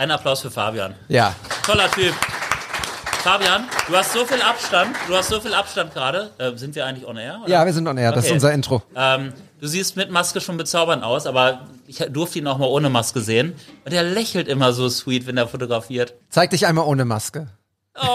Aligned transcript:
Ein 0.00 0.10
Applaus 0.12 0.40
für 0.40 0.50
Fabian. 0.50 0.94
Ja. 1.08 1.34
Toller 1.62 1.90
Typ. 1.90 2.14
Fabian, 3.22 3.64
du 3.86 3.94
hast 3.94 4.14
so 4.14 4.24
viel 4.24 4.40
Abstand, 4.40 4.96
du 5.06 5.14
hast 5.14 5.28
so 5.28 5.38
viel 5.42 5.52
Abstand 5.52 5.92
gerade. 5.92 6.30
Äh, 6.38 6.56
sind 6.56 6.74
wir 6.74 6.86
eigentlich 6.86 7.06
on 7.06 7.18
air? 7.18 7.38
Oder? 7.42 7.50
Ja, 7.50 7.66
wir 7.66 7.72
sind 7.74 7.86
on 7.86 7.98
air. 7.98 8.10
Das 8.10 8.20
ist 8.24 8.30
Okay. 8.30 8.34
unser 8.36 8.52
Intro. 8.54 8.82
Ähm, 8.96 9.34
du 9.60 9.66
siehst 9.66 9.98
mit 9.98 10.10
Maske 10.10 10.40
schon 10.40 10.56
bezaubernd 10.56 11.04
aus, 11.04 11.26
aber 11.26 11.66
ich 11.86 11.98
durfte 12.08 12.38
ihn 12.38 12.46
auch 12.46 12.56
mal 12.56 12.64
ohne 12.68 12.88
Maske 12.88 13.20
sehen. 13.20 13.52
Und 13.84 13.92
er 13.92 14.02
lächelt 14.02 14.48
immer 14.48 14.72
so 14.72 14.88
sweet, 14.88 15.26
wenn 15.26 15.36
er 15.36 15.48
fotografiert. 15.48 16.14
Zeig 16.30 16.48
dich 16.48 16.66
einmal 16.66 16.86
ohne 16.86 17.04
Maske. 17.04 17.48
Oh. 18.00 18.06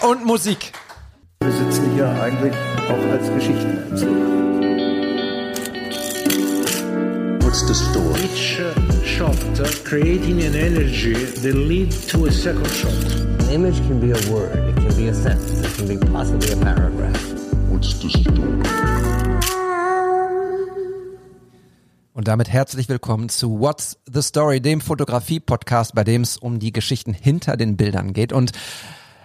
Und 0.08 0.24
Musik. 0.26 0.72
Wir 1.38 1.52
sitzen 1.52 1.94
hier 1.94 2.08
eigentlich 2.20 2.52
auch 2.88 3.12
als 3.12 3.32
Geschichtenerzähler. 3.32 4.26
What's 7.44 7.60
the 7.68 7.74
story? 7.74 8.85
Shot 9.06 9.36
creating 9.84 10.42
an 10.42 10.54
energy 10.54 11.14
that 11.14 11.54
lead 11.54 11.92
to 12.08 12.26
a 12.26 12.32
second 12.32 12.68
shot. 12.70 12.92
An 13.40 13.50
image 13.50 13.76
can 13.86 14.00
be 14.00 14.10
a 14.10 14.32
word, 14.32 14.68
it 14.68 14.74
can 14.74 14.96
be 14.96 15.08
a 15.08 15.14
sentence, 15.14 15.62
it 15.64 15.74
can 15.76 15.86
be 15.86 15.96
possibly 16.12 16.52
a 16.52 16.56
paragraph. 16.56 17.16
What's 17.70 17.94
the 18.02 18.10
story? 18.10 18.62
Und 22.14 22.28
damit 22.28 22.48
herzlich 22.48 22.88
willkommen 22.88 23.28
zu 23.28 23.60
What's 23.60 23.98
the 24.12 24.22
Story, 24.22 24.60
dem 24.60 24.80
Fotografie-Podcast, 24.80 25.94
bei 25.94 26.02
dem 26.02 26.22
es 26.22 26.36
um 26.36 26.58
die 26.58 26.72
Geschichten 26.72 27.12
hinter 27.12 27.56
den 27.56 27.76
Bildern 27.76 28.12
geht. 28.12 28.32
Und 28.32 28.52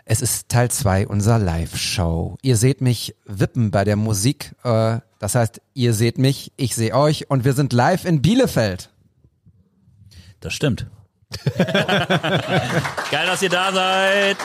es 0.06 0.22
ist 0.22 0.50
Teil 0.50 0.70
zwei 0.70 1.08
unserer 1.08 1.40
Live-Show. 1.40 2.36
Ihr 2.42 2.58
seht 2.58 2.82
mich 2.82 3.16
wippen 3.26 3.72
bei 3.72 3.86
der 3.86 3.96
Musik. 3.96 4.54
Äh, 4.64 5.00
das 5.20 5.36
heißt, 5.36 5.62
ihr 5.74 5.94
seht 5.94 6.18
mich, 6.18 6.52
ich 6.58 6.76
sehe 6.76 6.94
euch 6.94 7.30
und 7.30 7.46
wir 7.46 7.54
sind 7.54 7.74
live 7.74 8.06
in 8.06 8.22
Bielefeld. 8.22 8.91
Das 10.42 10.54
stimmt. 10.54 10.88
Geil, 11.56 13.26
dass 13.26 13.42
ihr 13.42 13.50
da 13.50 13.72
seid. 13.72 14.38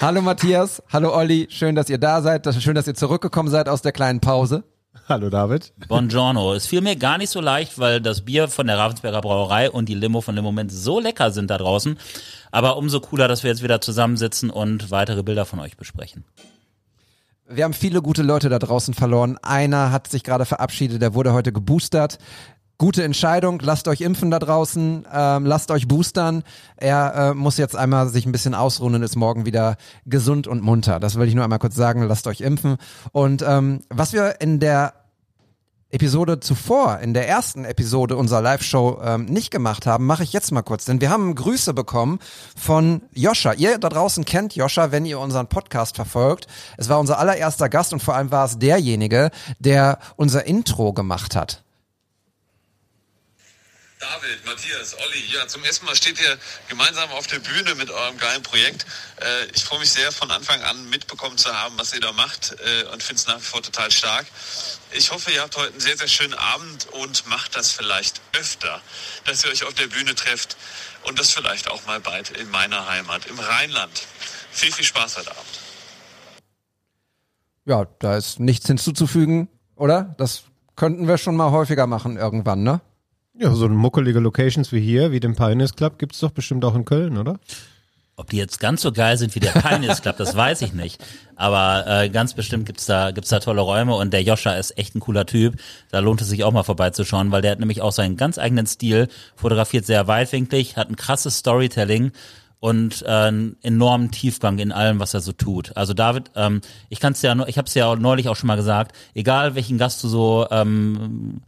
Hallo 0.00 0.22
Matthias, 0.22 0.82
hallo 0.92 1.14
Olli, 1.14 1.48
schön, 1.50 1.74
dass 1.74 1.88
ihr 1.90 1.98
da 1.98 2.22
seid. 2.22 2.46
Das 2.46 2.56
ist 2.56 2.62
schön, 2.62 2.74
dass 2.74 2.86
ihr 2.86 2.94
zurückgekommen 2.94 3.50
seid 3.50 3.68
aus 3.68 3.82
der 3.82 3.92
kleinen 3.92 4.20
Pause. 4.20 4.64
Hallo 5.06 5.28
David. 5.28 5.72
Buongiorno. 5.86 6.54
Es 6.54 6.66
fiel 6.66 6.80
mir 6.80 6.96
gar 6.96 7.18
nicht 7.18 7.30
so 7.30 7.40
leicht, 7.40 7.78
weil 7.78 8.00
das 8.00 8.22
Bier 8.22 8.48
von 8.48 8.66
der 8.66 8.78
Ravensberger 8.78 9.20
Brauerei 9.20 9.70
und 9.70 9.88
die 9.88 9.94
Limo 9.94 10.22
von 10.22 10.34
dem 10.34 10.44
Moment 10.44 10.72
so 10.72 10.98
lecker 10.98 11.30
sind 11.30 11.50
da 11.50 11.58
draußen. 11.58 11.98
Aber 12.50 12.78
umso 12.78 13.00
cooler, 13.00 13.28
dass 13.28 13.42
wir 13.42 13.50
jetzt 13.50 13.62
wieder 13.62 13.80
zusammensitzen 13.80 14.50
und 14.50 14.90
weitere 14.90 15.22
Bilder 15.22 15.44
von 15.44 15.60
euch 15.60 15.76
besprechen. 15.76 16.24
Wir 17.50 17.64
haben 17.64 17.72
viele 17.74 18.02
gute 18.02 18.22
Leute 18.22 18.50
da 18.50 18.58
draußen 18.58 18.92
verloren. 18.92 19.38
Einer 19.42 19.90
hat 19.90 20.08
sich 20.08 20.22
gerade 20.22 20.44
verabschiedet, 20.44 21.00
der 21.00 21.14
wurde 21.14 21.32
heute 21.32 21.52
geboostert. 21.52 22.18
Gute 22.80 23.02
Entscheidung, 23.02 23.58
lasst 23.60 23.88
euch 23.88 24.00
impfen 24.02 24.30
da 24.30 24.38
draußen, 24.38 25.04
ähm, 25.12 25.46
lasst 25.46 25.72
euch 25.72 25.88
boostern. 25.88 26.44
Er 26.76 27.12
äh, 27.14 27.34
muss 27.34 27.56
jetzt 27.56 27.74
einmal 27.74 28.08
sich 28.08 28.24
ein 28.24 28.30
bisschen 28.30 28.54
ausruhen 28.54 28.94
und 28.94 29.02
ist 29.02 29.16
morgen 29.16 29.46
wieder 29.46 29.76
gesund 30.06 30.46
und 30.46 30.62
munter. 30.62 31.00
Das 31.00 31.16
will 31.16 31.26
ich 31.26 31.34
nur 31.34 31.42
einmal 31.42 31.58
kurz 31.58 31.74
sagen, 31.74 32.04
lasst 32.04 32.28
euch 32.28 32.40
impfen. 32.40 32.76
Und 33.10 33.42
ähm, 33.42 33.80
was 33.90 34.12
wir 34.12 34.40
in 34.40 34.60
der 34.60 34.94
Episode 35.90 36.38
zuvor, 36.38 37.00
in 37.00 37.14
der 37.14 37.26
ersten 37.26 37.64
Episode 37.64 38.16
unserer 38.16 38.42
Live-Show 38.42 39.00
ähm, 39.02 39.24
nicht 39.24 39.50
gemacht 39.50 39.84
haben, 39.84 40.06
mache 40.06 40.22
ich 40.22 40.32
jetzt 40.32 40.52
mal 40.52 40.62
kurz. 40.62 40.84
Denn 40.84 41.00
wir 41.00 41.10
haben 41.10 41.34
Grüße 41.34 41.74
bekommen 41.74 42.20
von 42.54 43.02
Joscha. 43.12 43.54
Ihr 43.54 43.78
da 43.78 43.88
draußen 43.88 44.24
kennt 44.24 44.54
Joscha, 44.54 44.92
wenn 44.92 45.04
ihr 45.04 45.18
unseren 45.18 45.48
Podcast 45.48 45.96
verfolgt. 45.96 46.46
Es 46.76 46.88
war 46.88 47.00
unser 47.00 47.18
allererster 47.18 47.68
Gast 47.68 47.92
und 47.92 48.04
vor 48.04 48.14
allem 48.14 48.30
war 48.30 48.44
es 48.44 48.60
derjenige, 48.60 49.32
der 49.58 49.98
unser 50.14 50.46
Intro 50.46 50.92
gemacht 50.92 51.34
hat. 51.34 51.64
David, 54.00 54.44
Matthias, 54.46 54.94
Olli, 54.94 55.24
ja, 55.34 55.48
zum 55.48 55.64
ersten 55.64 55.84
Mal 55.84 55.96
steht 55.96 56.20
ihr 56.20 56.38
gemeinsam 56.68 57.10
auf 57.10 57.26
der 57.26 57.40
Bühne 57.40 57.74
mit 57.74 57.90
eurem 57.90 58.16
geilen 58.16 58.44
Projekt. 58.44 58.86
Äh, 59.20 59.46
ich 59.52 59.64
freue 59.64 59.80
mich 59.80 59.90
sehr, 59.90 60.12
von 60.12 60.30
Anfang 60.30 60.62
an 60.62 60.88
mitbekommen 60.88 61.36
zu 61.36 61.52
haben, 61.52 61.76
was 61.78 61.92
ihr 61.92 62.00
da 62.00 62.12
macht 62.12 62.54
äh, 62.60 62.84
und 62.92 63.02
finde 63.02 63.20
es 63.20 63.26
nach 63.26 63.38
wie 63.38 63.44
vor 63.44 63.60
total 63.60 63.90
stark. 63.90 64.26
Ich 64.92 65.10
hoffe, 65.10 65.32
ihr 65.32 65.42
habt 65.42 65.56
heute 65.56 65.72
einen 65.72 65.80
sehr, 65.80 65.96
sehr 65.96 66.06
schönen 66.06 66.34
Abend 66.34 66.86
und 66.92 67.26
macht 67.26 67.56
das 67.56 67.72
vielleicht 67.72 68.20
öfter, 68.38 68.80
dass 69.24 69.44
ihr 69.44 69.50
euch 69.50 69.64
auf 69.64 69.74
der 69.74 69.88
Bühne 69.88 70.14
trefft 70.14 70.56
und 71.02 71.18
das 71.18 71.32
vielleicht 71.32 71.68
auch 71.68 71.84
mal 71.86 71.98
bald 71.98 72.30
in 72.30 72.48
meiner 72.50 72.88
Heimat, 72.88 73.26
im 73.26 73.38
Rheinland. 73.40 74.06
Viel, 74.52 74.72
viel 74.72 74.84
Spaß 74.84 75.18
heute 75.18 75.32
Abend. 75.32 75.60
Ja, 77.64 77.84
da 77.98 78.16
ist 78.16 78.38
nichts 78.38 78.68
hinzuzufügen, 78.68 79.48
oder? 79.74 80.14
Das 80.18 80.44
könnten 80.76 81.08
wir 81.08 81.18
schon 81.18 81.34
mal 81.34 81.50
häufiger 81.50 81.88
machen 81.88 82.16
irgendwann, 82.16 82.62
ne? 82.62 82.80
Ja, 83.40 83.54
so 83.54 83.68
muckelige 83.68 84.18
Locations 84.18 84.72
wie 84.72 84.80
hier, 84.80 85.12
wie 85.12 85.20
den 85.20 85.36
Pioneers 85.36 85.76
Club, 85.76 86.00
gibt's 86.00 86.18
doch 86.18 86.32
bestimmt 86.32 86.64
auch 86.64 86.74
in 86.74 86.84
Köln, 86.84 87.16
oder? 87.16 87.38
Ob 88.16 88.30
die 88.30 88.36
jetzt 88.36 88.58
ganz 88.58 88.82
so 88.82 88.90
geil 88.90 89.16
sind 89.16 89.32
wie 89.36 89.38
der 89.38 89.52
Pioneers 89.52 90.02
Club, 90.02 90.16
das 90.16 90.34
weiß 90.34 90.62
ich 90.62 90.72
nicht. 90.72 91.00
Aber 91.36 91.84
äh, 91.86 92.08
ganz 92.08 92.34
bestimmt 92.34 92.66
gibt's 92.66 92.86
da, 92.86 93.12
gibt's 93.12 93.30
da 93.30 93.38
tolle 93.38 93.60
Räume 93.60 93.94
und 93.94 94.12
der 94.12 94.24
Joscha 94.24 94.54
ist 94.54 94.76
echt 94.76 94.96
ein 94.96 95.00
cooler 95.00 95.24
Typ. 95.24 95.54
Da 95.92 96.00
lohnt 96.00 96.20
es 96.20 96.26
sich 96.26 96.42
auch 96.42 96.50
mal 96.50 96.64
vorbeizuschauen, 96.64 97.30
weil 97.30 97.40
der 97.40 97.52
hat 97.52 97.60
nämlich 97.60 97.80
auch 97.80 97.92
seinen 97.92 98.16
ganz 98.16 98.38
eigenen 98.38 98.66
Stil, 98.66 99.06
fotografiert 99.36 99.86
sehr 99.86 100.08
weitwinklig, 100.08 100.76
hat 100.76 100.90
ein 100.90 100.96
krasses 100.96 101.38
Storytelling 101.38 102.10
und 102.58 103.02
äh, 103.02 103.08
einen 103.08 103.56
enormen 103.62 104.10
Tiefgang 104.10 104.58
in 104.58 104.72
allem, 104.72 104.98
was 104.98 105.14
er 105.14 105.20
so 105.20 105.30
tut. 105.30 105.76
Also 105.76 105.94
David, 105.94 106.32
ähm, 106.34 106.60
ich 106.88 106.98
kann's 106.98 107.22
ja, 107.22 107.36
ich 107.46 107.56
habe 107.56 107.68
es 107.68 107.74
ja 107.74 107.94
neulich 107.94 108.28
auch 108.28 108.34
schon 108.34 108.48
mal 108.48 108.56
gesagt, 108.56 108.96
egal 109.14 109.54
welchen 109.54 109.78
Gast 109.78 110.02
du 110.02 110.08
so 110.08 110.48
ähm, 110.50 111.40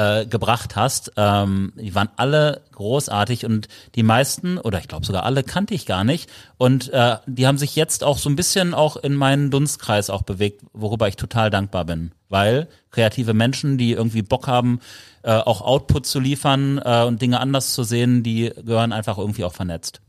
äh, 0.00 0.24
gebracht 0.24 0.76
hast, 0.76 1.12
ähm, 1.16 1.74
die 1.76 1.94
waren 1.94 2.08
alle 2.16 2.62
großartig 2.72 3.44
und 3.44 3.68
die 3.94 4.02
meisten 4.02 4.56
oder 4.56 4.78
ich 4.78 4.88
glaube 4.88 5.04
sogar 5.04 5.24
alle 5.24 5.42
kannte 5.42 5.74
ich 5.74 5.84
gar 5.84 6.04
nicht. 6.04 6.30
Und 6.56 6.88
äh, 6.90 7.16
die 7.26 7.46
haben 7.46 7.58
sich 7.58 7.76
jetzt 7.76 8.02
auch 8.02 8.16
so 8.16 8.30
ein 8.30 8.36
bisschen 8.36 8.72
auch 8.72 8.96
in 8.96 9.14
meinen 9.14 9.50
Dunstkreis 9.50 10.08
auch 10.08 10.22
bewegt, 10.22 10.62
worüber 10.72 11.06
ich 11.06 11.16
total 11.16 11.50
dankbar 11.50 11.84
bin, 11.84 12.12
weil 12.30 12.68
kreative 12.90 13.34
Menschen, 13.34 13.76
die 13.76 13.92
irgendwie 13.92 14.22
Bock 14.22 14.46
haben, 14.46 14.80
äh, 15.22 15.32
auch 15.32 15.60
Output 15.60 16.06
zu 16.06 16.18
liefern 16.18 16.80
äh, 16.82 17.04
und 17.04 17.20
Dinge 17.20 17.38
anders 17.38 17.74
zu 17.74 17.84
sehen, 17.84 18.22
die 18.22 18.50
gehören 18.64 18.92
einfach 18.92 19.18
irgendwie 19.18 19.44
auch 19.44 19.52
vernetzt. 19.52 20.00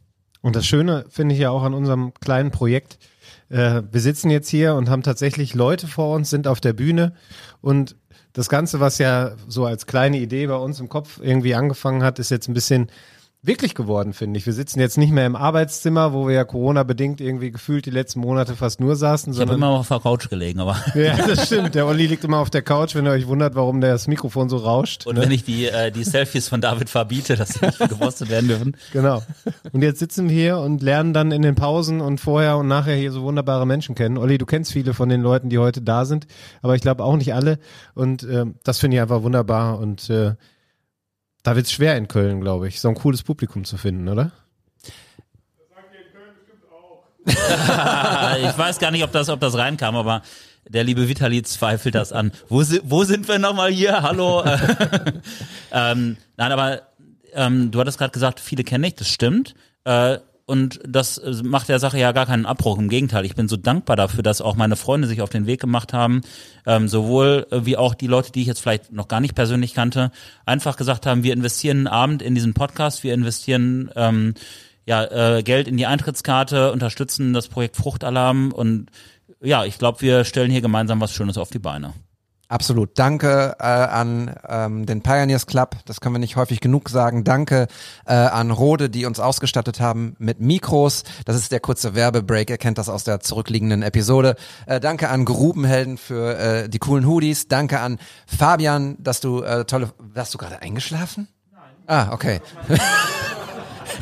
Und 0.42 0.56
das 0.56 0.66
Schöne 0.66 1.06
finde 1.10 1.36
ich 1.36 1.42
ja 1.42 1.50
auch 1.50 1.64
an 1.64 1.74
unserem 1.74 2.14
kleinen 2.14 2.52
Projekt, 2.52 2.98
äh, 3.50 3.84
wir 3.92 4.00
sitzen 4.00 4.30
jetzt 4.30 4.50
hier 4.50 4.76
und 4.76 4.90
haben 4.90 5.04
tatsächlich 5.04 5.54
Leute 5.54 5.88
vor 5.88 6.16
uns, 6.16 6.30
sind 6.30 6.48
auf 6.48 6.62
der 6.62 6.74
Bühne 6.74 7.14
und 7.60 7.98
das 8.34 8.50
Ganze, 8.50 8.80
was 8.80 8.98
ja 8.98 9.32
so 9.48 9.66
als 9.66 9.86
kleine 9.86 10.18
Idee 10.18 10.48
bei 10.48 10.56
uns 10.56 10.80
im 10.80 10.90
Kopf 10.90 11.20
irgendwie 11.22 11.56
angefangen 11.56 12.04
hat, 12.04 12.20
ist 12.20 12.32
jetzt 12.32 12.48
ein 12.48 12.54
bisschen 12.54 12.90
wirklich 13.44 13.74
geworden, 13.74 14.14
finde 14.14 14.38
ich. 14.38 14.46
Wir 14.46 14.54
sitzen 14.54 14.80
jetzt 14.80 15.00
nicht 15.00 15.12
mehr 15.12 15.26
im 15.26 15.36
Arbeitszimmer, 15.36 16.14
wo 16.14 16.28
wir 16.28 16.36
ja 16.36 16.44
Corona-bedingt 16.44 17.20
irgendwie 17.20 17.52
gefühlt 17.52 17.88
die 17.88 17.92
letzten 17.92 18.20
Monate 18.20 18.56
fast 18.56 18.80
nur 18.80 18.96
saßen, 18.96 19.34
Ich 19.34 19.40
habe 19.40 19.56
immer 19.56 19.70
auf 19.70 19.88
der 19.88 20.00
Couch 20.00 20.30
gelegen, 20.30 20.60
aber 20.60 20.78
ja, 20.96 21.16
das 21.16 21.48
stimmt. 21.48 21.74
Der 21.74 21.88
Olli 21.88 22.06
liegt 22.06 22.24
immer 22.24 22.38
auf 22.38 22.52
der 22.52 22.62
Couch, 22.62 22.94
wenn 22.94 23.06
ihr 23.06 23.12
euch 23.12 23.26
wundert, 23.28 23.56
warum 23.56 23.82
das 23.82 24.08
Mikrofon 24.08 24.48
so 24.48 24.58
rauscht. 24.58 25.08
und 25.08 25.16
ne? 25.16 25.24
wenn 25.24 25.32
ich 25.32 25.44
die 25.44 25.66
äh, 25.66 25.92
die 25.92 26.04
Selfies 26.04 26.50
von 26.50 26.62
David 26.62 26.90
verbiete, 26.90 27.36
dass 27.36 27.50
sie 27.50 27.66
nicht 27.66 27.80
gepostet 27.90 28.30
werden 28.30 28.48
dürfen. 28.48 28.78
Genau. 28.94 29.24
Und 29.72 29.82
jetzt 29.82 30.00
sitzen 30.00 30.30
wir 30.30 30.36
hier 30.36 30.58
und 30.60 30.84
lernen 30.84 31.14
dann 31.14 31.32
in 31.32 31.42
den 31.42 31.56
Pausen 31.56 32.00
und 32.00 32.20
vorher 32.20 32.58
und 32.58 32.68
nachher 32.68 32.96
hier 32.96 33.12
so 33.12 33.24
wunderbare 33.24 33.66
Menschen 33.66 33.96
kennen. 33.96 34.20
Olli, 34.20 34.38
du 34.38 34.46
kennst 34.46 34.72
viele 34.72 34.94
von 34.94 35.10
den 35.10 35.22
Leuten, 35.22 35.50
die 35.50 35.58
heute 35.58 35.82
da 35.82 36.06
sind, 36.06 36.28
aber 36.62 36.76
ich 36.76 36.82
glaube 36.82 37.04
auch 37.04 37.18
nicht 37.18 37.34
alle. 37.34 37.58
Und 37.96 38.22
ähm, 38.22 38.56
das 38.64 38.78
finde 38.78 38.98
ich 38.98 39.02
einfach 39.02 39.24
wunderbar. 39.24 39.80
Und 39.80 40.12
äh, 40.12 40.36
da 41.44 41.56
wird's 41.56 41.72
schwer 41.72 41.98
in 41.98 42.08
Köln, 42.08 42.42
glaube 42.42 42.68
ich, 42.68 42.80
so 42.80 42.90
ein 42.90 42.96
cooles 42.96 43.24
Publikum 43.24 43.64
zu 43.64 43.78
finden, 43.78 44.08
oder? 44.10 44.32
ich 47.26 48.58
weiß 48.58 48.80
gar 48.80 48.90
nicht, 48.90 49.04
ob 49.04 49.12
das, 49.12 49.30
ob 49.30 49.40
das 49.40 49.56
reinkam, 49.56 49.96
aber 49.96 50.24
der 50.68 50.84
liebe 50.84 51.08
Vitali 51.08 51.44
zweifelt 51.44 51.96
das 51.96 52.12
an. 52.12 52.32
Wo, 52.50 52.64
wo 52.84 53.04
sind 53.04 53.28
wir 53.28 53.38
nochmal 53.38 53.72
hier? 53.72 54.02
Hallo? 54.02 54.44
ähm, 55.72 56.18
nein, 56.38 56.52
aber 56.52 56.82
ähm, 57.34 57.72
du 57.72 57.80
hattest 57.80 57.98
gerade 57.98 58.12
gesagt, 58.12 58.40
viele 58.40 58.64
kenne 58.64 58.88
ich, 58.88 58.96
das 58.96 59.08
stimmt. 59.08 59.54
Äh, 59.84 60.18
und 60.52 60.82
das 60.86 61.18
äh, 61.18 61.32
macht 61.44 61.70
der 61.70 61.80
Sache 61.80 61.98
ja 61.98 62.12
gar 62.12 62.26
keinen 62.26 62.46
Abbruch. 62.46 62.78
Im 62.78 62.90
Gegenteil, 62.90 63.24
ich 63.24 63.36
bin 63.36 63.48
so 63.48 63.56
dankbar 63.56 63.96
dafür, 63.96 64.22
dass 64.22 64.42
auch 64.42 64.58
meine 64.58 64.76
Freunde 64.76 65.08
sich 65.08 65.22
auf 65.22 65.30
den 65.30 65.48
Weg 65.48 65.62
gemacht 65.62 65.94
haben, 65.94 66.24
ähm, 66.66 66.90
sowohl 66.90 67.48
äh, 67.52 67.66
wie 67.66 67.78
auch 67.78 67.96
die 67.96 68.08
Leute, 68.08 68.34
die 68.34 68.42
ich 68.42 68.48
jetzt 68.48 68.60
vielleicht 68.60 68.92
noch 68.92 69.08
gar 69.08 69.22
nicht 69.22 69.34
persönlich 69.34 69.74
kannte, 69.74 70.12
einfach 70.46 70.76
gesagt 70.76 71.06
haben, 71.06 71.24
wir 71.24 71.32
investieren 71.32 71.78
einen 71.78 71.88
Abend 71.88 72.22
in 72.22 72.36
diesen 72.36 72.54
Podcast, 72.54 73.06
wir 73.06 73.14
investieren 73.14 73.92
ähm, 73.96 74.34
ja, 74.86 75.38
äh, 75.38 75.42
Geld 75.42 75.70
in 75.70 75.78
die 75.78 75.86
Eintrittskarte, 75.86 76.74
unterstützen 76.74 77.32
das 77.32 77.48
Projekt 77.48 77.78
Fruchtalarm 77.78 78.52
und 78.52 78.88
ja, 79.42 79.64
ich 79.64 79.78
glaube, 79.78 80.02
wir 80.02 80.26
stellen 80.26 80.52
hier 80.52 80.62
gemeinsam 80.62 81.00
was 81.00 81.14
Schönes 81.14 81.38
auf 81.38 81.50
die 81.50 81.60
Beine. 81.60 81.94
Absolut. 82.52 83.00
Danke 83.00 83.56
äh, 83.60 83.64
an 83.64 84.36
ähm, 84.46 84.86
den 84.86 85.02
Pioneers 85.02 85.48
Club, 85.48 85.78
das 85.86 86.02
können 86.02 86.16
wir 86.16 86.20
nicht 86.20 86.36
häufig 86.36 86.60
genug 86.60 86.90
sagen. 86.90 87.24
Danke 87.24 87.68
äh, 88.06 88.14
an 88.14 88.52
Rode, 88.52 88.90
die 88.90 89.06
uns 89.06 89.22
ausgestattet 89.22 89.80
haben 89.80 90.18
mit 90.20 90.42
Mikros. 90.42 91.06
Das 91.24 91.38
ist 91.38 91.54
der 91.54 91.62
kurze 91.62 91.96
Werbebreak, 91.96 92.50
ihr 92.50 92.58
kennt 92.58 92.78
das 92.78 92.90
aus 92.90 93.06
der 93.06 93.22
zurückliegenden 93.22 93.84
Episode. 93.84 94.36
Äh, 94.66 94.82
danke 94.82 95.08
an 95.08 95.24
Grubenhelden 95.24 95.98
für 95.98 96.38
äh, 96.38 96.68
die 96.68 96.80
coolen 96.80 97.08
Hoodies. 97.08 97.48
Danke 97.48 97.80
an 97.80 98.00
Fabian, 98.28 98.98
dass 99.00 99.22
du 99.22 99.44
äh, 99.44 99.64
tolle... 99.64 99.94
Hast 100.14 100.34
du 100.34 100.38
gerade 100.38 100.62
eingeschlafen? 100.62 101.30
Nein. 101.54 101.62
Ah, 101.88 102.12
okay. 102.12 102.42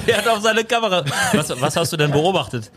Er 0.07 0.17
hat 0.17 0.27
auf 0.27 0.41
seine 0.41 0.63
Kamera. 0.63 1.03
Was, 1.33 1.61
was 1.61 1.75
hast 1.75 1.93
du 1.93 1.97
denn 1.97 2.11
beobachtet? 2.11 2.71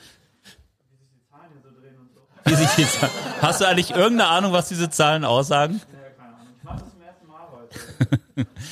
Wie 2.44 2.54
sich 2.54 2.70
die 2.76 2.86
Zahlen. 2.86 3.12
Hast 3.40 3.60
du 3.60 3.66
eigentlich 3.66 3.90
irgendeine 3.90 4.28
Ahnung, 4.28 4.52
was 4.52 4.68
diese 4.68 4.90
Zahlen 4.90 5.24
aussagen? 5.24 5.80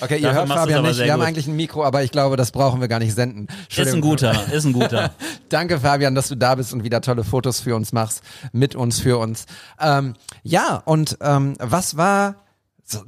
Okay, 0.01 0.17
ihr 0.17 0.29
Dafür 0.29 0.41
hört 0.41 0.49
Fabian 0.49 0.83
nicht. 0.83 0.99
Wir 0.99 1.13
haben 1.13 1.21
gut. 1.21 1.29
eigentlich 1.29 1.47
ein 1.47 1.57
Mikro, 1.57 1.85
aber 1.85 2.03
ich 2.03 2.11
glaube, 2.11 2.37
das 2.37 2.51
brauchen 2.51 2.81
wir 2.81 2.89
gar 2.89 2.99
nicht 2.99 3.15
senden. 3.15 3.49
Ist 3.75 3.93
ein 3.93 4.01
guter, 4.01 4.53
ist 4.53 4.65
ein 4.65 4.73
guter. 4.73 5.13
Danke, 5.49 5.81
Fabian, 5.81 6.15
dass 6.15 6.29
du 6.29 6.37
da 6.37 6.55
bist 6.55 6.73
und 6.73 6.85
wieder 6.85 7.01
tolle 7.01 7.25
Fotos 7.25 7.61
für 7.61 7.77
uns 7.77 7.93
machst, 7.93 8.23
mit 8.53 8.75
uns, 8.75 9.01
für 9.01 9.19
uns. 9.19 9.47
Ähm, 9.79 10.15
ja, 10.43 10.83
und 10.85 11.19
ähm, 11.21 11.55
was 11.59 11.97
war, 11.97 12.37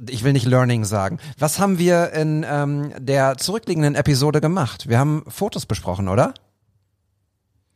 ich 0.07 0.23
will 0.23 0.33
nicht 0.33 0.45
Learning 0.45 0.85
sagen, 0.85 1.19
was 1.39 1.59
haben 1.59 1.79
wir 1.79 2.11
in 2.13 2.45
ähm, 2.47 2.93
der 2.99 3.37
zurückliegenden 3.37 3.95
Episode 3.95 4.39
gemacht? 4.39 4.87
Wir 4.87 4.99
haben 4.99 5.23
Fotos 5.27 5.65
besprochen, 5.65 6.07
oder? 6.07 6.33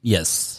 Yes. 0.02 0.57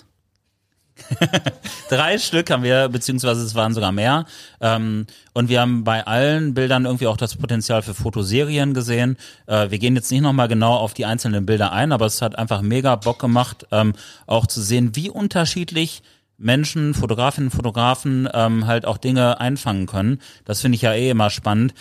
Drei 1.88 2.18
Stück 2.18 2.50
haben 2.50 2.62
wir, 2.62 2.88
beziehungsweise 2.88 3.42
es 3.42 3.54
waren 3.54 3.74
sogar 3.74 3.92
mehr. 3.92 4.26
Ähm, 4.60 5.06
und 5.32 5.48
wir 5.48 5.60
haben 5.60 5.84
bei 5.84 6.06
allen 6.06 6.54
Bildern 6.54 6.84
irgendwie 6.84 7.06
auch 7.06 7.16
das 7.16 7.36
Potenzial 7.36 7.82
für 7.82 7.94
Fotoserien 7.94 8.74
gesehen. 8.74 9.16
Äh, 9.46 9.70
wir 9.70 9.78
gehen 9.78 9.94
jetzt 9.94 10.10
nicht 10.10 10.22
nochmal 10.22 10.48
genau 10.48 10.74
auf 10.74 10.94
die 10.94 11.06
einzelnen 11.06 11.46
Bilder 11.46 11.72
ein, 11.72 11.92
aber 11.92 12.06
es 12.06 12.22
hat 12.22 12.36
einfach 12.38 12.62
mega 12.62 12.96
Bock 12.96 13.18
gemacht, 13.18 13.66
ähm, 13.72 13.94
auch 14.26 14.46
zu 14.46 14.60
sehen, 14.60 14.94
wie 14.94 15.10
unterschiedlich 15.10 16.02
Menschen, 16.38 16.94
Fotografinnen, 16.94 17.50
Fotografen 17.50 18.28
ähm, 18.32 18.66
halt 18.66 18.86
auch 18.86 18.96
Dinge 18.98 19.40
einfangen 19.40 19.86
können. 19.86 20.20
Das 20.44 20.60
finde 20.60 20.76
ich 20.76 20.82
ja 20.82 20.92
eh 20.92 21.10
immer 21.10 21.30
spannend. 21.30 21.74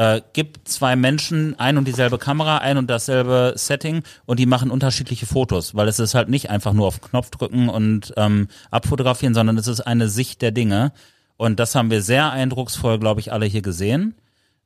Äh, 0.00 0.22
gibt 0.32 0.66
zwei 0.66 0.96
Menschen 0.96 1.60
ein 1.60 1.76
und 1.76 1.86
dieselbe 1.86 2.16
Kamera, 2.16 2.56
ein 2.56 2.78
und 2.78 2.88
dasselbe 2.88 3.52
Setting 3.56 4.02
und 4.24 4.38
die 4.38 4.46
machen 4.46 4.70
unterschiedliche 4.70 5.26
Fotos, 5.26 5.74
weil 5.74 5.88
es 5.88 5.98
ist 5.98 6.14
halt 6.14 6.30
nicht 6.30 6.48
einfach 6.48 6.72
nur 6.72 6.86
auf 6.86 7.02
Knopf 7.02 7.28
drücken 7.28 7.68
und 7.68 8.14
ähm, 8.16 8.48
abfotografieren, 8.70 9.34
sondern 9.34 9.58
es 9.58 9.66
ist 9.66 9.82
eine 9.82 10.08
Sicht 10.08 10.40
der 10.40 10.52
Dinge. 10.52 10.92
Und 11.36 11.60
das 11.60 11.74
haben 11.74 11.90
wir 11.90 12.00
sehr 12.00 12.32
eindrucksvoll, 12.32 12.98
glaube 12.98 13.20
ich, 13.20 13.30
alle 13.30 13.44
hier 13.44 13.60
gesehen. 13.60 14.14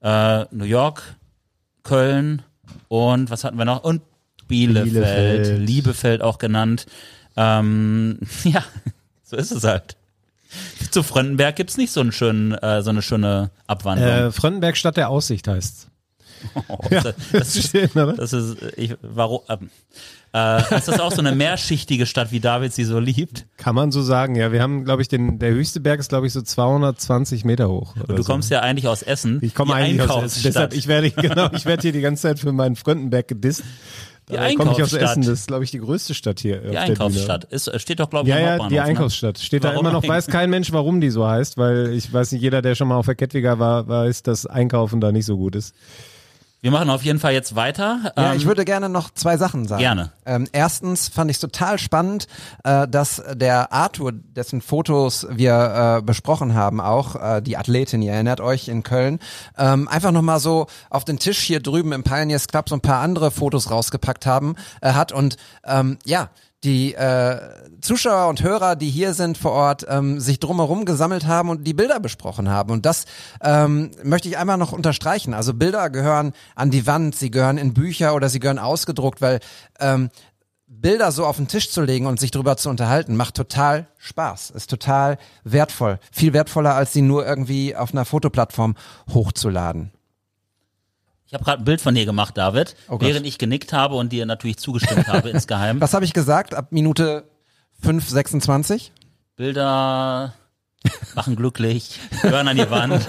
Äh, 0.03 0.45
New 0.53 0.67
York, 0.67 1.03
Köln 1.83 2.43
und 2.87 3.29
was 3.29 3.43
hatten 3.43 3.59
wir 3.59 3.65
noch? 3.65 3.83
Und 3.83 4.03
Bielefeld, 4.47 4.93
Bielefeld. 4.93 5.59
Liebefeld 5.67 6.23
auch 6.23 6.39
genannt. 6.39 6.87
Ähm, 7.37 8.21
ja, 8.45 8.63
so 9.25 9.37
ist 9.37 9.51
es 9.51 9.65
halt. 9.65 9.97
Zu 10.91 11.03
Fröndenberg 11.03 11.56
gibt's 11.56 11.77
nicht 11.77 11.93
so, 11.93 12.01
einen 12.01 12.12
schönen, 12.12 12.53
äh, 12.53 12.83
so 12.83 12.91
eine 12.91 13.03
schöne 13.03 13.51
Abwandlung. 13.67 14.09
Äh, 14.09 14.33
Fröndenberg 14.33 14.77
Stadt 14.77 14.97
der 14.97 15.09
Aussicht 15.09 15.49
heißt. 15.49 15.89
Oh, 16.69 16.77
das, 16.91 17.15
das, 17.33 17.56
ist, 17.56 17.71
Schön, 17.71 17.89
oder? 17.91 18.12
das 18.12 18.33
ist, 18.33 18.56
ich, 18.77 18.95
warum, 19.01 19.41
ähm, 19.49 19.71
äh, 20.35 20.77
ist 20.77 20.89
das 20.89 20.99
auch 20.99 21.12
so 21.12 21.21
eine 21.21 21.33
mehrschichtige 21.33 22.06
Stadt, 22.06 22.33
wie 22.33 22.41
David 22.41 22.73
sie 22.73 22.85
so 22.85 22.99
liebt? 22.99 23.47
Kann 23.56 23.77
man 23.77 23.93
so 23.93 24.03
sagen, 24.03 24.35
ja. 24.35 24.51
Wir 24.51 24.62
haben, 24.62 24.85
glaube 24.85 25.01
ich, 25.01 25.06
den, 25.06 25.39
der 25.39 25.51
höchste 25.51 25.79
Berg 25.79 26.01
ist, 26.01 26.09
glaube 26.09 26.27
ich, 26.27 26.33
so 26.33 26.43
220 26.43 27.45
Meter 27.45 27.69
hoch. 27.69 27.95
Du 28.09 28.17
so. 28.17 28.25
kommst 28.25 28.50
ja 28.50 28.61
eigentlich 28.61 28.89
aus 28.89 29.03
Essen. 29.03 29.39
Ich 29.43 29.55
komme 29.55 29.75
eigentlich 29.75 30.11
aus 30.11 30.25
Essen. 30.25 30.43
Deshalb, 30.43 30.75
ich 30.75 30.89
werde, 30.89 31.11
genau, 31.12 31.50
ich 31.53 31.67
werde 31.67 31.83
hier 31.83 31.93
die 31.93 32.00
ganze 32.00 32.23
Zeit 32.23 32.41
für 32.41 32.53
meinen 32.53 32.75
Fröndenberg 32.75 33.29
gedisst. 33.29 33.62
Die 34.29 34.32
Dabei 34.32 34.55
komme 34.55 34.73
ich 34.73 34.82
aus 34.82 34.94
Einkaufsstadt. 34.94 35.03
Essen. 35.03 35.23
Das 35.23 35.41
ist, 35.41 35.47
glaube 35.49 35.65
ich, 35.65 35.71
die 35.71 35.81
größte 35.81 36.15
Stadt 36.15 36.41
hier. 36.41 36.59
die 36.61 36.79
Einkaufsstadt. 36.79 37.44
Ist, 37.44 37.71
steht 37.81 38.00
doch, 38.00 38.09
glaube 38.09 38.29
ich, 38.29 38.35
Ja, 38.35 38.41
ja, 38.41 38.47
Hauptbahnhof, 38.53 38.69
die 38.71 38.75
ne? 38.76 38.82
Einkaufsstadt. 38.82 39.38
Steht 39.38 39.65
da 39.65 39.69
Warum 39.69 39.81
immer 39.81 39.93
noch, 39.93 40.06
weiß 40.06 40.29
kein 40.29 40.49
Mensch, 40.49 40.73
warum 40.73 41.00
die 41.00 41.11
so 41.11 41.26
heißt, 41.26 41.59
weil 41.59 41.93
ich 41.93 42.11
weiß 42.11 42.32
nicht, 42.32 42.41
jeder, 42.41 42.62
der 42.62 42.75
schon 42.75 42.88
mal 42.88 42.97
auf 42.97 43.06
der 43.06 43.17
Kettwiger 43.17 43.59
war, 43.59 43.87
weiß, 43.87 44.23
dass 44.23 44.47
Einkaufen 44.47 45.00
da 45.00 45.12
nicht 45.12 45.26
so 45.26 45.37
gut 45.37 45.56
ist. 45.56 45.75
Wir 46.64 46.70
machen 46.70 46.88
auf 46.88 47.02
jeden 47.02 47.20
Fall 47.20 47.34
jetzt 47.34 47.56
weiter. 47.56 48.11
Ja, 48.16 48.32
Ähm, 48.32 48.38
ich 48.38 48.46
würde 48.46 48.64
gerne 48.64 48.88
noch 48.88 49.11
zwei 49.11 49.37
Sachen 49.37 49.69
sagen. 49.69 49.82
Gerne. 49.82 50.12
Ähm, 50.25 50.49
erstens 50.50 51.08
fand 51.11 51.31
ich 51.31 51.37
es 51.37 51.40
total 51.43 51.78
spannend, 51.78 52.26
äh, 52.64 52.88
dass 52.88 53.22
der 53.34 53.70
Arthur, 53.70 54.12
dessen 54.12 54.62
Fotos 54.62 55.26
wir 55.28 55.99
äh, 55.99 56.02
besprochen 56.02 56.55
haben, 56.55 56.81
auch 56.81 57.16
äh, 57.16 57.43
die 57.43 57.58
Athletin, 57.58 58.00
ihr 58.00 58.14
erinnert 58.14 58.40
euch 58.40 58.69
in 58.69 58.82
Köln, 58.82 59.19
ähm, 59.58 59.88
einfach 59.88 60.11
nochmal 60.11 60.40
so 60.40 60.66
auf 60.88 61.05
den 61.05 61.19
Tisch 61.19 61.40
hier 61.40 61.61
drüben 61.61 61.93
im 61.93 62.02
Pioneers 62.02 62.49
Club 62.49 62.70
so 62.70 62.76
ein 62.76 62.81
paar 62.81 63.02
andere 63.02 63.31
Fotos 63.31 63.70
rausgepackt 63.70 64.25
haben, 64.25 64.56
äh, 64.81 64.94
hat 64.94 65.12
und 65.12 65.37
ähm, 65.66 65.99
ja, 66.06 66.31
die 66.64 66.94
äh, 66.94 67.38
Zuschauer 67.81 68.28
und 68.28 68.43
Hörer, 68.43 68.76
die 68.76 68.88
hier 68.88 69.12
sind 69.14 69.37
vor 69.37 69.52
Ort, 69.52 69.87
ähm, 69.88 70.19
sich 70.19 70.40
drumherum 70.40 70.87
gesammelt 70.87 71.26
haben 71.26 71.50
und 71.50 71.64
die 71.64 71.75
Bilder 71.75 72.00
besprochen 72.00 72.49
haben. 72.49 72.72
Und 72.72 72.87
das 72.87 73.05
ähm, 73.43 73.90
möchte 74.02 74.28
ich 74.28 74.38
einmal 74.38 74.56
noch 74.56 74.72
unterstreichen. 74.72 75.34
Also 75.34 75.52
Bilder 75.52 75.90
gehören 75.90 76.32
an 76.55 76.70
die 76.70 76.87
Wand, 76.87 77.14
sie 77.14 77.31
gehören 77.31 77.58
in 77.58 77.75
Bücher 77.75 78.14
oder 78.14 78.28
sie 78.28 78.40
gehören 78.40 78.58
ausgedruckt, 78.58 79.20
weil 79.20 79.40
ähm, 79.78 80.08
Bilder 80.66 81.12
so 81.12 81.26
auf 81.26 81.37
den 81.37 81.49
Tisch 81.49 81.70
zu 81.70 81.82
legen 81.82 82.06
und 82.06 82.19
sich 82.19 82.31
drüber 82.31 82.56
zu 82.56 82.69
unterhalten, 82.69 83.16
macht 83.16 83.34
total 83.34 83.87
Spaß, 83.99 84.50
ist 84.50 84.70
total 84.70 85.19
wertvoll. 85.44 85.99
Viel 86.11 86.32
wertvoller, 86.32 86.75
als 86.75 86.93
sie 86.93 87.02
nur 87.02 87.26
irgendwie 87.26 87.76
auf 87.76 87.93
einer 87.93 88.05
Fotoplattform 88.05 88.75
hochzuladen. 89.12 89.93
Ich 91.35 91.37
habe 91.37 91.45
gerade 91.47 91.63
ein 91.63 91.65
Bild 91.65 91.81
von 91.81 91.97
dir 91.97 92.05
gemacht, 92.07 92.39
David, 92.39 92.77
Oh 92.89 93.01
während 93.01 93.27
ich 93.27 93.39
genickt 93.39 93.73
habe 93.73 93.97
und 93.97 94.13
dir 94.13 94.25
natürlich 94.25 94.57
zugestimmt 94.57 95.09
habe 95.09 95.31
insgeheim. 95.31 95.81
Was 95.81 95.93
habe 95.93 96.05
ich 96.05 96.13
gesagt? 96.13 96.55
Ab 96.55 96.69
Minute 96.71 97.25
5,26? 97.83 98.91
Bilder 99.35 100.33
machen 101.17 101.35
glücklich, 101.35 101.99
hören 102.21 102.47
an 102.47 102.57
die 102.57 102.71
Wand. 102.71 103.05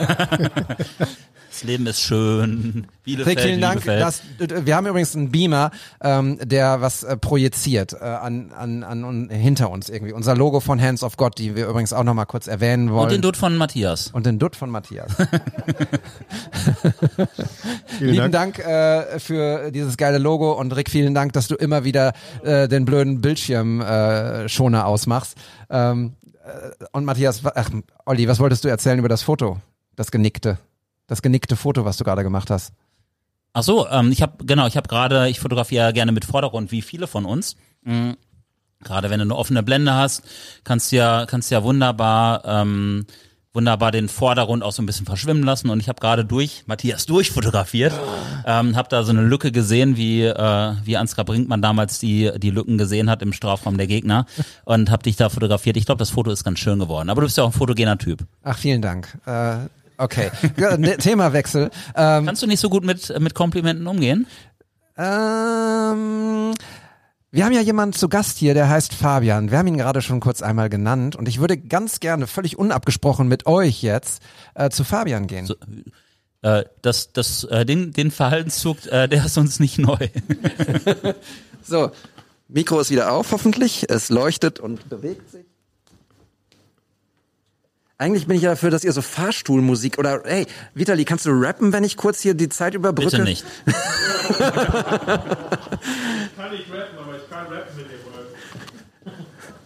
Das 1.55 1.63
Leben 1.63 1.87
ist 1.87 2.01
schön. 2.01 2.85
Bielefeld, 3.05 3.37
Rick, 3.37 3.45
vielen 3.45 3.61
Dank. 3.61 3.85
Das, 3.85 4.23
wir 4.39 4.75
haben 4.75 4.87
übrigens 4.87 5.15
einen 5.15 5.31
Beamer, 5.31 5.71
ähm, 6.01 6.37
der 6.43 6.81
was 6.81 7.03
äh, 7.03 7.15
projiziert 7.15 7.93
äh, 7.93 8.03
an, 8.03 8.51
an, 8.51 8.83
an 8.83 9.05
un, 9.05 9.29
hinter 9.29 9.69
uns 9.69 9.87
irgendwie. 9.87 10.11
Unser 10.11 10.35
Logo 10.35 10.59
von 10.59 10.81
Hands 10.81 11.01
of 11.01 11.15
God, 11.15 11.37
die 11.37 11.55
wir 11.55 11.69
übrigens 11.69 11.93
auch 11.93 12.03
noch 12.03 12.13
mal 12.13 12.25
kurz 12.25 12.47
erwähnen 12.47 12.91
wollen. 12.91 13.03
und 13.03 13.11
den 13.13 13.21
Dutt 13.21 13.37
von 13.37 13.55
Matthias. 13.55 14.09
Und 14.11 14.25
den 14.25 14.37
Dutt 14.37 14.57
von 14.57 14.69
Matthias. 14.69 15.15
Vielen 17.99 18.11
Lieben 18.11 18.33
Dank, 18.33 18.59
äh, 18.59 19.17
für 19.19 19.71
dieses 19.71 19.95
geile 19.95 20.17
Logo 20.17 20.59
und 20.59 20.75
Rick, 20.75 20.89
vielen 20.89 21.13
Dank, 21.13 21.31
dass 21.31 21.47
du 21.47 21.55
immer 21.55 21.85
wieder 21.85 22.11
äh, 22.43 22.67
den 22.67 22.83
blöden 22.83 23.21
Bildschirmschoner 23.21 24.43
äh, 24.43 24.49
Schoner 24.49 24.87
ausmachst. 24.87 25.37
Ähm, 25.69 26.17
äh, 26.43 26.71
und 26.91 27.05
Matthias, 27.05 27.43
ach, 27.45 27.69
Olli, 28.05 28.27
was 28.27 28.41
wolltest 28.41 28.65
du 28.65 28.67
erzählen 28.67 28.99
über 28.99 29.07
das 29.07 29.21
Foto? 29.21 29.61
Das 29.95 30.11
genickte. 30.11 30.57
Das 31.07 31.21
genickte 31.21 31.55
Foto, 31.55 31.85
was 31.85 31.97
du 31.97 32.03
gerade 32.03 32.23
gemacht 32.23 32.49
hast. 32.49 32.73
Ach 33.53 33.63
so, 33.63 33.87
ähm, 33.87 34.11
ich 34.11 34.21
habe 34.21 34.43
genau, 34.45 34.67
ich 34.67 34.75
habe 34.75 34.89
gerade, 34.89 35.29
ich 35.29 35.39
fotografiere 35.39 35.93
gerne 35.93 36.11
mit 36.11 36.25
Vordergrund, 36.25 36.71
wie 36.71 36.81
viele 36.81 37.07
von 37.07 37.25
uns. 37.25 37.55
Mhm. 37.83 38.17
Gerade 38.83 39.09
wenn 39.09 39.19
du 39.19 39.23
eine 39.23 39.35
offene 39.35 39.63
Blende 39.63 39.93
hast, 39.93 40.23
kannst 40.63 40.91
du 40.91 40.97
ja, 40.97 41.25
kannst 41.25 41.49
ja 41.51 41.63
wunderbar, 41.63 42.43
ähm, 42.45 43.05
wunderbar 43.53 43.91
den 43.93 44.09
Vordergrund 44.09 44.61
auch 44.61 44.73
so 44.73 44.81
ein 44.81 44.85
bisschen 44.85 45.05
verschwimmen 45.05 45.43
lassen. 45.43 45.69
Und 45.69 45.79
ich 45.79 45.87
habe 45.87 46.01
gerade 46.01 46.25
durch 46.25 46.63
Matthias 46.67 47.05
durchfotografiert, 47.05 47.93
ähm, 48.45 48.75
habe 48.75 48.89
da 48.89 49.03
so 49.03 49.11
eine 49.11 49.21
Lücke 49.21 49.53
gesehen, 49.53 49.95
wie 49.95 50.23
äh, 50.23 50.73
wie 50.83 50.97
Ansgar 50.97 51.23
Brinkmann 51.23 51.61
damals 51.61 51.97
die 51.99 52.31
die 52.37 52.51
Lücken 52.51 52.77
gesehen 52.77 53.09
hat 53.09 53.21
im 53.21 53.31
Strafraum 53.31 53.77
der 53.77 53.87
Gegner 53.87 54.25
und 54.65 54.91
habe 54.91 55.03
dich 55.03 55.15
da 55.15 55.29
fotografiert. 55.29 55.77
Ich 55.77 55.85
glaube, 55.85 55.99
das 55.99 56.09
Foto 56.09 56.29
ist 56.29 56.43
ganz 56.43 56.59
schön 56.59 56.79
geworden. 56.79 57.09
Aber 57.09 57.21
du 57.21 57.27
bist 57.27 57.37
ja 57.37 57.45
auch 57.45 57.49
ein 57.49 57.53
fotogener 57.53 57.97
Typ. 57.97 58.25
Ach, 58.43 58.57
vielen 58.57 58.81
Dank. 58.81 59.17
Äh, 59.25 59.69
okay, 59.97 60.31
Ja, 60.57 60.77
ne, 60.77 60.97
Themawechsel. 60.97 61.69
Ähm, 61.95 62.25
Kannst 62.25 62.41
du 62.41 62.47
nicht 62.47 62.59
so 62.59 62.69
gut 62.69 62.83
mit 62.85 63.17
mit 63.19 63.33
Komplimenten 63.33 63.85
umgehen? 63.87 64.27
Ähm, 64.97 66.53
wir 67.31 67.43
haben 67.43 67.51
ja 67.51 67.61
jemanden 67.61 67.93
zu 67.93 68.07
Gast 68.07 68.37
hier, 68.37 68.53
der 68.53 68.69
heißt 68.69 68.93
Fabian. 68.93 69.51
Wir 69.51 69.57
haben 69.57 69.67
ihn 69.67 69.77
gerade 69.77 70.01
schon 70.01 70.21
kurz 70.21 70.41
einmal 70.41 70.69
genannt 70.69 71.15
und 71.15 71.27
ich 71.27 71.39
würde 71.39 71.57
ganz 71.57 71.99
gerne, 71.99 72.27
völlig 72.27 72.57
unabgesprochen 72.57 73.27
mit 73.27 73.45
euch 73.45 73.81
jetzt, 73.83 74.23
äh, 74.53 74.69
zu 74.69 74.83
Fabian 74.83 75.27
gehen. 75.27 75.45
So, 75.45 75.55
Äh, 76.41 76.63
das, 76.81 77.11
das, 77.11 77.43
äh, 77.45 77.65
den, 77.65 77.91
den 77.91 78.11
Verhaltenszug, 78.11 78.85
äh, 78.85 79.07
der 79.07 79.25
ist 79.25 79.37
uns 79.37 79.59
nicht 79.59 79.79
neu. 79.79 79.97
So, 81.67 81.89
Mikro 82.47 82.79
ist 82.79 82.91
wieder 82.91 83.11
auf, 83.11 83.31
hoffentlich. 83.31 83.89
Es 83.89 84.09
leuchtet 84.09 84.59
und 84.59 84.87
bewegt 84.87 85.31
sich. 85.31 85.45
Eigentlich 87.97 88.27
bin 88.27 88.35
ich 88.35 88.43
ja 88.43 88.49
dafür, 88.49 88.71
dass 88.71 88.83
ihr 88.83 88.91
so 88.91 89.01
Fahrstuhlmusik 89.01 89.97
oder 89.97 90.21
hey, 90.25 90.47
Vitali, 90.73 91.05
kannst 91.05 91.25
du 91.25 91.29
rappen, 91.31 91.71
wenn 91.71 91.85
ich 91.85 91.95
kurz 91.95 92.19
hier 92.21 92.33
die 92.33 92.49
Zeit 92.49 92.73
überbrücke? 92.73 93.11
Bitte 93.11 93.23
nicht. 93.23 93.45
kann 93.65 93.77
nicht 96.51 96.69
rappen, 96.69 96.99
aber 96.99 97.15
ich 97.15 97.29
kann 97.29 97.47
rappen 97.47 97.77
mit 97.77 97.85
dem 97.85 98.05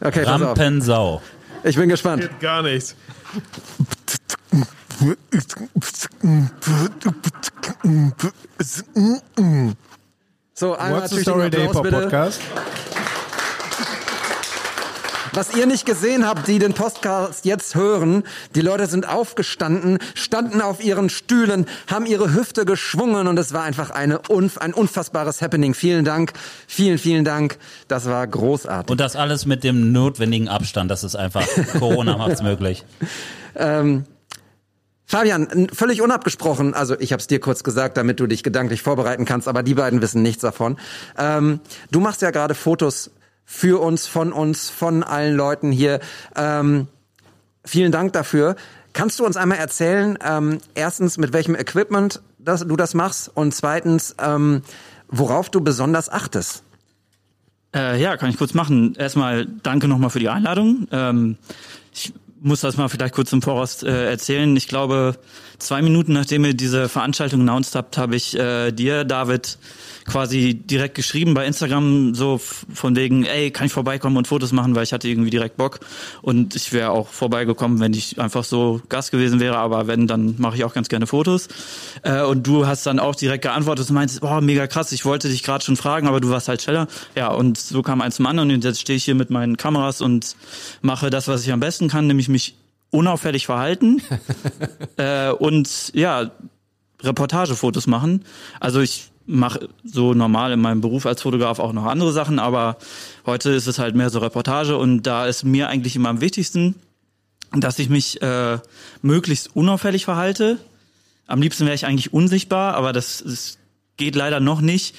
Okay, 0.01 0.23
pass 0.23 0.41
auf. 0.41 0.41
Rampensau. 0.41 1.21
Ich 1.63 1.75
bin 1.75 1.89
gespannt. 1.89 2.21
Geht 2.21 2.39
gar 2.39 2.61
nichts. 2.61 2.95
So, 10.53 10.75
einmal 10.75 11.01
What's 11.01 11.09
the 11.09 11.15
natürlich 11.15 11.21
Story 11.21 11.49
der 11.49 11.63
Applaus, 11.63 11.75
Hip-Hop 11.75 11.83
bitte. 11.83 12.01
Podcast? 12.01 12.41
Was 15.39 15.55
ihr 15.55 15.67
nicht 15.67 15.85
gesehen 15.85 16.27
habt, 16.27 16.49
die 16.49 16.59
den 16.59 16.73
Podcast 16.73 17.45
jetzt 17.45 17.73
hören, 17.73 18.23
die 18.55 18.59
Leute 18.59 18.87
sind 18.87 19.07
aufgestanden, 19.07 19.99
standen 20.13 20.59
auf 20.59 20.83
ihren 20.83 21.09
Stühlen, 21.09 21.65
haben 21.87 22.05
ihre 22.05 22.33
Hüfte 22.33 22.65
geschwungen 22.65 23.25
und 23.25 23.39
es 23.39 23.53
war 23.53 23.63
einfach 23.63 23.89
eine 23.89 24.19
ein 24.27 24.73
unfassbares 24.73 25.41
Happening. 25.41 25.75
Vielen 25.75 26.03
Dank, 26.03 26.33
vielen, 26.67 26.97
vielen 26.97 27.23
Dank. 27.23 27.57
Das 27.87 28.05
war 28.07 28.27
großartig. 28.27 28.91
Und 28.91 28.99
das 28.99 29.15
alles 29.15 29.45
mit 29.45 29.63
dem 29.63 29.93
notwendigen 29.93 30.49
Abstand. 30.49 30.91
Das 30.91 31.05
ist 31.05 31.15
einfach, 31.15 31.47
Corona 31.79 32.17
macht's 32.17 32.43
möglich. 32.43 32.83
Ähm, 33.55 34.03
Fabian, 35.05 35.69
völlig 35.73 36.01
unabgesprochen, 36.01 36.73
also 36.73 36.99
ich 36.99 37.13
habe 37.13 37.21
es 37.21 37.27
dir 37.27 37.39
kurz 37.39 37.63
gesagt, 37.63 37.95
damit 37.95 38.19
du 38.19 38.27
dich 38.27 38.43
gedanklich 38.43 38.81
vorbereiten 38.81 39.23
kannst, 39.23 39.47
aber 39.47 39.63
die 39.63 39.75
beiden 39.75 40.01
wissen 40.01 40.21
nichts 40.21 40.41
davon. 40.41 40.77
Ähm, 41.17 41.61
du 41.91 42.01
machst 42.01 42.21
ja 42.21 42.31
gerade 42.31 42.55
Fotos 42.55 43.11
für 43.51 43.81
uns, 43.81 44.05
von 44.05 44.31
uns, 44.31 44.69
von 44.69 45.01
allen 45.01 45.35
Leuten 45.35 45.71
hier. 45.71 46.01
Ähm, 46.35 46.87
vielen 47.65 47.91
Dank 47.91 48.13
dafür. 48.13 48.55
Kannst 48.93 49.19
du 49.19 49.25
uns 49.25 49.37
einmal 49.37 49.57
erzählen, 49.57 50.19
ähm, 50.23 50.59
erstens, 50.75 51.17
mit 51.17 51.33
welchem 51.33 51.55
Equipment 51.55 52.21
das, 52.37 52.67
du 52.67 52.75
das 52.75 52.93
machst 52.93 53.31
und 53.33 53.55
zweitens, 53.55 54.15
ähm, 54.19 54.61
worauf 55.07 55.49
du 55.49 55.61
besonders 55.61 56.09
achtest? 56.09 56.61
Äh, 57.75 57.99
ja, 57.99 58.17
kann 58.17 58.29
ich 58.29 58.37
kurz 58.37 58.53
machen. 58.53 58.93
Erstmal 58.93 59.47
danke 59.47 59.87
nochmal 59.87 60.11
für 60.11 60.19
die 60.19 60.29
Einladung. 60.29 60.87
Ähm, 60.91 61.37
ich 61.91 62.13
muss 62.41 62.61
das 62.61 62.77
mal 62.77 62.87
vielleicht 62.89 63.13
kurz 63.13 63.33
im 63.33 63.41
Voraus 63.41 63.83
äh, 63.83 63.89
erzählen. 63.89 64.55
Ich 64.55 64.67
glaube, 64.67 65.17
zwei 65.57 65.81
Minuten 65.81 66.13
nachdem 66.13 66.45
ihr 66.45 66.53
diese 66.53 66.89
Veranstaltung 66.89 67.41
announced 67.41 67.75
habt, 67.75 67.97
habe 67.97 68.15
ich 68.15 68.37
äh, 68.37 68.71
dir, 68.71 69.03
David, 69.03 69.57
quasi 70.05 70.55
direkt 70.55 70.95
geschrieben 70.95 71.33
bei 71.33 71.45
Instagram, 71.45 72.15
so 72.15 72.39
von 72.39 72.95
wegen, 72.95 73.25
ey, 73.25 73.51
kann 73.51 73.67
ich 73.67 73.73
vorbeikommen 73.73 74.17
und 74.17 74.27
Fotos 74.27 74.51
machen, 74.51 74.75
weil 74.75 74.83
ich 74.83 74.93
hatte 74.93 75.07
irgendwie 75.07 75.29
direkt 75.29 75.57
Bock. 75.57 75.79
Und 76.21 76.55
ich 76.55 76.73
wäre 76.73 76.89
auch 76.91 77.07
vorbeigekommen, 77.07 77.79
wenn 77.79 77.93
ich 77.93 78.19
einfach 78.19 78.43
so 78.43 78.81
Gast 78.89 79.11
gewesen 79.11 79.39
wäre, 79.39 79.57
aber 79.57 79.87
wenn, 79.87 80.07
dann 80.07 80.35
mache 80.37 80.55
ich 80.55 80.63
auch 80.63 80.73
ganz 80.73 80.89
gerne 80.89 81.07
Fotos. 81.07 81.47
Äh, 82.01 82.23
und 82.23 82.47
du 82.47 82.65
hast 82.65 82.85
dann 82.85 82.99
auch 82.99 83.15
direkt 83.15 83.43
geantwortet 83.43 83.89
und 83.89 83.95
meintest, 83.95 84.21
boah, 84.21 84.41
mega 84.41 84.67
krass, 84.67 84.91
ich 84.91 85.05
wollte 85.05 85.29
dich 85.29 85.43
gerade 85.43 85.63
schon 85.63 85.75
fragen, 85.75 86.07
aber 86.07 86.19
du 86.19 86.29
warst 86.29 86.47
halt 86.47 86.61
schneller. 86.61 86.87
Ja, 87.15 87.29
und 87.29 87.57
so 87.57 87.81
kam 87.81 88.01
eins 88.01 88.15
zum 88.15 88.25
anderen 88.25 88.51
und 88.51 88.63
jetzt 88.63 88.81
stehe 88.81 88.97
ich 88.97 89.05
hier 89.05 89.15
mit 89.15 89.29
meinen 89.29 89.57
Kameras 89.57 90.01
und 90.01 90.35
mache 90.81 91.09
das, 91.09 91.27
was 91.27 91.43
ich 91.43 91.51
am 91.51 91.59
besten 91.59 91.87
kann, 91.87 92.07
nämlich 92.07 92.28
mich 92.29 92.55
unauffällig 92.91 93.45
verhalten 93.45 94.01
äh, 94.97 95.31
und 95.31 95.91
ja, 95.93 96.31
Reportagefotos 97.01 97.87
machen. 97.87 98.25
Also 98.59 98.79
ich 98.81 99.11
mache 99.25 99.69
so 99.83 100.13
normal 100.13 100.51
in 100.51 100.59
meinem 100.59 100.81
Beruf 100.81 101.05
als 101.05 101.21
Fotograf 101.21 101.59
auch 101.59 101.71
noch 101.71 101.85
andere 101.85 102.11
Sachen, 102.11 102.39
aber 102.39 102.77
heute 103.25 103.51
ist 103.51 103.67
es 103.67 103.77
halt 103.77 103.95
mehr 103.95 104.09
so 104.09 104.19
Reportage 104.19 104.75
und 104.75 105.03
da 105.03 105.27
ist 105.27 105.43
mir 105.43 105.69
eigentlich 105.69 105.95
immer 105.95 106.09
am 106.09 106.19
wichtigsten, 106.19 106.75
dass 107.51 107.77
ich 107.79 107.89
mich 107.89 108.21
äh, 108.21 108.57
möglichst 109.01 109.55
unauffällig 109.55 110.05
verhalte. 110.05 110.57
Am 111.27 111.41
liebsten 111.41 111.65
wäre 111.65 111.75
ich 111.75 111.85
eigentlich 111.85 112.11
unsichtbar, 112.11 112.73
aber 112.73 112.91
das, 112.91 113.23
das 113.23 113.59
geht 113.97 114.15
leider 114.15 114.39
noch 114.39 114.61
nicht. 114.61 114.95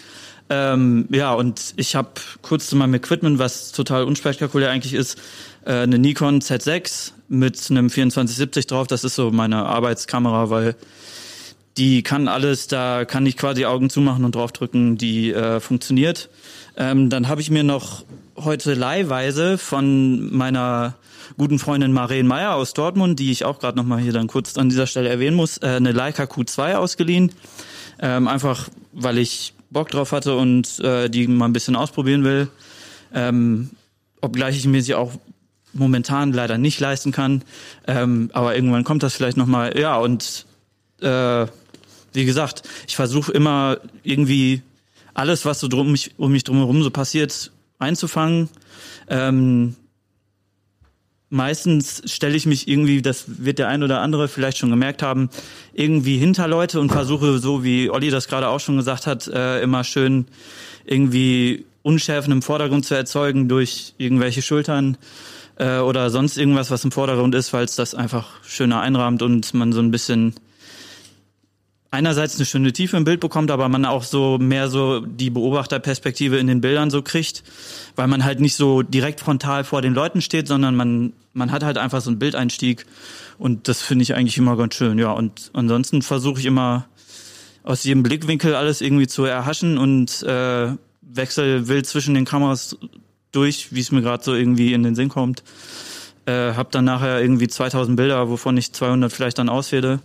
Ähm, 0.49 1.06
ja, 1.10 1.32
und 1.32 1.75
ich 1.76 1.96
habe 1.96 2.10
kurz 2.42 2.68
zu 2.68 2.76
meinem 2.76 2.94
Equipment, 2.94 3.38
was 3.38 3.72
total 3.72 4.04
unspektakulär 4.04 4.70
eigentlich 4.70 4.94
ist, 4.94 5.18
äh, 5.64 5.72
eine 5.72 5.99
Nikon 5.99 6.40
Z6 6.40 7.12
mit 7.30 7.70
einem 7.70 7.88
2470 7.88 8.66
drauf. 8.66 8.87
Das 8.88 9.04
ist 9.04 9.14
so 9.14 9.30
meine 9.30 9.64
Arbeitskamera, 9.64 10.50
weil 10.50 10.75
die 11.76 12.02
kann 12.02 12.28
alles, 12.28 12.66
da 12.66 13.04
kann 13.04 13.25
ich 13.25 13.37
quasi 13.37 13.64
Augen 13.64 13.88
zumachen 13.88 14.25
und 14.25 14.34
draufdrücken, 14.34 14.99
die 14.99 15.32
äh, 15.32 15.60
funktioniert. 15.60 16.28
Ähm, 16.76 17.08
dann 17.08 17.28
habe 17.28 17.40
ich 17.40 17.50
mir 17.50 17.62
noch 17.62 18.04
heute 18.37 18.75
leihweise 18.75 19.56
von 19.58 20.34
meiner 20.34 20.94
guten 21.38 21.58
Freundin 21.58 21.92
Maren 21.92 22.26
Meyer 22.26 22.54
aus 22.54 22.75
Dortmund, 22.75 23.20
die 23.20 23.30
ich 23.30 23.44
auch 23.44 23.60
gerade 23.60 23.78
nochmal 23.78 24.00
hier 24.00 24.12
dann 24.12 24.26
kurz 24.26 24.58
an 24.58 24.68
dieser 24.68 24.88
Stelle 24.88 25.08
erwähnen 25.08 25.37
muss, 25.37 25.58
äh, 25.58 25.68
eine 25.68 25.92
Leica 25.92 26.25
Q2 26.25 26.75
ausgeliehen. 26.75 27.32
Ähm, 28.00 28.26
einfach, 28.26 28.68
weil 28.92 29.18
ich 29.18 29.54
Bock 29.70 29.90
drauf 29.90 30.10
hatte 30.10 30.34
und 30.34 30.80
äh, 30.80 31.08
die 31.08 31.28
mal 31.28 31.44
ein 31.44 31.52
bisschen 31.52 31.76
ausprobieren 31.76 32.25
will. 32.25 32.49
Ähm, 33.14 33.70
obgleich 34.20 34.56
ich 34.56 34.66
mir 34.66 34.82
sie 34.82 34.94
auch 34.94 35.12
momentan 35.73 36.33
leider 36.33 36.59
nicht 36.59 36.81
leisten 36.81 37.12
kann. 37.12 37.43
Ähm, 37.87 38.31
aber 38.33 38.55
irgendwann 38.55 38.85
kommt 38.85 39.03
das 39.03 39.15
vielleicht 39.15 39.37
nochmal. 39.37 39.79
Ja, 39.79 39.97
und 39.97 40.47
äh, 41.00 41.47
wie 42.12 42.25
gesagt, 42.25 42.62
ich 42.89 42.97
versuche 42.97 43.33
immer 43.33 43.79
irgendwie 44.03 44.62
alles, 45.15 45.45
was 45.45 45.61
so 45.61 45.69
drum 45.69 45.93
mich, 45.93 46.12
um 46.17 46.33
mich 46.33 46.45
drumherum 46.45 46.83
so 46.83 46.91
passiert, 46.91 47.53
einzufangen. 47.79 48.49
Ähm, 49.09 49.77
meistens 51.31 52.03
stelle 52.07 52.37
ich 52.37 52.47
mich 52.47 52.69
irgendwie, 52.69 53.00
das 53.03 53.25
wird 53.27 53.59
der 53.59 53.69
ein 53.69 53.83
oder 53.83 54.00
andere 54.00 54.29
vielleicht 54.29 54.59
schon 54.59 54.71
gemerkt 54.71 55.03
haben, 55.03 55.31
irgendwie 55.73 56.19
hinter 56.19 56.49
Leute 56.49 56.81
und 56.81 56.91
versuche, 56.91 57.39
so 57.39 57.65
wie 57.65 57.91
Olli 57.91 58.11
das 58.11 58.29
gerade 58.29 58.49
auch 58.49 58.61
schon 58.61 58.77
gesagt 58.77 59.07
hat, 59.07 59.29
äh, 59.29 59.62
immer 59.62 59.85
schön 59.85 60.27
irgendwie 60.85 61.65
Unschärfen 61.83 62.33
im 62.33 62.43
Vordergrund 62.43 62.85
zu 62.85 62.95
erzeugen 62.95 63.49
durch 63.49 63.95
irgendwelche 63.97 64.43
Schultern 64.43 64.99
äh, 65.61 65.79
oder 65.79 66.09
sonst 66.11 66.38
irgendwas, 66.38 66.71
was 66.71 66.85
im 66.85 66.90
Vordergrund 66.90 67.35
ist, 67.35 67.52
weil 67.52 67.64
es 67.64 67.76
das 67.76 67.95
einfach 67.95 68.43
schöner 68.43 68.81
einrahmt 68.81 69.23
und 69.23 69.52
man 69.52 69.73
so 69.73 69.81
ein 69.81 69.90
bisschen 69.90 70.35
einerseits 71.90 72.37
eine 72.37 72.47
schöne 72.47 72.73
Tiefe 72.73 72.97
im 72.97 73.05
Bild 73.05 73.21
bekommt, 73.21 73.50
aber 73.50 73.69
man 73.69 73.85
auch 73.85 74.05
so 74.05 74.38
mehr 74.38 74.69
so 74.69 75.00
die 75.00 75.29
Beobachterperspektive 75.29 76.38
in 76.38 76.47
den 76.47 76.61
Bildern 76.61 76.90
so 76.90 77.02
kriegt, 77.02 77.43
weil 77.97 78.07
man 78.07 78.25
halt 78.25 78.40
nicht 78.40 78.55
so 78.55 78.83
direkt 78.83 79.21
frontal 79.21 79.64
vor 79.64 79.83
den 79.83 79.93
Leuten 79.93 80.23
steht, 80.23 80.49
sondern 80.49 80.76
man 80.76 81.12
man 81.33 81.52
hat 81.52 81.62
halt 81.62 81.79
einfach 81.79 82.00
so 82.00 82.11
einen 82.11 82.19
Bildeinstieg 82.19 82.87
und 83.38 83.69
das 83.69 83.83
finde 83.83 84.02
ich 84.02 84.14
eigentlich 84.14 84.38
immer 84.38 84.57
ganz 84.57 84.75
schön. 84.75 84.99
Ja, 84.99 85.12
und 85.12 85.50
ansonsten 85.52 86.02
versuche 86.02 86.40
ich 86.40 86.47
immer 86.47 86.87
aus 87.62 87.85
jedem 87.85 88.02
Blickwinkel 88.02 88.55
alles 88.55 88.81
irgendwie 88.81 89.07
zu 89.07 89.25
erhaschen 89.25 89.76
und 89.76 90.23
äh, 90.23 90.73
wechsel 91.02 91.69
wild 91.69 91.87
zwischen 91.87 92.14
den 92.14 92.25
Kameras 92.25 92.76
durch, 93.32 93.72
wie 93.75 93.80
es 93.80 93.92
mir 93.92 94.02
gerade 94.02 94.22
so 94.22 94.34
irgendwie 94.34 94.72
in 94.72 94.82
den 94.82 94.94
Sinn 94.94 95.08
kommt. 95.08 95.42
Äh, 96.26 96.54
hab 96.54 96.70
dann 96.72 96.84
nachher 96.84 97.20
irgendwie 97.20 97.49
2000 97.49 97.96
Bilder, 97.96 98.28
wovon 98.28 98.56
ich 98.56 98.72
200 98.72 99.12
vielleicht 99.12 99.38
dann 99.38 99.49
auswähle. 99.49 100.00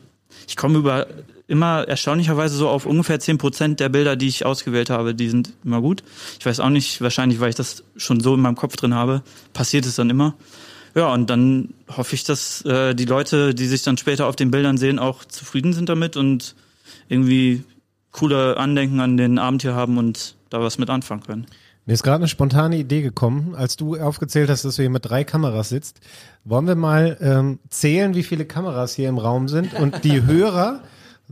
Ich 0.48 0.55
komme 0.55 0.79
über 0.79 1.08
immer 1.48 1.88
erstaunlicherweise 1.88 2.55
so 2.55 2.70
auf 2.70 2.86
ungefähr 2.86 3.20
10 3.20 3.38
Prozent 3.38 3.79
der 3.79 3.89
Bilder, 3.89 4.15
die 4.15 4.27
ich 4.27 4.46
ausgewählt 4.46 4.89
habe, 4.89 5.13
die 5.13 5.29
sind 5.29 5.53
immer 5.63 5.82
gut. 5.82 6.03
Ich 6.39 6.46
weiß 6.46 6.60
auch 6.60 6.70
nicht, 6.70 7.01
wahrscheinlich, 7.01 7.39
weil 7.39 7.50
ich 7.50 7.55
das 7.55 7.84
schon 7.96 8.20
so 8.20 8.34
in 8.34 8.41
meinem 8.41 8.55
Kopf 8.55 8.75
drin 8.75 8.96
habe, 8.96 9.22
passiert 9.53 9.86
es 9.86 9.96
dann 9.96 10.10
immer. 10.10 10.36
Ja, 10.96 11.13
und 11.13 11.29
dann 11.29 11.74
hoffe 11.89 12.15
ich, 12.15 12.24
dass 12.24 12.63
äh, 12.63 12.96
die 12.96 13.05
Leute, 13.05 13.53
die 13.53 13.67
sich 13.67 13.84
dann 13.84 13.98
später 13.98 14.27
auf 14.27 14.36
den 14.36 14.50
Bildern 14.50 14.77
sehen, 14.77 14.98
auch 14.98 15.25
zufrieden 15.25 15.74
sind 15.74 15.89
damit 15.89 16.15
und 16.15 16.55
irgendwie 17.10 17.63
coole 18.12 18.58
Andenken 18.58 19.01
an 19.01 19.17
den 19.17 19.38
Abend 19.38 19.62
hier 19.62 19.75
haben 19.75 19.98
und 19.98 20.36
da 20.50 20.62
was 20.62 20.77
mit 20.77 20.89
anfangen 20.89 21.24
können. 21.24 21.46
Mir 21.86 21.94
ist 21.94 22.01
gerade 22.01 22.18
eine 22.18 22.27
spontane 22.27 22.77
Idee 22.77 23.04
gekommen, 23.04 23.54
als 23.56 23.77
du 23.77 23.96
aufgezählt 23.96 24.50
hast, 24.50 24.65
dass 24.65 24.75
du 24.75 24.82
hier 24.82 24.89
mit 24.89 25.08
drei 25.08 25.24
Kameras 25.24 25.70
sitzt. 25.70 26.00
Wollen 26.44 26.65
wir 26.65 26.75
mal 26.75 27.18
ähm, 27.22 27.60
zählen, 27.70 28.15
wie 28.15 28.24
viele 28.24 28.46
Kameras 28.46 28.96
hier 28.96 29.08
im 29.08 29.20
Raum 29.20 29.48
sind? 29.48 29.74
Und 29.75 30.04
die 30.04 30.24
Hörer 30.25 30.82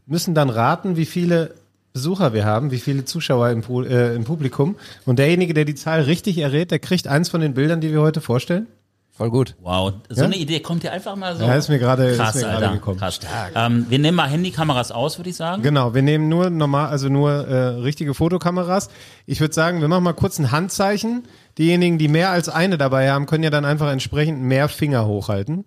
müssen 0.06 0.36
dann 0.36 0.52
raten, 0.52 0.96
wie 0.96 1.08
viele 1.08 1.56
Besucher 1.94 2.34
wir 2.34 2.46
haben, 2.46 2.70
wie 2.70 2.80
viele 2.80 3.06
Zuschauer 3.06 3.50
im, 3.50 3.64
äh, 3.86 4.16
im 4.16 4.26
Publikum. 4.26 4.76
Und 5.06 5.18
derjenige, 5.18 5.56
der 5.56 5.66
die 5.66 5.76
Zahl 5.76 6.02
richtig 6.02 6.38
errät, 6.38 6.70
der 6.70 6.80
kriegt 6.80 7.08
eins 7.08 7.30
von 7.30 7.42
den 7.42 7.56
Bildern, 7.56 7.82
die 7.82 7.92
wir 7.92 8.02
heute 8.02 8.22
vorstellen. 8.22 8.68
Voll 9.16 9.30
gut. 9.30 9.56
Wow, 9.62 9.94
so 10.10 10.22
Ja? 10.22 10.26
eine 10.26 10.36
Idee 10.38 10.60
kommt 10.60 10.82
dir 10.82 10.92
einfach 10.92 11.16
mal 11.16 11.36
so. 11.36 11.44
Ja, 11.44 11.54
ist 11.54 11.70
mir 11.70 11.78
gerade 11.78 12.06
ist 12.08 12.18
krass, 12.18 12.34
mir 12.34 12.48
Alter, 12.48 12.72
gekommen. 12.74 12.98
krass. 12.98 13.20
Ähm, 13.54 13.86
wir 13.88 14.00
nehmen 14.00 14.16
mal 14.16 14.28
Handykameras 14.28 14.92
aus, 14.92 15.20
würde 15.20 15.30
ich 15.30 15.36
sagen. 15.36 15.62
Genau, 15.62 15.94
wir 15.94 16.02
nehmen 16.02 16.30
nur 16.30 16.50
normal, 16.50 16.88
also 16.88 17.10
nur 17.10 17.32
äh, 17.48 17.68
richtige 17.82 18.16
Fotokameras. 18.16 18.90
Ich 19.28 19.40
würde 19.40 19.54
sagen, 19.54 19.82
wir 19.82 19.88
machen 19.88 20.04
mal 20.04 20.14
kurz 20.14 20.40
ein 20.40 20.52
Handzeichen. 20.52 21.28
Diejenigen, 21.60 22.00
die 22.00 22.08
mehr 22.08 22.32
als 22.32 22.50
eine 22.50 22.80
dabei 22.80 23.12
haben, 23.12 23.28
können 23.28 23.44
ja 23.44 23.52
dann 23.52 23.66
einfach 23.66 23.92
entsprechend 23.92 24.42
mehr 24.42 24.68
Finger 24.68 25.06
hochhalten. 25.06 25.66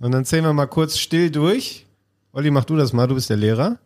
Und 0.00 0.12
dann 0.12 0.24
zählen 0.24 0.44
wir 0.44 0.54
mal 0.54 0.66
kurz 0.66 0.96
still 0.96 1.30
durch. 1.30 1.84
Olli, 2.34 2.50
mach 2.50 2.64
du 2.64 2.76
das 2.76 2.94
mal, 2.94 3.06
du 3.06 3.14
bist 3.14 3.28
der 3.28 3.36
Lehrer. 3.36 3.76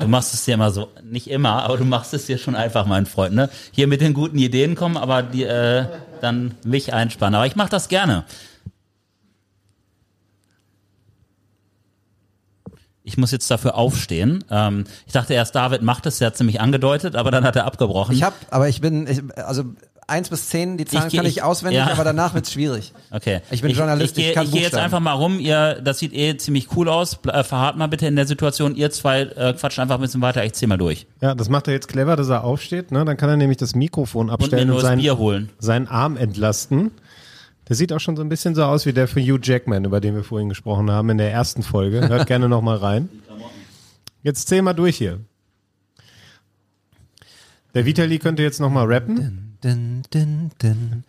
Du 0.00 0.08
machst 0.08 0.32
es 0.32 0.46
dir 0.46 0.54
immer 0.54 0.70
so, 0.70 0.88
nicht 1.02 1.28
immer, 1.28 1.62
aber 1.62 1.76
du 1.76 1.84
machst 1.84 2.14
es 2.14 2.24
dir 2.24 2.38
schon 2.38 2.56
einfach, 2.56 2.86
mein 2.86 3.04
Freund. 3.04 3.34
Ne? 3.34 3.50
Hier 3.70 3.86
mit 3.86 4.00
den 4.00 4.14
guten 4.14 4.38
Ideen 4.38 4.74
kommen, 4.76 4.96
aber 4.96 5.22
die 5.22 5.44
äh, 5.44 5.84
dann 6.22 6.54
mich 6.64 6.94
einspannen. 6.94 7.34
Aber 7.34 7.46
ich 7.46 7.54
mache 7.54 7.68
das 7.68 7.88
gerne. 7.88 8.24
Ich 13.02 13.18
muss 13.18 13.30
jetzt 13.30 13.50
dafür 13.50 13.74
aufstehen. 13.74 14.42
Ähm, 14.48 14.84
ich 15.06 15.12
dachte 15.12 15.34
erst, 15.34 15.54
David 15.54 15.82
macht 15.82 16.06
es, 16.06 16.16
der 16.16 16.28
hat 16.28 16.38
ziemlich 16.38 16.62
angedeutet, 16.62 17.14
aber 17.14 17.30
dann 17.30 17.44
hat 17.44 17.56
er 17.56 17.66
abgebrochen. 17.66 18.14
Ich 18.14 18.22
hab, 18.22 18.32
aber 18.50 18.70
ich 18.70 18.80
bin, 18.80 19.06
ich, 19.06 19.20
also 19.36 19.64
eins 20.12 20.28
bis 20.28 20.48
zehn, 20.48 20.76
die 20.76 20.84
Zahlen 20.84 21.06
Ich 21.06 21.10
geh- 21.12 21.16
kann 21.16 21.26
ich, 21.26 21.36
ich- 21.38 21.42
auswendig, 21.42 21.78
ja. 21.78 21.90
aber 21.90 22.04
danach 22.04 22.34
wird's 22.34 22.52
schwierig. 22.52 22.92
Okay. 23.10 23.40
Ich 23.50 23.62
bin 23.62 23.72
Journalist, 23.72 24.16
ich, 24.18 24.28
ich 24.28 24.34
kann 24.34 24.44
Ich 24.46 24.52
gehe 24.52 24.62
jetzt 24.62 24.76
einfach 24.76 25.00
mal 25.00 25.12
rum. 25.12 25.40
Ihr, 25.40 25.80
das 25.82 25.98
sieht 25.98 26.12
eh 26.14 26.36
ziemlich 26.36 26.68
cool 26.76 26.88
aus. 26.88 27.18
Äh, 27.26 27.42
verharrt 27.42 27.76
mal 27.76 27.88
bitte 27.88 28.06
in 28.06 28.14
der 28.16 28.26
Situation. 28.26 28.76
Ihr 28.76 28.90
zwei 28.90 29.22
äh, 29.22 29.54
quatscht 29.54 29.78
einfach 29.80 29.96
ein 29.96 30.00
bisschen 30.00 30.20
weiter. 30.20 30.44
Ich 30.44 30.52
zieh 30.52 30.66
mal 30.66 30.76
durch. 30.78 31.06
Ja, 31.20 31.34
das 31.34 31.48
macht 31.48 31.66
er 31.66 31.74
jetzt 31.74 31.88
clever, 31.88 32.14
dass 32.16 32.28
er 32.28 32.44
aufsteht. 32.44 32.92
Ne? 32.92 33.04
Dann 33.04 33.16
kann 33.16 33.28
er 33.30 33.36
nämlich 33.36 33.58
das 33.58 33.74
Mikrofon 33.74 34.28
Und 34.28 34.34
abstellen 34.34 34.68
und, 34.70 34.76
das 34.76 34.82
seinen, 34.84 35.00
Bier 35.00 35.18
holen. 35.18 35.50
seinen 35.58 35.88
Arm 35.88 36.16
entlasten. 36.16 36.92
Der 37.68 37.76
sieht 37.76 37.92
auch 37.92 38.00
schon 38.00 38.16
so 38.16 38.22
ein 38.22 38.28
bisschen 38.28 38.54
so 38.54 38.64
aus 38.64 38.86
wie 38.86 38.92
der 38.92 39.08
für 39.08 39.20
Hugh 39.20 39.38
Jackman, 39.42 39.84
über 39.84 40.00
den 40.00 40.14
wir 40.14 40.24
vorhin 40.24 40.48
gesprochen 40.48 40.90
haben 40.90 41.08
in 41.10 41.18
der 41.18 41.32
ersten 41.32 41.62
Folge. 41.62 42.08
Hört 42.08 42.26
gerne 42.26 42.48
noch 42.48 42.60
mal 42.60 42.76
rein. 42.76 43.08
Jetzt 44.22 44.48
zähl 44.48 44.62
mal 44.62 44.72
durch 44.74 44.96
hier. 44.98 45.20
Der 47.74 47.86
Vitali 47.86 48.18
könnte 48.18 48.42
jetzt 48.42 48.60
noch 48.60 48.70
mal 48.70 48.84
rappen. 48.84 49.51
Dun, 49.62 50.02
dun, 50.10 50.50
dun, 50.58 51.04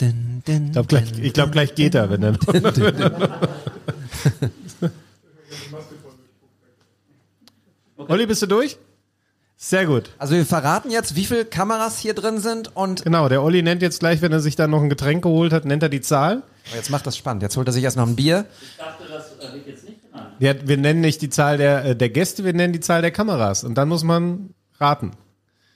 dun, 0.00 0.42
dun, 0.44 0.66
Ich 0.66 0.72
glaube, 0.72 0.88
gleich, 0.88 1.12
ich 1.20 1.32
glaub, 1.32 1.52
gleich 1.52 1.74
geht 1.76 1.94
er, 1.94 2.10
wenn 2.10 2.24
er 2.24 2.36
Olli, 8.08 8.26
bist 8.26 8.42
du 8.42 8.46
durch? 8.46 8.76
Sehr 9.56 9.86
gut. 9.86 10.10
Also 10.18 10.34
wir 10.34 10.44
verraten 10.44 10.90
jetzt, 10.90 11.14
wie 11.14 11.24
viele 11.24 11.44
Kameras 11.44 12.00
hier 12.00 12.14
drin 12.14 12.40
sind 12.40 12.74
und 12.74 13.04
Genau, 13.04 13.28
der 13.28 13.40
Olli 13.40 13.62
nennt 13.62 13.82
jetzt 13.82 14.00
gleich, 14.00 14.20
wenn 14.20 14.32
er 14.32 14.40
sich 14.40 14.56
dann 14.56 14.70
noch 14.70 14.82
ein 14.82 14.88
Getränk 14.88 15.22
geholt 15.22 15.52
hat, 15.52 15.64
nennt 15.64 15.84
er 15.84 15.88
die 15.88 16.00
Zahl. 16.00 16.42
Oh, 16.72 16.74
jetzt 16.74 16.90
macht 16.90 17.06
das 17.06 17.16
spannend. 17.16 17.44
Jetzt 17.44 17.56
holt 17.56 17.68
er 17.68 17.72
sich 17.72 17.84
erst 17.84 17.96
noch 17.96 18.08
ein 18.08 18.16
Bier. 18.16 18.46
Ich 18.60 18.78
dachte, 18.78 19.04
das 19.08 19.52
wird 19.54 19.64
jetzt 19.68 19.84
nicht 19.84 20.02
genannt. 20.02 20.32
Ja, 20.40 20.54
wir 20.66 20.76
nennen 20.76 21.00
nicht 21.00 21.22
die 21.22 21.30
Zahl 21.30 21.56
der, 21.56 21.84
äh, 21.84 21.94
der 21.94 22.08
Gäste, 22.08 22.44
wir 22.44 22.52
nennen 22.52 22.72
die 22.72 22.80
Zahl 22.80 23.00
der 23.00 23.12
Kameras. 23.12 23.62
Und 23.62 23.76
dann 23.76 23.88
muss 23.88 24.02
man 24.02 24.52
raten. 24.80 25.12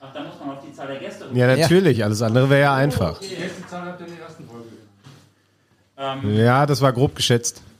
Ach, 0.01 0.13
da 0.13 0.23
muss 0.25 0.33
man 0.41 0.57
auf 0.57 0.65
die 0.65 0.73
Zahl 1.27 1.47
der 1.47 1.57
Ja, 1.57 1.61
natürlich. 1.63 2.03
Alles 2.03 2.21
andere 2.21 2.49
wäre 2.49 2.61
ja 2.61 2.75
einfach. 2.75 3.19
Ja, 6.23 6.65
das 6.65 6.81
war 6.81 6.93
grob 6.93 7.15
geschätzt. 7.15 7.61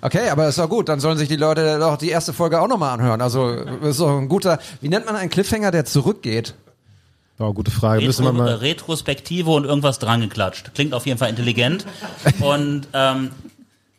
Okay, 0.00 0.28
aber 0.28 0.48
ist 0.48 0.58
doch 0.58 0.68
gut. 0.68 0.88
Dann 0.88 1.00
sollen 1.00 1.18
sich 1.18 1.28
die 1.28 1.36
Leute 1.36 1.78
doch 1.78 1.96
die 1.96 2.10
erste 2.10 2.32
Folge 2.32 2.60
auch 2.60 2.68
nochmal 2.68 2.92
anhören. 2.92 3.20
Also 3.20 3.48
ist 3.48 4.00
doch 4.00 4.18
ein 4.18 4.28
guter. 4.28 4.58
Wie 4.80 4.88
nennt 4.88 5.06
man 5.06 5.16
einen 5.16 5.30
Cliffhanger, 5.30 5.70
der 5.70 5.84
zurückgeht? 5.84 6.54
War 7.38 7.48
eine 7.48 7.54
gute 7.54 7.70
Frage. 7.70 8.04
Müssen 8.04 8.24
wir 8.24 8.32
Retro, 8.32 8.42
mal. 8.44 8.54
Retrospektive 8.54 9.50
und 9.50 9.64
irgendwas 9.64 9.98
dran 9.98 10.20
geklatscht. 10.20 10.72
Klingt 10.74 10.94
auf 10.94 11.06
jeden 11.06 11.18
Fall 11.18 11.30
intelligent. 11.30 11.86
und 12.40 12.88
ähm, 12.92 13.30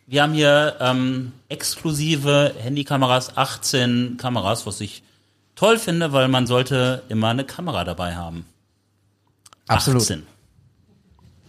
wir 0.08 0.24
haben 0.24 0.34
hier 0.34 0.76
ähm, 0.80 1.34
exklusive 1.50 2.54
Handykameras, 2.58 3.36
18 3.36 4.18
Kameras, 4.18 4.66
was 4.66 4.82
ich 4.82 5.04
toll 5.58 5.78
finde, 5.78 6.14
weil 6.14 6.30
man 6.30 6.48
sollte 6.48 7.04
immer 7.10 7.28
eine 7.30 7.44
Kamera 7.44 7.84
dabei 7.84 8.16
haben. 8.16 8.46
Absolut. 9.68 10.04
18. 10.04 10.24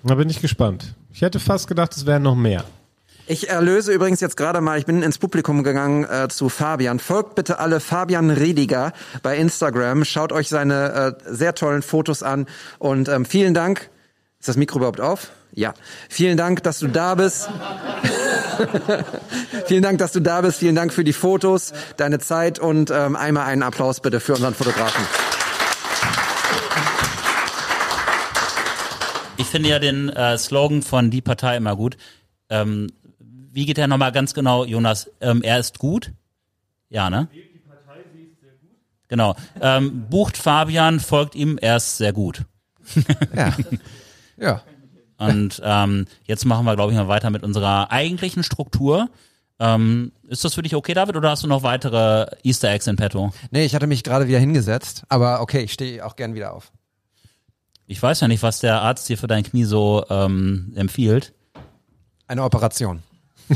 Da 0.03 0.17
bin 0.17 0.29
ich 0.29 0.41
gespannt. 0.41 0.95
Ich 1.13 1.23
hätte 1.23 1.39
fast 1.39 1.69
gedacht, 1.69 1.97
es 1.97 2.07
wären 2.07 2.23
noch 2.23 2.35
mehr. 2.35 2.65
Ich 3.31 3.51
erlöse 3.51 3.93
übrigens 3.93 4.21
jetzt 4.21 4.39
gerade 4.39 4.63
mal, 4.63 4.79
ich 4.79 4.87
bin 4.87 5.03
ins 5.03 5.19
Publikum 5.19 5.63
gegangen 5.63 6.05
äh, 6.05 6.29
zu 6.29 6.49
Fabian. 6.49 6.99
Folgt 6.99 7.35
bitte 7.35 7.59
alle 7.59 7.79
Fabian 7.79 8.31
Rediger 8.31 8.95
bei 9.23 9.37
Instagram. 9.37 10.05
Schaut 10.07 10.33
euch 10.33 10.49
seine 10.49 11.17
äh, 11.19 11.35
sehr 11.35 11.55
tollen 11.55 11.83
Fotos 11.83 12.23
an. 12.23 12.47
Und 12.79 13.09
ähm, 13.09 13.27
vielen 13.27 13.53
Dank. 13.53 13.91
Ist 14.41 14.49
das 14.49 14.57
Mikro 14.57 14.79
überhaupt 14.79 15.01
auf? 15.03 15.31
Ja. 15.53 15.75
Vielen 16.09 16.39
Dank, 16.39 16.63
dass 16.63 16.79
du 16.79 16.89
da 16.89 17.15
bist. 17.17 17.51
vielen 19.69 19.83
Dank, 19.83 19.99
dass 19.99 20.13
du 20.13 20.21
da 20.21 20.41
bist. 20.41 20.59
Vielen 20.59 20.75
Dank 20.75 20.93
für 20.93 21.05
die 21.05 21.13
Fotos, 21.13 21.73
deine 21.97 22.19
Zeit 22.19 22.59
und 22.59 22.91
ähm, 22.91 23.15
einmal 23.15 23.47
einen 23.47 23.63
Applaus 23.63 24.01
bitte 24.01 24.19
für 24.19 24.33
unseren 24.33 24.55
Fotografen. 24.55 25.05
Ich 29.37 29.47
finde 29.47 29.69
ja 29.69 29.79
den 29.79 30.09
äh, 30.09 30.37
Slogan 30.37 30.83
von 30.83 31.11
Die 31.11 31.21
Partei 31.21 31.57
immer 31.57 31.77
gut. 31.77 31.97
Ähm, 32.51 32.89
wie 33.21 33.67
geht 33.67 33.77
der 33.77 33.87
nochmal 33.87 34.11
ganz 34.13 34.35
genau, 34.35 34.65
Jonas? 34.65 35.11
Ähm, 35.21 35.43
er 35.43 35.59
ist 35.59 35.79
gut? 35.79 36.13
Ja, 36.89 37.11
ne? 37.11 37.29
Genau. 39.09 39.37
Ähm, 39.61 40.07
bucht 40.11 40.37
Fabian, 40.37 41.01
folgt 41.01 41.35
ihm, 41.35 41.59
er 41.59 41.77
ist 41.77 41.99
sehr 41.99 42.13
gut. 42.13 42.43
Ja. 43.35 43.55
ja. 44.37 44.63
Und 45.19 45.61
ähm, 45.65 46.07
jetzt 46.25 46.45
machen 46.45 46.65
wir, 46.65 46.77
glaube 46.77 46.93
ich, 46.93 46.99
mal 46.99 47.09
weiter 47.09 47.31
mit 47.31 47.43
unserer 47.43 47.91
eigentlichen 47.91 48.43
Struktur. 48.43 49.09
Ähm, 49.61 50.13
ist 50.29 50.45
das 50.45 50.55
für 50.55 50.63
dich 50.63 50.75
okay, 50.75 50.95
David, 50.95 51.17
oder 51.17 51.31
hast 51.31 51.43
du 51.43 51.49
noch 51.49 51.63
weitere 51.63 52.27
Easter 52.43 52.71
Eggs 52.71 52.87
in 52.87 52.97
petto? 52.97 53.33
Nee, 53.51 53.65
ich 53.65 53.75
hatte 53.75 53.87
mich 53.87 54.05
gerade 54.05 54.29
wieder 54.29 54.39
hingesetzt. 54.39 55.03
Aber 55.09 55.41
okay, 55.41 55.63
ich 55.63 55.73
stehe 55.73 56.05
auch 56.05 56.17
gern 56.17 56.35
wieder 56.35 56.53
auf. 56.55 56.73
Ich 57.87 58.03
weiß 58.03 58.21
ja 58.21 58.29
nicht, 58.29 58.43
was 58.43 58.61
der 58.61 58.83
Arzt 58.83 59.09
dir 59.09 59.17
für 59.17 59.27
dein 59.27 59.43
Knie 59.43 59.65
so 59.65 60.05
ähm, 60.11 60.73
empfiehlt. 60.77 61.33
Eine 62.27 62.45
Operation. 62.45 63.03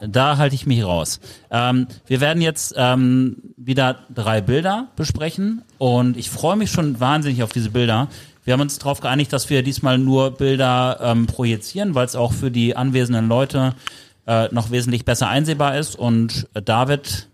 Da 0.00 0.38
halte 0.38 0.54
ich 0.54 0.66
mich 0.66 0.82
raus. 0.82 1.20
Ähm, 1.50 1.86
wir 2.06 2.20
werden 2.20 2.40
jetzt 2.40 2.74
ähm, 2.76 3.36
wieder 3.56 3.98
drei 4.14 4.40
Bilder 4.40 4.88
besprechen 4.96 5.62
und 5.78 6.16
ich 6.16 6.30
freue 6.30 6.56
mich 6.56 6.70
schon 6.70 7.00
wahnsinnig 7.00 7.42
auf 7.42 7.52
diese 7.52 7.70
Bilder. 7.70 8.08
Wir 8.44 8.54
haben 8.54 8.62
uns 8.62 8.78
darauf 8.78 9.00
geeinigt, 9.00 9.32
dass 9.32 9.50
wir 9.50 9.62
diesmal 9.62 9.98
nur 9.98 10.30
Bilder 10.30 10.98
ähm, 11.02 11.26
projizieren, 11.26 11.94
weil 11.94 12.06
es 12.06 12.16
auch 12.16 12.32
für 12.32 12.50
die 12.50 12.76
anwesenden 12.76 13.28
Leute 13.28 13.74
äh, 14.26 14.48
noch 14.52 14.70
wesentlich 14.70 15.04
besser 15.04 15.28
einsehbar 15.28 15.78
ist. 15.78 15.96
Und 15.96 16.48
äh, 16.54 16.62
David 16.62 17.28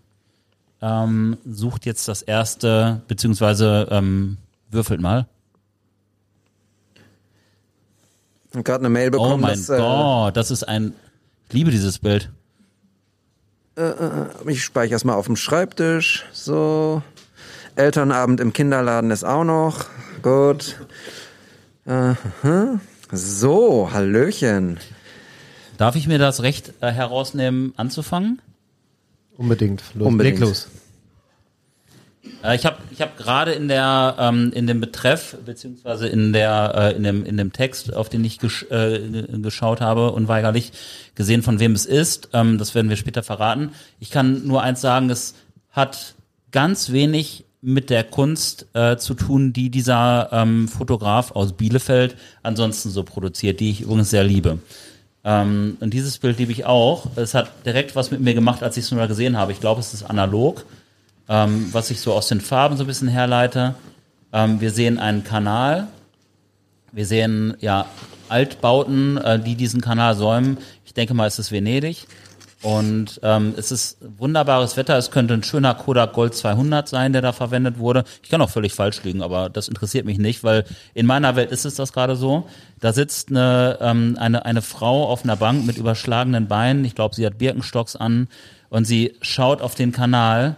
ähm, 0.81 1.37
sucht 1.45 1.85
jetzt 1.85 2.07
das 2.07 2.21
erste, 2.21 3.01
beziehungsweise 3.07 3.87
ähm, 3.91 4.37
würfelt 4.69 5.01
mal. 5.01 5.27
Und 8.53 8.63
gerade 8.63 8.79
eine 8.79 8.89
Mail 8.89 9.09
Oh 9.09 9.11
bekommen, 9.11 9.41
mein 9.41 9.57
dass, 9.57 9.69
äh, 9.69 9.77
Gott, 9.77 10.35
das 10.37 10.51
ist 10.51 10.63
ein. 10.63 10.93
Ich 11.47 11.53
liebe 11.53 11.71
dieses 11.71 11.99
Bild. 11.99 12.29
Ich 14.47 14.63
speichere 14.63 14.95
es 14.95 15.03
mal 15.03 15.13
auf 15.13 15.27
dem 15.27 15.35
Schreibtisch. 15.35 16.25
So. 16.31 17.03
Elternabend 17.75 18.39
im 18.39 18.51
Kinderladen 18.51 19.11
ist 19.11 19.23
auch 19.23 19.43
noch. 19.43 19.85
Gut. 20.23 20.77
Aha. 21.85 22.79
So, 23.11 23.89
Hallöchen. 23.93 24.79
Darf 25.77 25.95
ich 25.95 26.07
mir 26.07 26.17
das 26.19 26.41
Recht 26.41 26.73
äh, 26.81 26.91
herausnehmen, 26.91 27.73
anzufangen? 27.77 28.41
Unbedingt. 29.37 29.83
Los, 29.93 30.07
Unbedingt. 30.07 30.39
Leg 30.39 30.47
los. 30.47 30.67
Äh, 32.43 32.55
ich 32.55 32.65
habe 32.65 32.77
ich 32.91 33.01
hab 33.01 33.17
gerade 33.17 33.51
in 33.53 33.67
der 33.67 34.15
ähm, 34.19 34.51
in 34.53 34.67
dem 34.67 34.79
Betreff 34.81 35.37
beziehungsweise 35.45 36.07
in 36.07 36.33
der 36.33 36.73
äh, 36.75 36.95
in 36.95 37.03
dem 37.03 37.25
in 37.25 37.37
dem 37.37 37.53
Text, 37.53 37.93
auf 37.93 38.09
den 38.09 38.25
ich 38.25 38.39
gesch 38.39 38.63
äh, 38.69 38.99
ge- 38.99 39.41
geschaut 39.41 39.79
habe, 39.81 40.11
unweigerlich 40.11 40.71
gesehen, 41.15 41.43
von 41.43 41.59
wem 41.59 41.73
es 41.73 41.85
ist. 41.85 42.29
Ähm, 42.33 42.57
das 42.57 42.73
werden 42.75 42.89
wir 42.89 42.97
später 42.97 43.23
verraten. 43.23 43.71
Ich 43.99 44.09
kann 44.09 44.45
nur 44.47 44.63
eins 44.63 44.81
sagen: 44.81 45.09
Es 45.09 45.35
hat 45.71 46.15
ganz 46.51 46.91
wenig 46.91 47.45
mit 47.61 47.89
der 47.89 48.03
Kunst 48.03 48.67
äh, 48.73 48.97
zu 48.97 49.13
tun, 49.13 49.51
die 49.53 49.69
dieser 49.69 50.29
ähm, 50.31 50.67
Fotograf 50.67 51.31
aus 51.31 51.53
Bielefeld 51.53 52.15
ansonsten 52.43 52.89
so 52.89 53.03
produziert, 53.03 53.59
die 53.59 53.71
ich 53.71 53.81
übrigens 53.81 54.09
sehr 54.09 54.23
liebe. 54.23 54.59
Ähm, 55.27 55.77
und 55.79 55.93
dieses 55.93 56.17
Bild 56.17 56.39
liebe 56.39 56.51
ich 56.51 56.65
auch. 56.65 57.05
Es 57.15 57.35
hat 57.35 57.51
direkt 57.67 57.95
was 57.95 58.09
mit 58.09 58.21
mir 58.21 58.33
gemacht, 58.33 58.63
als 58.63 58.77
ich 58.77 58.85
es 58.85 58.91
nur 58.91 59.05
gesehen 59.07 59.37
habe. 59.37 59.51
Ich 59.51 59.59
glaube, 59.59 59.79
es 59.81 59.93
ist 59.93 60.03
analog 60.03 60.65
ähm, 61.29 61.69
was 61.71 61.91
ich 61.91 61.99
so 61.99 62.13
aus 62.13 62.27
den 62.27 62.41
Farben 62.41 62.77
so 62.77 62.83
ein 62.83 62.87
bisschen 62.87 63.07
herleite. 63.07 63.75
Ähm, 64.33 64.61
wir 64.61 64.71
sehen 64.71 64.99
einen 64.99 65.23
Kanal. 65.23 65.87
Wir 66.91 67.05
sehen 67.05 67.55
ja 67.59 67.85
Altbauten, 68.29 69.17
äh, 69.17 69.39
die 69.39 69.55
diesen 69.55 69.81
Kanal 69.81 70.15
säumen. 70.15 70.57
Ich 70.85 70.93
denke 70.93 71.13
mal, 71.13 71.27
es 71.27 71.39
ist 71.39 71.51
Venedig. 71.51 72.07
Und 72.63 73.19
ähm, 73.21 73.53
es 73.55 73.71
ist 73.71 73.97
wunderbares 74.17 74.77
Wetter. 74.77 74.97
Es 74.97 75.11
könnte 75.11 75.35
ein 75.35 75.43
schöner 75.43 75.75
Kodak 75.75 76.13
Gold 76.13 76.33
200 76.33 76.89
sein, 76.89 77.13
der 77.13 77.21
da 77.21 77.31
verwendet 77.31 77.77
wurde. 77.77 78.03
Ich 78.23 78.29
kann 78.29 78.41
auch 78.41 78.49
völlig 78.49 78.73
falsch 78.73 79.03
liegen, 79.03 79.21
aber 79.21 79.49
das 79.49 79.67
interessiert 79.67 80.05
mich 80.05 80.17
nicht, 80.17 80.43
weil 80.43 80.65
in 80.95 81.05
meiner 81.05 81.35
Welt 81.35 81.51
ist 81.51 81.65
es 81.65 81.75
das 81.75 81.93
gerade 81.93 82.15
so. 82.15 82.47
Da 82.79 82.93
sitzt 82.93 83.29
eine, 83.29 83.77
ähm, 83.79 84.17
eine, 84.19 84.45
eine 84.45 84.63
Frau 84.63 85.07
auf 85.07 85.23
einer 85.23 85.35
Bank 85.35 85.65
mit 85.67 85.77
überschlagenen 85.77 86.47
Beinen. 86.47 86.83
Ich 86.83 86.95
glaube, 86.95 87.13
sie 87.13 87.25
hat 87.25 87.37
Birkenstocks 87.37 87.95
an 87.95 88.27
und 88.69 88.85
sie 88.85 89.15
schaut 89.21 89.61
auf 89.61 89.75
den 89.75 89.91
Kanal 89.91 90.55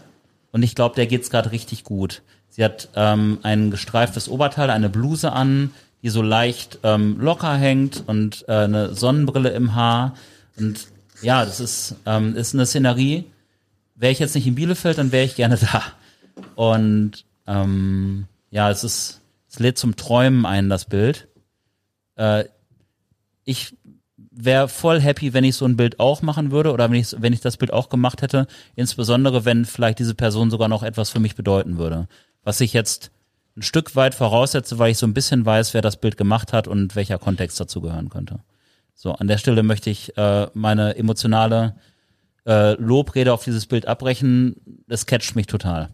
und 0.51 0.63
ich 0.63 0.75
glaube, 0.75 0.95
der 0.95 1.05
geht's 1.05 1.29
gerade 1.29 1.51
richtig 1.51 1.83
gut. 1.83 2.21
Sie 2.49 2.63
hat 2.63 2.89
ähm, 2.95 3.39
ein 3.43 3.71
gestreiftes 3.71 4.29
Oberteil, 4.29 4.69
eine 4.69 4.89
Bluse 4.89 5.31
an, 5.31 5.71
die 6.01 6.09
so 6.09 6.21
leicht 6.21 6.79
ähm, 6.83 7.17
locker 7.19 7.55
hängt 7.55 8.03
und 8.07 8.45
äh, 8.47 8.53
eine 8.53 8.93
Sonnenbrille 8.93 9.49
im 9.49 9.75
Haar. 9.75 10.15
Und 10.57 10.88
ja, 11.21 11.45
das 11.45 11.60
ist, 11.60 11.95
ähm, 12.05 12.36
ist 12.36 12.53
eine 12.53 12.65
Szenerie. 12.65 13.25
Wäre 13.95 14.12
ich 14.12 14.19
jetzt 14.19 14.36
nicht 14.36 14.47
in 14.47 14.55
Bielefeld, 14.55 14.97
dann 14.97 15.12
wäre 15.12 15.25
ich 15.25 15.36
gerne 15.36 15.58
da. 15.71 15.84
Und 16.55 17.25
ähm, 17.47 18.25
ja, 18.51 18.69
es 18.69 18.84
ist, 18.84 19.21
es 19.49 19.60
lädt 19.60 19.77
zum 19.77 19.95
Träumen 19.95 20.45
ein, 20.45 20.69
das 20.69 20.86
Bild. 20.86 21.27
Äh, 22.15 22.45
ich 23.43 23.75
wäre 24.32 24.69
voll 24.69 25.01
happy, 25.01 25.34
wenn 25.34 25.43
ich 25.43 25.55
so 25.55 25.65
ein 25.65 25.75
Bild 25.75 25.99
auch 25.99 26.21
machen 26.21 26.51
würde 26.51 26.71
oder 26.71 26.89
wenn 26.89 26.99
ich, 26.99 27.15
wenn 27.17 27.34
ich 27.34 27.41
das 27.41 27.58
Bild 27.58 27.73
auch 27.73 27.89
gemacht 27.89 28.21
hätte. 28.21 28.47
Insbesondere, 28.75 29.43
wenn 29.43 29.65
vielleicht 29.65 29.99
diese 29.99 30.15
Person 30.15 30.51
sogar 30.51 30.67
noch 30.67 30.84
etwas 30.84 31.10
für 31.10 31.19
mich 31.19 31.36
bedeuten 31.36 31.77
würde. 31.77 32.08
was 32.43 32.62
ich 32.62 32.73
jetzt 32.73 33.12
ein 33.58 33.62
Stück 33.62 33.95
weit 33.95 34.15
voraussetze, 34.15 34.79
weil 34.79 34.91
ich 34.91 34.97
so 34.97 35.05
ein 35.05 35.13
bisschen 35.13 35.45
weiß, 35.45 35.73
wer 35.73 35.82
das 35.82 35.97
Bild 35.97 36.15
gemacht 36.15 36.53
hat 36.53 36.67
und 36.67 36.95
welcher 36.95 37.19
Kontext 37.19 37.60
dazu 37.60 37.82
gehören 37.82 38.10
könnte. 38.10 38.39
So, 39.01 39.13
an 39.13 39.27
der 39.27 39.38
Stelle 39.38 39.63
möchte 39.63 39.89
ich 39.89 40.17
äh, 40.17 40.47
meine 40.53 40.97
emotionale 40.97 41.77
äh, 42.45 42.73
Lobrede 42.73 43.31
auf 43.31 43.45
dieses 43.45 43.65
Bild 43.65 43.88
abbrechen. 43.88 44.57
Das 44.89 45.05
catcht 45.05 45.38
mich 45.38 45.47
total. 45.47 45.88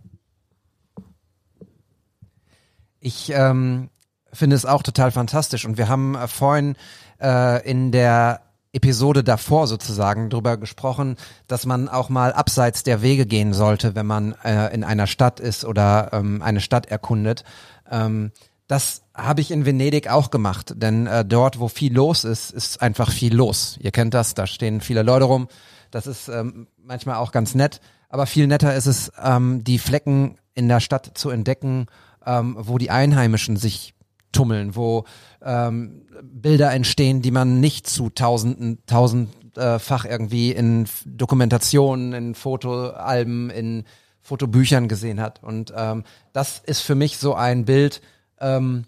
Ich 3.00 3.32
ähm, 3.32 3.92
finde 4.34 4.56
es 4.56 4.66
auch 4.66 4.82
total 4.82 5.12
fantastisch 5.12 5.66
und 5.66 5.78
wir 5.78 5.88
haben 5.88 6.16
äh, 6.16 6.28
vorhin 6.28 6.78
äh, 7.22 7.64
in 7.70 7.92
der 7.92 8.42
Episode 8.74 9.24
davor 9.24 9.68
sozusagen 9.68 10.32
drüber 10.32 10.58
gesprochen, 10.58 11.18
dass 11.46 11.68
man 11.68 11.88
auch 11.88 12.10
mal 12.10 12.34
abseits 12.34 12.82
der 12.82 13.04
Wege 13.04 13.28
gehen 13.28 13.54
sollte, 13.54 13.94
wenn 13.94 14.08
man 14.08 14.34
äh, 14.44 14.74
in 14.74 14.84
einer 14.84 15.06
Stadt 15.06 15.40
ist 15.40 15.64
oder 15.64 16.10
ähm, 16.12 16.42
eine 16.42 16.60
Stadt 16.60 16.88
erkundet. 16.88 17.44
Ähm, 17.88 18.32
das 18.68 19.04
habe 19.14 19.42
ich 19.42 19.52
in 19.52 19.66
Venedig 19.66 20.10
auch 20.10 20.32
gemacht, 20.32 20.74
denn 20.78 21.08
äh, 21.08 21.24
dort, 21.24 21.60
wo 21.60 21.68
viel 21.68 21.94
los 21.94 22.24
ist, 22.24 22.52
ist 22.52 22.82
einfach 22.82 23.12
viel 23.12 23.36
los. 23.36 23.78
Ihr 23.80 23.92
kennt 23.92 24.14
das, 24.14 24.34
da 24.34 24.48
stehen 24.48 24.82
viele 24.82 25.04
Leute 25.04 25.26
rum. 25.26 25.48
Das 25.92 26.08
ist 26.08 26.28
ähm, 26.28 26.68
manchmal 26.78 27.18
auch 27.18 27.32
ganz 27.32 27.56
nett, 27.56 27.80
aber 28.10 28.26
viel 28.26 28.48
netter 28.48 28.76
ist 28.76 28.88
es, 28.88 29.12
ähm, 29.24 29.64
die 29.64 29.78
Flecken 29.78 30.38
in 30.54 30.68
der 30.68 30.80
Stadt 30.80 31.12
zu 31.16 31.30
entdecken, 31.30 31.86
ähm, 32.26 32.56
wo 32.60 32.78
die 32.78 32.90
Einheimischen 32.90 33.56
sich 33.56 33.94
tummeln, 34.32 34.76
wo 34.76 35.06
ähm, 35.44 36.02
Bilder 36.24 36.72
entstehen, 36.72 37.22
die 37.22 37.32
man 37.32 37.60
nicht 37.60 37.88
zu 37.88 38.10
tausenden, 38.10 38.80
tausendfach 38.86 40.06
irgendwie 40.06 40.52
in 40.52 40.88
Dokumentationen, 41.06 42.14
in 42.14 42.36
Fotoalben, 42.36 43.50
in 43.50 43.86
Fotobüchern 44.22 44.88
gesehen 44.88 45.22
hat. 45.22 45.42
Und 45.44 45.72
ähm, 45.76 46.04
das 46.34 46.62
ist 46.66 46.82
für 46.82 46.96
mich 46.96 47.18
so 47.18 47.36
ein 47.36 47.64
Bild, 47.66 48.02
ähm, 48.40 48.86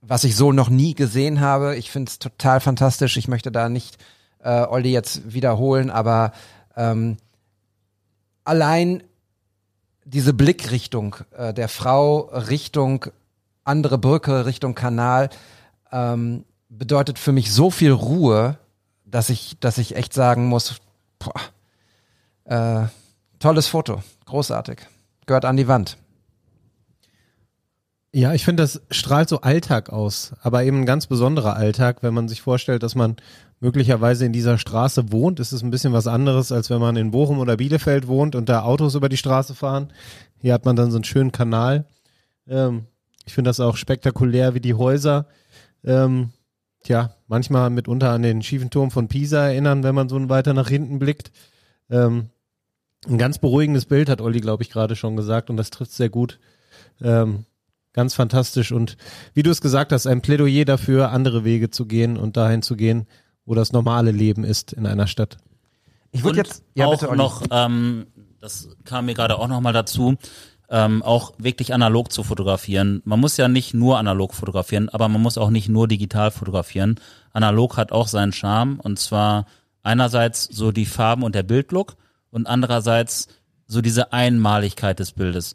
was 0.00 0.24
ich 0.24 0.36
so 0.36 0.52
noch 0.52 0.68
nie 0.68 0.94
gesehen 0.94 1.40
habe. 1.40 1.76
Ich 1.76 1.90
finde 1.90 2.10
es 2.10 2.18
total 2.18 2.60
fantastisch. 2.60 3.16
Ich 3.16 3.28
möchte 3.28 3.52
da 3.52 3.68
nicht 3.68 3.98
äh, 4.40 4.66
Olli 4.66 4.92
jetzt 4.92 5.32
wiederholen, 5.32 5.90
aber 5.90 6.32
ähm, 6.76 7.16
allein 8.44 9.02
diese 10.04 10.34
Blickrichtung 10.34 11.16
äh, 11.36 11.54
der 11.54 11.68
Frau 11.68 12.30
Richtung 12.32 13.06
andere 13.64 13.98
Brücke, 13.98 14.46
Richtung 14.46 14.74
Kanal, 14.74 15.30
ähm, 15.92 16.44
bedeutet 16.68 17.18
für 17.18 17.32
mich 17.32 17.52
so 17.52 17.70
viel 17.70 17.92
Ruhe, 17.92 18.58
dass 19.04 19.30
ich, 19.30 19.58
dass 19.60 19.78
ich 19.78 19.96
echt 19.96 20.14
sagen 20.14 20.46
muss, 20.46 20.80
boah, 21.18 21.32
äh, 22.44 22.88
tolles 23.38 23.68
Foto, 23.68 24.02
großartig, 24.24 24.80
gehört 25.26 25.44
an 25.44 25.56
die 25.56 25.68
Wand. 25.68 25.96
Ja, 28.14 28.34
ich 28.34 28.44
finde, 28.44 28.62
das 28.62 28.82
strahlt 28.90 29.30
so 29.30 29.40
Alltag 29.40 29.88
aus, 29.88 30.34
aber 30.42 30.64
eben 30.64 30.80
ein 30.80 30.86
ganz 30.86 31.06
besonderer 31.06 31.56
Alltag, 31.56 32.02
wenn 32.02 32.12
man 32.12 32.28
sich 32.28 32.42
vorstellt, 32.42 32.82
dass 32.82 32.94
man 32.94 33.16
möglicherweise 33.58 34.26
in 34.26 34.34
dieser 34.34 34.58
Straße 34.58 35.12
wohnt, 35.12 35.40
ist 35.40 35.52
es 35.52 35.62
ein 35.62 35.70
bisschen 35.70 35.94
was 35.94 36.06
anderes, 36.06 36.52
als 36.52 36.68
wenn 36.68 36.80
man 36.80 36.96
in 36.96 37.10
Bochum 37.10 37.38
oder 37.38 37.56
Bielefeld 37.56 38.08
wohnt 38.08 38.34
und 38.34 38.50
da 38.50 38.64
Autos 38.64 38.96
über 38.96 39.08
die 39.08 39.16
Straße 39.16 39.54
fahren. 39.54 39.94
Hier 40.40 40.52
hat 40.52 40.66
man 40.66 40.76
dann 40.76 40.90
so 40.90 40.98
einen 40.98 41.04
schönen 41.04 41.32
Kanal. 41.32 41.86
Ähm, 42.46 42.84
ich 43.24 43.32
finde 43.32 43.48
das 43.48 43.60
auch 43.60 43.78
spektakulär, 43.78 44.54
wie 44.54 44.60
die 44.60 44.74
Häuser, 44.74 45.26
ähm, 45.82 46.32
tja, 46.82 47.14
manchmal 47.28 47.70
mitunter 47.70 48.10
an 48.10 48.22
den 48.22 48.42
schiefen 48.42 48.68
Turm 48.68 48.90
von 48.90 49.08
Pisa 49.08 49.46
erinnern, 49.46 49.84
wenn 49.84 49.94
man 49.94 50.10
so 50.10 50.28
weiter 50.28 50.52
nach 50.52 50.68
hinten 50.68 50.98
blickt. 50.98 51.32
Ähm, 51.88 52.28
ein 53.08 53.16
ganz 53.16 53.38
beruhigendes 53.38 53.86
Bild 53.86 54.10
hat 54.10 54.20
Olli, 54.20 54.40
glaube 54.40 54.64
ich, 54.64 54.70
gerade 54.70 54.96
schon 54.96 55.16
gesagt 55.16 55.48
und 55.48 55.56
das 55.56 55.70
trifft 55.70 55.92
sehr 55.92 56.10
gut. 56.10 56.38
Ähm, 57.00 57.46
ganz 57.92 58.14
fantastisch 58.14 58.72
und 58.72 58.96
wie 59.34 59.42
du 59.42 59.50
es 59.50 59.60
gesagt 59.60 59.92
hast, 59.92 60.06
ein 60.06 60.22
Plädoyer 60.22 60.64
dafür, 60.64 61.10
andere 61.10 61.44
Wege 61.44 61.70
zu 61.70 61.86
gehen 61.86 62.16
und 62.16 62.36
dahin 62.36 62.62
zu 62.62 62.76
gehen, 62.76 63.06
wo 63.44 63.54
das 63.54 63.72
normale 63.72 64.10
Leben 64.10 64.44
ist 64.44 64.72
in 64.72 64.86
einer 64.86 65.06
Stadt. 65.06 65.38
Ich 66.10 66.24
würde 66.24 66.38
jetzt 66.38 66.62
ja, 66.74 66.86
auch 66.86 67.00
bitte, 67.00 67.16
noch, 67.16 67.42
ähm, 67.50 68.06
das 68.40 68.68
kam 68.84 69.06
mir 69.06 69.14
gerade 69.14 69.38
auch 69.38 69.48
noch 69.48 69.60
mal 69.60 69.72
dazu, 69.72 70.16
ähm, 70.68 71.02
auch 71.02 71.32
wirklich 71.38 71.74
analog 71.74 72.12
zu 72.12 72.22
fotografieren. 72.22 73.02
Man 73.04 73.20
muss 73.20 73.36
ja 73.36 73.48
nicht 73.48 73.74
nur 73.74 73.98
analog 73.98 74.34
fotografieren, 74.34 74.88
aber 74.88 75.08
man 75.08 75.20
muss 75.20 75.38
auch 75.38 75.50
nicht 75.50 75.68
nur 75.68 75.88
digital 75.88 76.30
fotografieren. 76.30 76.98
Analog 77.32 77.76
hat 77.76 77.92
auch 77.92 78.08
seinen 78.08 78.32
Charme 78.32 78.78
und 78.80 78.98
zwar 78.98 79.46
einerseits 79.82 80.44
so 80.44 80.72
die 80.72 80.86
Farben 80.86 81.24
und 81.24 81.34
der 81.34 81.42
Bildlook 81.42 81.96
und 82.30 82.46
andererseits 82.46 83.28
so 83.66 83.80
diese 83.80 84.12
Einmaligkeit 84.12 84.98
des 84.98 85.12
Bildes. 85.12 85.54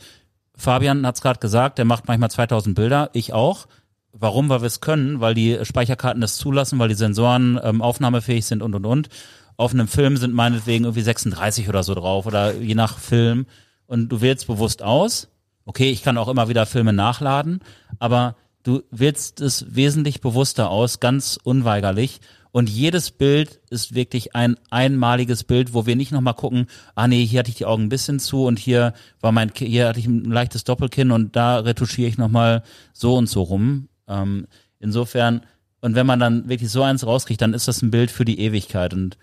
Fabian 0.58 1.06
hat 1.06 1.16
es 1.16 1.22
gerade 1.22 1.40
gesagt, 1.40 1.78
der 1.78 1.86
macht 1.86 2.08
manchmal 2.08 2.32
2000 2.32 2.76
Bilder, 2.76 3.10
ich 3.14 3.32
auch. 3.32 3.68
Warum? 4.12 4.50
Weil 4.50 4.62
wir 4.62 4.68
es 4.68 4.82
können, 4.82 5.22
weil 5.22 5.36
die 5.36 5.60
Speicherkarten 5.64 6.22
das 6.22 6.36
zulassen, 6.36 6.80
weil 6.80 6.90
die 6.90 6.96
Sensoren 6.96 7.60
ähm, 7.64 7.82
aufnahmefähig 7.82 8.46
sind 8.46 8.64
und 8.64 8.74
und 8.74 8.86
und. 8.86 9.10
Auf 9.58 9.74
einem 9.74 9.88
Film 9.88 10.18
sind 10.18 10.34
meinetwegen 10.34 10.86
irgendwie 10.86 11.02
36 11.02 11.70
oder 11.70 11.84
so 11.84 11.94
drauf 11.94 12.26
oder 12.26 12.56
je 12.56 12.76
nach 12.76 12.98
Film 12.98 13.46
und 13.86 14.10
du 14.10 14.22
wählst 14.22 14.48
bewusst 14.48 14.82
aus. 14.82 15.30
Okay, 15.66 15.92
ich 15.92 16.04
kann 16.04 16.18
auch 16.18 16.28
immer 16.28 16.50
wieder 16.50 16.66
Filme 16.66 16.94
nachladen, 16.94 17.60
aber 18.00 18.36
du 18.64 18.82
wählst 18.90 19.42
es 19.42 19.76
wesentlich 19.76 20.22
bewusster 20.22 20.70
aus, 20.70 21.00
ganz 21.00 21.40
unweigerlich. 21.44 22.20
Und 22.58 22.72
jedes 22.72 23.12
Bild 23.12 23.60
ist 23.70 23.94
wirklich 23.94 24.36
ein 24.36 24.58
einmaliges 24.72 25.44
Bild, 25.44 25.76
wo 25.76 25.86
wir 25.86 25.96
nicht 25.96 26.12
nochmal 26.12 26.34
gucken, 26.34 26.66
ah 26.96 27.08
nee, 27.08 27.24
hier 27.24 27.40
hatte 27.40 27.52
ich 27.52 27.58
die 27.58 27.68
Augen 27.68 27.84
ein 27.84 27.90
bisschen 27.90 28.20
zu 28.20 28.46
und 28.46 28.58
hier 28.58 28.94
war 29.22 29.32
mein, 29.32 29.52
hier 29.56 29.90
hatte 29.90 30.00
ich 30.00 30.08
ein 30.08 30.24
leichtes 30.24 30.64
Doppelkinn 30.64 31.12
und 31.12 31.36
da 31.36 31.60
retuschiere 31.60 32.10
ich 32.10 32.18
nochmal 32.18 32.64
so 32.94 33.16
und 33.16 33.30
so 33.30 33.44
rum. 33.44 33.90
Ähm, 34.08 34.48
insofern, 34.80 35.42
und 35.82 35.94
wenn 35.94 36.08
man 36.08 36.20
dann 36.20 36.50
wirklich 36.50 36.72
so 36.72 36.82
eins 36.82 37.06
rauskriegt, 37.06 37.44
dann 37.44 37.54
ist 37.54 37.68
das 37.68 37.84
ein 37.84 37.92
Bild 37.92 38.10
für 38.10 38.26
die 38.26 38.40
Ewigkeit. 38.40 38.92
Und 38.92 39.20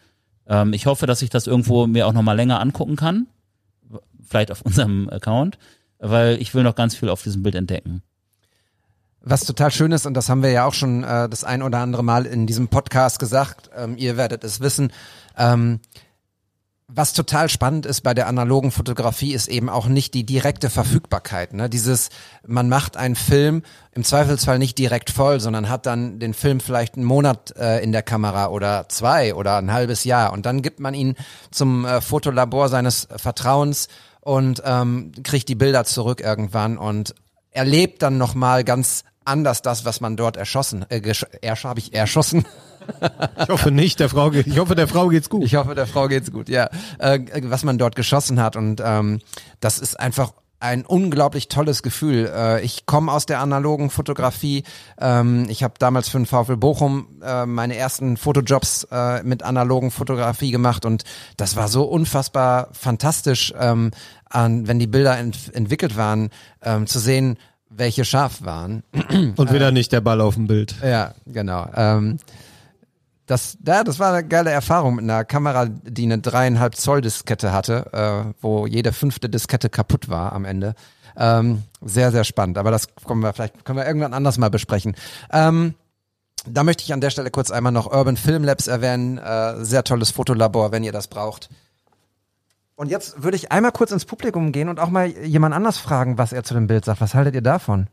ähm, 0.46 0.72
ich 0.72 0.86
hoffe, 0.86 1.06
dass 1.06 1.20
ich 1.20 1.30
das 1.30 1.48
irgendwo 1.48 1.88
mir 1.88 2.06
auch 2.06 2.12
nochmal 2.12 2.36
länger 2.36 2.60
angucken 2.60 2.94
kann 2.94 3.26
vielleicht 4.24 4.52
auf 4.52 4.62
unserem 4.64 5.08
Account, 5.08 5.58
weil 5.98 6.40
ich 6.40 6.54
will 6.54 6.62
noch 6.62 6.76
ganz 6.76 6.94
viel 6.94 7.08
auf 7.08 7.24
diesem 7.24 7.42
Bild 7.42 7.56
entdecken. 7.56 8.02
Was 9.26 9.44
total 9.44 9.70
schön 9.70 9.90
ist, 9.92 10.04
und 10.04 10.12
das 10.12 10.28
haben 10.28 10.42
wir 10.42 10.50
ja 10.50 10.66
auch 10.66 10.74
schon 10.74 11.02
äh, 11.02 11.30
das 11.30 11.44
ein 11.44 11.62
oder 11.62 11.78
andere 11.78 12.04
Mal 12.04 12.26
in 12.26 12.46
diesem 12.46 12.68
Podcast 12.68 13.18
gesagt, 13.18 13.70
ähm, 13.74 13.96
ihr 13.96 14.18
werdet 14.18 14.44
es 14.44 14.60
wissen, 14.60 14.92
ähm, 15.38 15.80
was 16.88 17.14
total 17.14 17.48
spannend 17.48 17.86
ist 17.86 18.02
bei 18.02 18.12
der 18.12 18.26
analogen 18.26 18.70
Fotografie, 18.70 19.32
ist 19.32 19.48
eben 19.48 19.70
auch 19.70 19.86
nicht 19.86 20.12
die 20.12 20.26
direkte 20.26 20.68
Verfügbarkeit. 20.68 21.54
Ne? 21.54 21.70
Dieses, 21.70 22.10
man 22.46 22.68
macht 22.68 22.98
einen 22.98 23.16
Film 23.16 23.62
im 23.92 24.04
Zweifelsfall 24.04 24.58
nicht 24.58 24.76
direkt 24.76 25.08
voll, 25.08 25.40
sondern 25.40 25.70
hat 25.70 25.86
dann 25.86 26.18
den 26.18 26.34
Film 26.34 26.60
vielleicht 26.60 26.96
einen 26.96 27.06
Monat 27.06 27.56
äh, 27.56 27.82
in 27.82 27.92
der 27.92 28.02
Kamera 28.02 28.48
oder 28.48 28.90
zwei 28.90 29.34
oder 29.34 29.56
ein 29.56 29.72
halbes 29.72 30.04
Jahr 30.04 30.34
und 30.34 30.44
dann 30.44 30.60
gibt 30.60 30.80
man 30.80 30.92
ihn 30.92 31.14
zum 31.50 31.86
äh, 31.86 32.02
Fotolabor 32.02 32.68
seines 32.68 33.08
Vertrauens 33.16 33.88
und 34.20 34.62
ähm, 34.66 35.12
kriegt 35.22 35.48
die 35.48 35.54
Bilder 35.54 35.84
zurück 35.84 36.20
irgendwann 36.20 36.76
und 36.76 37.14
erlebt 37.50 38.02
dann 38.02 38.18
nochmal 38.18 38.64
ganz 38.64 39.04
anders 39.24 39.62
das, 39.62 39.84
was 39.84 40.00
man 40.00 40.16
dort 40.16 40.36
erschossen, 40.36 40.84
äh, 40.88 41.00
ersch 41.42 41.64
habe 41.64 41.80
ich 41.80 41.94
erschossen. 41.94 42.44
ich 43.42 43.48
hoffe 43.48 43.70
nicht, 43.70 44.00
der 44.00 44.08
Frau, 44.08 44.30
ich 44.32 44.58
hoffe, 44.58 44.74
der 44.74 44.88
Frau 44.88 45.08
geht's 45.08 45.30
gut. 45.30 45.44
Ich 45.44 45.54
hoffe, 45.54 45.74
der 45.74 45.86
Frau 45.86 46.08
geht's 46.08 46.30
gut, 46.30 46.48
ja. 46.48 46.68
Äh, 46.98 47.20
was 47.44 47.64
man 47.64 47.78
dort 47.78 47.96
geschossen 47.96 48.40
hat 48.40 48.56
und 48.56 48.82
ähm, 48.84 49.20
das 49.60 49.78
ist 49.78 49.98
einfach 49.98 50.32
ein 50.64 50.86
unglaublich 50.86 51.48
tolles 51.48 51.82
Gefühl. 51.82 52.32
Äh, 52.34 52.62
ich 52.62 52.86
komme 52.86 53.12
aus 53.12 53.26
der 53.26 53.40
analogen 53.40 53.90
Fotografie. 53.90 54.64
Ähm, 54.98 55.46
ich 55.50 55.62
habe 55.62 55.74
damals 55.78 56.08
für 56.08 56.18
den 56.18 56.24
VfL 56.24 56.56
Bochum 56.56 57.20
äh, 57.22 57.44
meine 57.44 57.76
ersten 57.76 58.16
Fotojobs 58.16 58.88
äh, 58.90 59.22
mit 59.22 59.42
analogen 59.42 59.90
Fotografie 59.90 60.50
gemacht 60.50 60.86
und 60.86 61.04
das 61.36 61.56
war 61.56 61.68
so 61.68 61.84
unfassbar 61.84 62.68
fantastisch, 62.72 63.52
ähm, 63.58 63.90
an, 64.24 64.66
wenn 64.66 64.78
die 64.78 64.86
Bilder 64.86 65.18
ent 65.18 65.54
entwickelt 65.54 65.98
waren, 65.98 66.30
ähm, 66.62 66.86
zu 66.86 66.98
sehen, 66.98 67.36
welche 67.76 68.04
scharf 68.04 68.44
waren. 68.44 68.82
Und 69.36 69.52
wieder 69.52 69.70
nicht 69.70 69.92
der 69.92 70.00
Ball 70.00 70.20
auf 70.20 70.34
dem 70.34 70.46
Bild. 70.46 70.74
Ja, 70.82 71.14
genau. 71.26 71.68
Ähm, 71.74 72.18
das, 73.26 73.56
ja, 73.66 73.84
das 73.84 73.98
war 73.98 74.12
eine 74.12 74.26
geile 74.26 74.50
Erfahrung 74.50 74.96
mit 74.96 75.04
einer 75.04 75.24
Kamera, 75.24 75.66
die 75.66 76.04
eine 76.04 76.18
dreieinhalb 76.18 76.76
Zoll 76.76 77.00
Diskette 77.00 77.52
hatte, 77.52 77.90
äh, 77.92 78.34
wo 78.40 78.66
jede 78.66 78.92
fünfte 78.92 79.30
Diskette 79.30 79.70
kaputt 79.70 80.08
war 80.08 80.32
am 80.32 80.44
Ende. 80.44 80.74
Ähm, 81.16 81.62
sehr, 81.80 82.12
sehr 82.12 82.24
spannend. 82.24 82.58
Aber 82.58 82.70
das 82.70 82.88
können 83.06 83.20
wir 83.20 83.32
vielleicht 83.32 83.64
können 83.64 83.78
wir 83.78 83.86
irgendwann 83.86 84.12
anders 84.12 84.36
mal 84.36 84.50
besprechen. 84.50 84.94
Ähm, 85.32 85.74
da 86.46 86.64
möchte 86.64 86.82
ich 86.82 86.92
an 86.92 87.00
der 87.00 87.10
Stelle 87.10 87.30
kurz 87.30 87.50
einmal 87.50 87.72
noch 87.72 87.90
Urban 87.90 88.18
Film 88.18 88.44
Labs 88.44 88.66
erwähnen. 88.66 89.16
Äh, 89.16 89.64
sehr 89.64 89.84
tolles 89.84 90.10
Fotolabor, 90.10 90.72
wenn 90.72 90.84
ihr 90.84 90.92
das 90.92 91.08
braucht. 91.08 91.48
Und 92.76 92.90
jetzt 92.90 93.22
würde 93.22 93.36
ich 93.36 93.52
einmal 93.52 93.72
kurz 93.72 93.92
ins 93.92 94.04
Publikum 94.04 94.52
gehen 94.52 94.68
und 94.68 94.80
auch 94.80 94.90
mal 94.90 95.06
jemand 95.06 95.54
anders 95.54 95.78
fragen, 95.78 96.18
was 96.18 96.32
er 96.32 96.42
zu 96.42 96.54
dem 96.54 96.66
Bild 96.66 96.84
sagt. 96.84 97.00
Was 97.00 97.14
haltet 97.14 97.34
ihr 97.34 97.42
davon? 97.42 97.88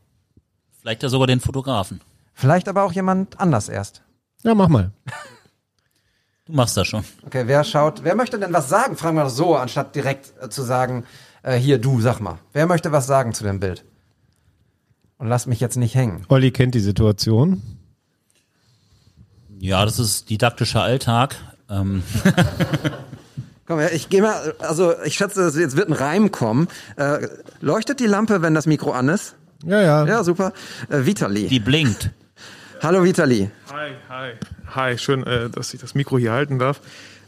Vielleicht 0.80 1.02
ja 1.02 1.08
sogar 1.08 1.26
den 1.26 1.40
Fotografen. 1.40 2.00
Vielleicht 2.34 2.68
aber 2.68 2.82
auch 2.82 2.92
jemand 2.92 3.38
anders 3.38 3.68
erst. 3.68 4.02
Ja, 4.42 4.54
mach 4.54 4.68
mal. 4.68 4.92
Du 6.44 6.54
machst 6.54 6.76
das 6.76 6.88
schon. 6.88 7.04
Okay, 7.24 7.44
wer 7.46 7.62
schaut, 7.62 8.02
wer 8.02 8.16
möchte 8.16 8.36
denn 8.36 8.52
was 8.52 8.68
sagen? 8.68 8.96
Fragen 8.96 9.16
wir 9.16 9.22
das 9.22 9.36
so, 9.36 9.54
anstatt 9.54 9.94
direkt 9.94 10.32
äh, 10.42 10.48
zu 10.48 10.62
sagen, 10.62 11.04
äh, 11.44 11.56
hier, 11.56 11.78
du, 11.78 12.00
sag 12.00 12.18
mal. 12.18 12.40
Wer 12.52 12.66
möchte 12.66 12.90
was 12.90 13.06
sagen 13.06 13.32
zu 13.32 13.44
dem 13.44 13.60
Bild? 13.60 13.84
und 15.22 15.28
lasst 15.28 15.46
mich 15.46 15.60
jetzt 15.60 15.76
nicht 15.76 15.94
hängen. 15.94 16.24
Olli 16.30 16.50
kennt 16.50 16.74
die 16.74 16.80
Situation. 16.80 17.62
Ja, 19.60 19.84
das 19.84 20.00
ist 20.00 20.30
didaktischer 20.30 20.82
Alltag. 20.82 21.36
Ähm, 21.70 22.02
Komm, 23.72 23.80
ja, 23.80 23.88
ich 23.88 24.10
gehe 24.10 24.20
mal, 24.20 24.54
also 24.58 24.92
ich 25.02 25.14
schätze, 25.14 25.50
jetzt 25.58 25.78
wird 25.78 25.88
ein 25.88 25.94
Reim 25.94 26.30
kommen. 26.30 26.68
Äh, 26.96 27.26
leuchtet 27.62 28.00
die 28.00 28.06
Lampe, 28.06 28.42
wenn 28.42 28.52
das 28.52 28.66
Mikro 28.66 28.90
an 28.90 29.08
ist? 29.08 29.34
Ja, 29.64 29.80
ja. 29.80 30.06
Ja, 30.06 30.24
super. 30.24 30.52
Äh, 30.90 31.06
Vitali. 31.06 31.48
die 31.48 31.58
blinkt. 31.58 32.10
Hallo 32.82 33.02
Vitali. 33.02 33.50
Hi, 33.72 33.92
hi. 34.10 34.32
Hi, 34.74 34.98
schön, 34.98 35.26
äh, 35.26 35.48
dass 35.48 35.72
ich 35.72 35.80
das 35.80 35.94
Mikro 35.94 36.18
hier 36.18 36.32
halten 36.32 36.58
darf. 36.58 36.82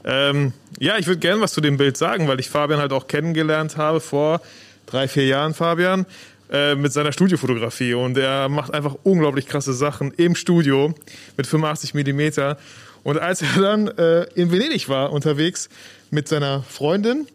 Ähm, 0.05 0.53
ja, 0.79 0.99
ich 0.99 1.07
würde 1.07 1.21
gerne 1.21 1.41
was 1.41 1.55
zu 1.55 1.63
dem 1.63 1.79
Bild 1.79 1.97
sagen, 1.97 2.29
weil 2.29 2.39
ich 2.41 2.51
Fabian 2.51 2.79
halt 2.79 2.93
auch 2.93 3.07
kennengelernt 3.07 3.79
habe 3.79 4.01
vor 4.01 4.43
drei, 4.85 5.09
vier 5.09 5.25
Jahren, 5.25 5.55
Fabian, 5.55 6.05
äh, 6.53 6.75
mit 6.75 6.93
seiner 6.93 7.13
Studiofotografie. 7.13 7.95
Und 7.95 8.19
er 8.19 8.51
macht 8.51 8.75
einfach 8.75 8.97
unglaublich 9.03 9.47
krasse 9.47 9.73
Sachen 9.73 10.13
im 10.19 10.35
Studio 10.35 10.95
mit 11.39 11.47
85 11.47 11.95
Millimeter. 11.95 12.59
Und 13.05 13.19
als 13.19 13.43
er 13.43 13.61
dann 13.61 13.89
äh, 13.89 14.25
in 14.35 14.51
Venedig 14.51 14.89
war, 14.89 15.13
unterwegs 15.13 15.69
mit 16.15 16.29
seiner 16.29 16.63
Freundin, 16.63 17.27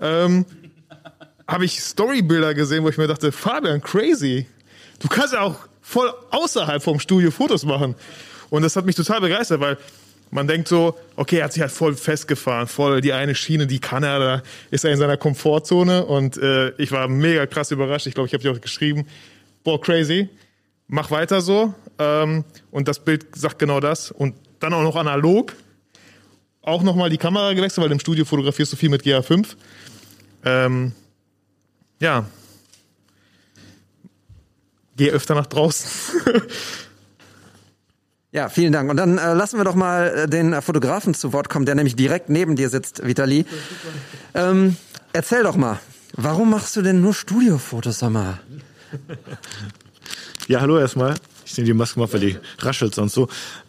ähm, 0.00 0.46
habe 1.46 1.64
ich 1.64 1.80
Storybilder 1.80 2.54
gesehen, 2.54 2.84
wo 2.84 2.88
ich 2.88 2.96
mir 2.96 3.06
dachte, 3.06 3.32
Fabian, 3.32 3.80
crazy. 3.80 4.46
Du 5.00 5.08
kannst 5.08 5.34
ja 5.34 5.40
auch 5.40 5.56
voll 5.82 6.12
außerhalb 6.30 6.82
vom 6.82 7.00
Studio 7.00 7.30
Fotos 7.30 7.64
machen. 7.64 7.94
Und 8.50 8.62
das 8.62 8.76
hat 8.76 8.86
mich 8.86 8.96
total 8.96 9.20
begeistert, 9.20 9.60
weil 9.60 9.76
man 10.30 10.46
denkt 10.46 10.68
so, 10.68 10.96
okay, 11.16 11.38
er 11.38 11.44
hat 11.44 11.52
sich 11.52 11.62
halt 11.62 11.72
voll 11.72 11.94
festgefahren, 11.94 12.66
voll 12.66 13.00
die 13.00 13.12
eine 13.12 13.34
Schiene, 13.34 13.66
die 13.66 13.78
kann 13.78 14.02
er, 14.02 14.18
da 14.18 14.42
ist 14.70 14.84
er 14.84 14.92
in 14.92 14.98
seiner 14.98 15.16
Komfortzone 15.16 16.04
und 16.04 16.36
äh, 16.36 16.70
ich 16.76 16.92
war 16.92 17.08
mega 17.08 17.46
krass 17.46 17.70
überrascht. 17.70 18.06
Ich 18.06 18.14
glaube, 18.14 18.26
ich 18.26 18.34
habe 18.34 18.42
dir 18.42 18.52
auch 18.52 18.60
geschrieben, 18.60 19.06
boah, 19.64 19.80
crazy, 19.80 20.28
mach 20.86 21.10
weiter 21.10 21.40
so. 21.40 21.74
Ähm, 21.98 22.44
und 22.70 22.88
das 22.88 22.98
Bild 22.98 23.26
sagt 23.34 23.58
genau 23.58 23.80
das. 23.80 24.10
Und 24.10 24.34
dann 24.60 24.74
auch 24.74 24.82
noch 24.82 24.96
analog. 24.96 25.54
Auch 26.62 26.82
nochmal 26.82 27.10
die 27.10 27.18
Kamera 27.18 27.52
gewechselt, 27.54 27.84
weil 27.84 27.92
im 27.92 28.00
Studio 28.00 28.24
fotografierst 28.24 28.72
du 28.72 28.76
viel 28.76 28.90
mit 28.90 29.02
GA5. 29.02 29.56
Ähm, 30.44 30.92
ja. 32.00 32.26
Geh 34.96 35.10
öfter 35.10 35.34
nach 35.34 35.46
draußen. 35.46 35.88
Ja, 38.30 38.50
vielen 38.50 38.72
Dank. 38.72 38.90
Und 38.90 38.98
dann 38.98 39.16
äh, 39.16 39.32
lassen 39.32 39.56
wir 39.56 39.64
doch 39.64 39.74
mal 39.74 40.08
äh, 40.08 40.28
den 40.28 40.52
äh, 40.52 40.60
Fotografen 40.60 41.14
zu 41.14 41.32
Wort 41.32 41.48
kommen, 41.48 41.64
der 41.64 41.74
nämlich 41.74 41.96
direkt 41.96 42.28
neben 42.28 42.56
dir 42.56 42.68
sitzt, 42.68 43.06
Vitali. 43.06 43.46
Ähm, 44.34 44.76
erzähl 45.14 45.42
doch 45.42 45.56
mal, 45.56 45.78
warum 46.12 46.50
machst 46.50 46.76
du 46.76 46.82
denn 46.82 47.00
nur 47.00 47.14
Studiofotos, 47.14 48.00
sag 48.00 48.10
mal? 48.10 48.38
Ja, 50.46 50.60
hallo 50.60 50.78
erstmal. 50.78 51.14
Ich 51.46 51.56
nehme 51.56 51.66
die 51.66 51.72
Maske 51.72 51.98
mal, 52.00 52.12
weil 52.12 52.20
die 52.20 52.38
raschelt 52.58 52.94
sonst 52.94 53.14
so. 53.14 53.28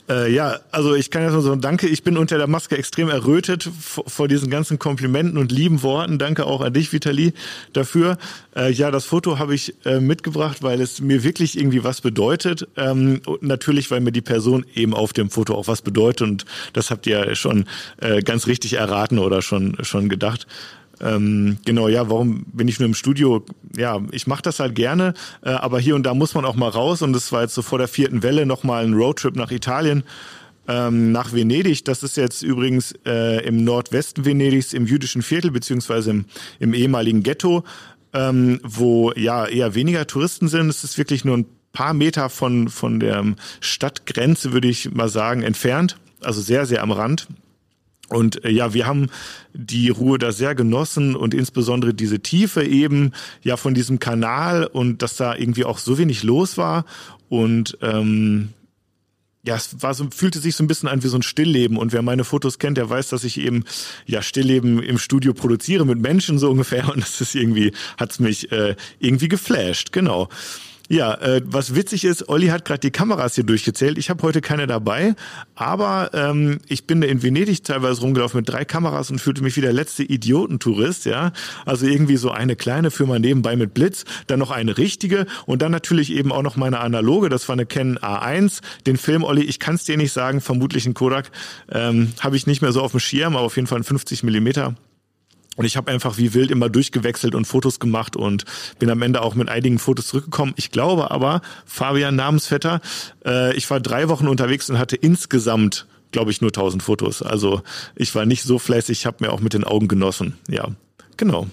Äh, 0.10 0.32
ja, 0.34 0.60
also 0.72 0.96
ich 0.96 1.12
kann 1.12 1.22
jetzt 1.22 1.34
nur 1.34 1.42
so 1.42 1.56
danke. 1.56 1.88
Ich 1.88 2.04
bin 2.04 2.18
unter 2.18 2.38
der 2.38 2.48
Maske 2.48 2.78
extrem 2.78 3.10
errötet 3.10 3.70
vor, 3.80 4.28
diesen 4.28 4.50
ganzen 4.50 4.80
Komplimenten 4.80 5.38
und 5.38 5.52
lieben 5.52 5.84
Worten. 5.84 6.18
Danke 6.18 6.46
auch 6.46 6.62
an 6.62 6.74
dich, 6.74 6.92
Vitali, 6.92 7.34
dafür. 7.74 8.18
Äh, 8.56 8.72
ja, 8.72 8.90
das 8.90 9.06
Foto 9.06 9.38
habe 9.38 9.54
ich 9.54 9.76
äh, 9.86 10.00
mitgebracht, 10.00 10.64
weil 10.64 10.82
es 10.82 11.00
mir 11.00 11.24
wirklich 11.24 11.58
irgendwie 11.58 11.84
was 11.84 12.02
bedeutet. 12.02 12.68
Ähm, 12.76 13.22
natürlich, 13.42 13.92
weil 13.92 14.02
mir 14.02 14.12
die 14.12 14.22
Person 14.22 14.66
eben 14.74 14.96
auf 14.96 15.14
dem 15.14 15.30
Foto 15.30 15.54
auch 15.54 15.68
was 15.68 15.84
bedeutet. 15.84 16.28
Und 16.28 16.46
das 16.74 16.90
habt 16.90 17.06
ihr 17.06 17.36
schon 17.36 17.66
äh, 17.98 18.22
ganz 18.22 18.48
richtig 18.48 18.74
erraten 18.74 19.20
oder 19.20 19.42
schon 19.44 19.78
schon 19.84 20.10
gedacht. 20.10 20.48
Ähm, 21.02 21.58
genau, 21.66 21.88
ja, 21.88 22.10
warum 22.10 22.46
bin 22.52 22.68
ich 22.68 22.80
nur 22.80 22.88
im 22.88 22.94
Studio? 22.94 23.46
Ja, 23.76 24.02
ich 24.12 24.28
mache 24.28 24.42
das 24.42 24.60
halt 24.60 24.76
gerne, 24.76 25.14
äh, 25.44 25.50
aber 25.50 25.80
hier 25.80 25.96
und 25.96 26.04
da 26.04 26.14
muss 26.14 26.34
man 26.34 26.46
auch 26.46 26.56
mal 26.56 26.70
raus 26.70 27.02
und 27.02 27.14
das 27.14 27.32
war 27.32 27.42
jetzt 27.42 27.54
so 27.54 27.62
vor 27.62 27.78
der 27.78 27.88
vierten 27.88 28.24
Welle 28.24 28.46
nochmal 28.46 28.86
ein 28.86 28.94
Roadtrip 28.94 29.36
nach 29.36 29.52
Italien, 29.52 30.04
ähm, 30.68 31.12
nach 31.12 31.34
Venedig. 31.34 31.86
Das 31.86 32.04
ist 32.04 32.18
jetzt 32.18 32.42
übrigens 32.42 32.94
äh, 33.06 33.46
im 33.46 33.64
Nordwesten 33.64 34.26
Venedigs, 34.26 34.74
im 34.74 34.86
jüdischen 34.86 35.22
Viertel, 35.22 35.52
beziehungsweise 35.52 36.12
im, 36.12 36.26
im 36.60 36.74
ehemaligen 36.74 37.24
Ghetto, 37.24 37.64
ähm, 38.14 38.60
wo 38.64 39.12
ja 39.14 39.46
eher 39.46 39.76
weniger 39.76 40.06
Touristen 40.06 40.48
sind. 40.48 40.70
Es 40.70 40.84
ist 40.84 40.98
wirklich 40.98 41.26
nur 41.26 41.38
ein 41.38 41.46
paar 41.72 41.94
Meter 41.94 42.30
von, 42.30 42.70
von 42.70 43.00
der 43.00 43.24
Stadtgrenze, 43.62 44.54
würde 44.54 44.68
ich 44.68 44.92
mal 44.92 45.10
sagen, 45.10 45.44
entfernt. 45.44 45.98
Also 46.22 46.42
sehr, 46.42 46.66
sehr 46.66 46.84
am 46.84 46.92
Rand. 46.92 47.28
Und 48.10 48.44
äh, 48.44 48.50
ja, 48.50 48.74
wir 48.74 48.88
haben 48.88 49.10
die 49.54 49.90
Ruhe 49.90 50.18
da 50.18 50.32
sehr 50.32 50.56
genossen 50.56 51.16
und 51.16 51.34
insbesondere 51.34 51.94
diese 51.94 52.20
Tiefe 52.20 52.64
eben 52.64 53.12
ja 53.44 53.56
von 53.58 53.74
diesem 53.74 54.00
Kanal 54.00 54.66
und 54.66 55.02
dass 55.02 55.16
da 55.16 55.36
irgendwie 55.36 55.66
auch 55.66 55.78
so 55.78 55.98
wenig 55.98 56.24
los 56.24 56.58
war 56.58 56.86
und 57.30 57.78
ähm, 57.82 58.50
ja, 59.46 59.56
es 59.56 59.82
war 59.82 59.94
so, 59.94 60.08
fühlte 60.12 60.40
sich 60.40 60.56
so 60.56 60.64
ein 60.64 60.68
bisschen 60.68 60.90
an 60.90 61.02
wie 61.04 61.08
so 61.08 61.18
ein 61.18 61.24
Stillleben. 61.24 61.78
Und 61.78 61.94
wer 61.94 62.02
meine 62.02 62.26
Fotos 62.26 62.60
kennt, 62.60 62.78
der 62.78 62.90
weiß, 62.90 63.10
dass 63.10 63.24
ich 63.24 63.40
eben 63.40 63.64
ja 64.06 64.22
Stillleben 64.22 64.84
im 64.84 64.98
Studio 64.98 65.34
produziere 65.34 65.86
mit 65.86 66.00
Menschen 66.00 66.40
so 66.40 66.52
ungefähr. 66.52 66.90
Und 66.94 67.02
das 67.02 67.22
ist 67.22 67.36
irgendwie, 67.36 67.72
hat's 67.98 68.20
mich 68.20 68.52
äh, 68.52 68.76
irgendwie 69.00 69.30
geflasht, 69.30 69.92
genau. 69.92 70.28
Ja, 70.92 71.14
äh, 71.22 71.44
was 71.46 71.76
witzig 71.76 72.04
ist, 72.04 72.30
Olli 72.30 72.48
hat 72.48 72.66
gerade 72.66 72.80
die 72.80 72.90
Kameras 72.90 73.36
hier 73.36 73.44
durchgezählt. 73.44 74.00
Ich 74.00 74.10
habe 74.10 74.24
heute 74.24 74.42
keine 74.42 74.66
dabei, 74.66 75.14
aber 75.54 76.10
ähm, 76.16 76.58
ich 76.68 76.88
bin 76.88 77.04
in 77.04 77.22
Venedig 77.22 77.64
teilweise 77.64 78.02
rumgelaufen 78.02 78.40
mit 78.40 78.50
drei 78.50 78.66
Kameras 78.66 79.12
und 79.12 79.22
fühlte 79.22 79.44
mich 79.44 79.56
wie 79.56 79.62
der 79.62 79.72
letzte 79.72 80.02
Idiotentourist. 80.02 81.06
Ja, 81.06 81.32
also 81.64 81.86
irgendwie 81.86 82.18
so 82.18 82.32
eine 82.32 82.56
kleine 82.56 82.90
Firma 82.90 83.20
nebenbei 83.20 83.56
mit 83.56 83.76
Blitz, 83.76 84.04
dann 84.26 84.40
noch 84.40 84.50
eine 84.50 84.80
richtige 84.80 85.28
und 85.46 85.62
dann 85.62 85.72
natürlich 85.72 86.12
eben 86.12 86.32
auch 86.32 86.42
noch 86.42 86.56
meine 86.56 86.80
analoge. 86.80 87.30
Das 87.30 87.48
war 87.48 87.54
eine 87.54 87.68
Canon 87.68 88.00
A1. 88.00 88.62
Den 88.88 88.98
Film, 88.98 89.24
Olli, 89.24 89.44
ich 89.44 89.60
kann 89.60 89.76
es 89.76 89.84
dir 89.84 89.96
nicht 89.96 90.12
sagen, 90.12 90.42
vermutlich 90.42 90.88
ein 90.88 90.96
Kodak, 90.96 91.30
ähm, 91.72 92.14
habe 92.20 92.36
ich 92.36 92.48
nicht 92.48 92.64
mehr 92.64 92.72
so 92.72 92.82
auf 92.82 92.92
dem 92.92 93.00
Schirm, 93.00 93.36
aber 93.36 93.46
auf 93.46 93.58
jeden 93.58 93.68
Fall 93.68 93.78
ein 93.78 93.84
50 93.84 94.24
Millimeter. 94.24 94.74
Und 95.60 95.66
ich 95.66 95.76
habe 95.76 95.92
einfach 95.92 96.18
wie 96.18 96.34
wild 96.34 96.52
immer 96.52 96.70
durchgewechselt 96.70 97.36
und 97.36 97.44
Fotos 97.44 97.82
gemacht 97.82 98.16
und 98.16 98.46
bin 98.80 98.90
am 98.90 99.02
Ende 99.02 99.22
auch 99.22 99.36
mit 99.36 99.50
einigen 99.50 99.78
Fotos 99.78 100.08
zurückgekommen. 100.08 100.54
Ich 100.56 100.72
glaube 100.72 101.12
aber, 101.12 101.42
Fabian 101.66 102.16
Namensvetter, 102.16 102.80
äh, 103.26 103.54
ich 103.58 103.70
war 103.70 103.82
drei 103.82 104.08
Wochen 104.08 104.30
unterwegs 104.30 104.70
und 104.70 104.80
hatte 104.80 104.96
insgesamt, 104.96 105.86
glaube 106.12 106.32
ich, 106.32 106.40
nur 106.40 106.52
1000 106.52 106.82
Fotos. 106.82 107.22
Also 107.22 107.62
ich 107.98 108.16
war 108.16 108.26
nicht 108.26 108.44
so 108.44 108.58
fleißig, 108.58 109.00
ich 109.00 109.06
habe 109.06 109.18
mir 109.20 109.34
auch 109.34 109.42
mit 109.42 109.54
den 109.54 109.66
Augen 109.66 109.90
genossen. 109.90 110.38
Ja, 110.48 110.70
genau. 111.18 111.48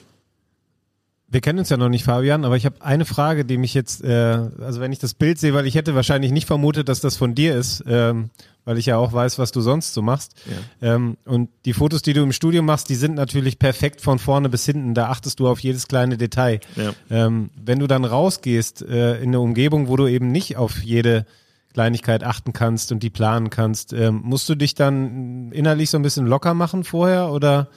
Wir 1.36 1.42
kennen 1.42 1.58
uns 1.58 1.68
ja 1.68 1.76
noch 1.76 1.90
nicht, 1.90 2.04
Fabian, 2.04 2.46
aber 2.46 2.56
ich 2.56 2.64
habe 2.64 2.76
eine 2.80 3.04
Frage, 3.04 3.44
die 3.44 3.58
mich 3.58 3.74
jetzt, 3.74 4.02
äh, 4.02 4.48
also 4.58 4.80
wenn 4.80 4.90
ich 4.90 5.00
das 5.00 5.12
Bild 5.12 5.38
sehe, 5.38 5.52
weil 5.52 5.66
ich 5.66 5.74
hätte 5.74 5.94
wahrscheinlich 5.94 6.32
nicht 6.32 6.46
vermutet, 6.46 6.88
dass 6.88 7.02
das 7.02 7.18
von 7.18 7.34
dir 7.34 7.54
ist, 7.54 7.84
ähm, 7.86 8.30
weil 8.64 8.78
ich 8.78 8.86
ja 8.86 8.96
auch 8.96 9.12
weiß, 9.12 9.38
was 9.38 9.52
du 9.52 9.60
sonst 9.60 9.92
so 9.92 10.00
machst. 10.00 10.32
Ja. 10.80 10.94
Ähm, 10.94 11.18
und 11.26 11.50
die 11.66 11.74
Fotos, 11.74 12.00
die 12.00 12.14
du 12.14 12.22
im 12.22 12.32
Studio 12.32 12.62
machst, 12.62 12.88
die 12.88 12.94
sind 12.94 13.16
natürlich 13.16 13.58
perfekt 13.58 14.00
von 14.00 14.18
vorne 14.18 14.48
bis 14.48 14.64
hinten. 14.64 14.94
Da 14.94 15.10
achtest 15.10 15.38
du 15.38 15.46
auf 15.46 15.58
jedes 15.58 15.88
kleine 15.88 16.16
Detail. 16.16 16.60
Ja. 16.74 16.94
Ähm, 17.10 17.50
wenn 17.62 17.80
du 17.80 17.86
dann 17.86 18.06
rausgehst 18.06 18.80
äh, 18.80 19.18
in 19.18 19.28
eine 19.28 19.40
Umgebung, 19.40 19.88
wo 19.88 19.96
du 19.98 20.06
eben 20.06 20.32
nicht 20.32 20.56
auf 20.56 20.78
jede 20.84 21.26
Kleinigkeit 21.74 22.24
achten 22.24 22.54
kannst 22.54 22.92
und 22.92 23.02
die 23.02 23.10
planen 23.10 23.50
kannst, 23.50 23.92
ähm, 23.92 24.22
musst 24.24 24.48
du 24.48 24.54
dich 24.54 24.74
dann 24.74 25.52
innerlich 25.52 25.90
so 25.90 25.98
ein 25.98 26.02
bisschen 26.02 26.26
locker 26.26 26.54
machen 26.54 26.82
vorher 26.82 27.30
oder 27.30 27.68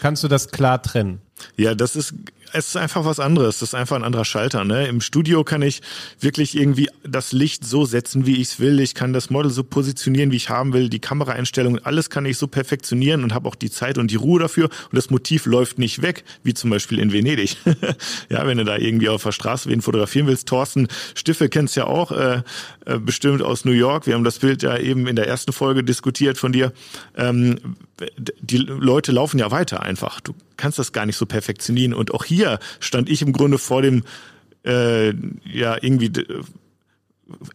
kannst 0.00 0.24
du 0.24 0.28
das 0.28 0.48
klar 0.48 0.80
trennen? 0.80 1.20
Ja, 1.56 1.74
das 1.74 1.96
ist 1.96 2.14
es 2.52 2.68
ist 2.68 2.76
einfach 2.76 3.04
was 3.04 3.20
anderes. 3.20 3.58
Das 3.58 3.70
ist 3.70 3.74
einfach 3.74 3.96
ein 3.96 4.04
anderer 4.04 4.24
Schalter. 4.24 4.64
Ne? 4.64 4.86
Im 4.86 5.00
Studio 5.00 5.44
kann 5.44 5.62
ich 5.62 5.80
wirklich 6.20 6.56
irgendwie 6.56 6.88
das 7.02 7.32
Licht 7.32 7.64
so 7.64 7.84
setzen, 7.84 8.26
wie 8.26 8.36
ich 8.36 8.48
es 8.48 8.60
will. 8.60 8.80
Ich 8.80 8.94
kann 8.94 9.12
das 9.12 9.30
Model 9.30 9.50
so 9.50 9.64
positionieren, 9.64 10.30
wie 10.30 10.36
ich 10.36 10.50
haben 10.50 10.72
will. 10.72 10.88
Die 10.88 11.00
Kameraeinstellungen, 11.00 11.84
alles 11.84 12.10
kann 12.10 12.26
ich 12.26 12.36
so 12.36 12.46
perfektionieren 12.46 13.24
und 13.24 13.34
habe 13.34 13.48
auch 13.48 13.54
die 13.54 13.70
Zeit 13.70 13.98
und 13.98 14.10
die 14.10 14.16
Ruhe 14.16 14.40
dafür. 14.40 14.66
Und 14.66 14.96
das 14.96 15.10
Motiv 15.10 15.46
läuft 15.46 15.78
nicht 15.78 16.02
weg, 16.02 16.24
wie 16.42 16.54
zum 16.54 16.70
Beispiel 16.70 16.98
in 16.98 17.12
Venedig. 17.12 17.56
ja, 18.28 18.46
wenn 18.46 18.58
du 18.58 18.64
da 18.64 18.76
irgendwie 18.76 19.08
auf 19.08 19.22
der 19.22 19.32
Straße 19.32 19.68
wen 19.70 19.82
fotografieren 19.82 20.26
willst. 20.26 20.48
Thorsten 20.48 20.88
Stiffe 21.14 21.48
kennst 21.48 21.76
ja 21.76 21.86
auch 21.86 22.12
äh, 22.12 22.42
äh, 22.84 22.98
bestimmt 22.98 23.42
aus 23.42 23.64
New 23.64 23.72
York. 23.72 24.06
Wir 24.06 24.14
haben 24.14 24.24
das 24.24 24.38
Bild 24.38 24.62
ja 24.62 24.76
eben 24.76 25.06
in 25.06 25.16
der 25.16 25.26
ersten 25.26 25.52
Folge 25.52 25.84
diskutiert 25.84 26.38
von 26.38 26.52
dir. 26.52 26.72
Ähm, 27.16 27.76
die 28.16 28.58
Leute 28.58 29.12
laufen 29.12 29.38
ja 29.38 29.50
weiter 29.50 29.82
einfach. 29.82 30.20
Du 30.20 30.34
kannst 30.56 30.78
das 30.78 30.92
gar 30.92 31.06
nicht 31.06 31.16
so 31.16 31.26
perfektionieren. 31.26 31.94
Und 31.94 32.12
auch 32.14 32.24
hier 32.24 32.58
stand 32.80 33.08
ich 33.08 33.22
im 33.22 33.32
Grunde 33.32 33.58
vor 33.58 33.82
dem 33.82 34.04
äh, 34.64 35.10
ja 35.44 35.76
irgendwie 35.80 36.06
äh, 36.06 36.42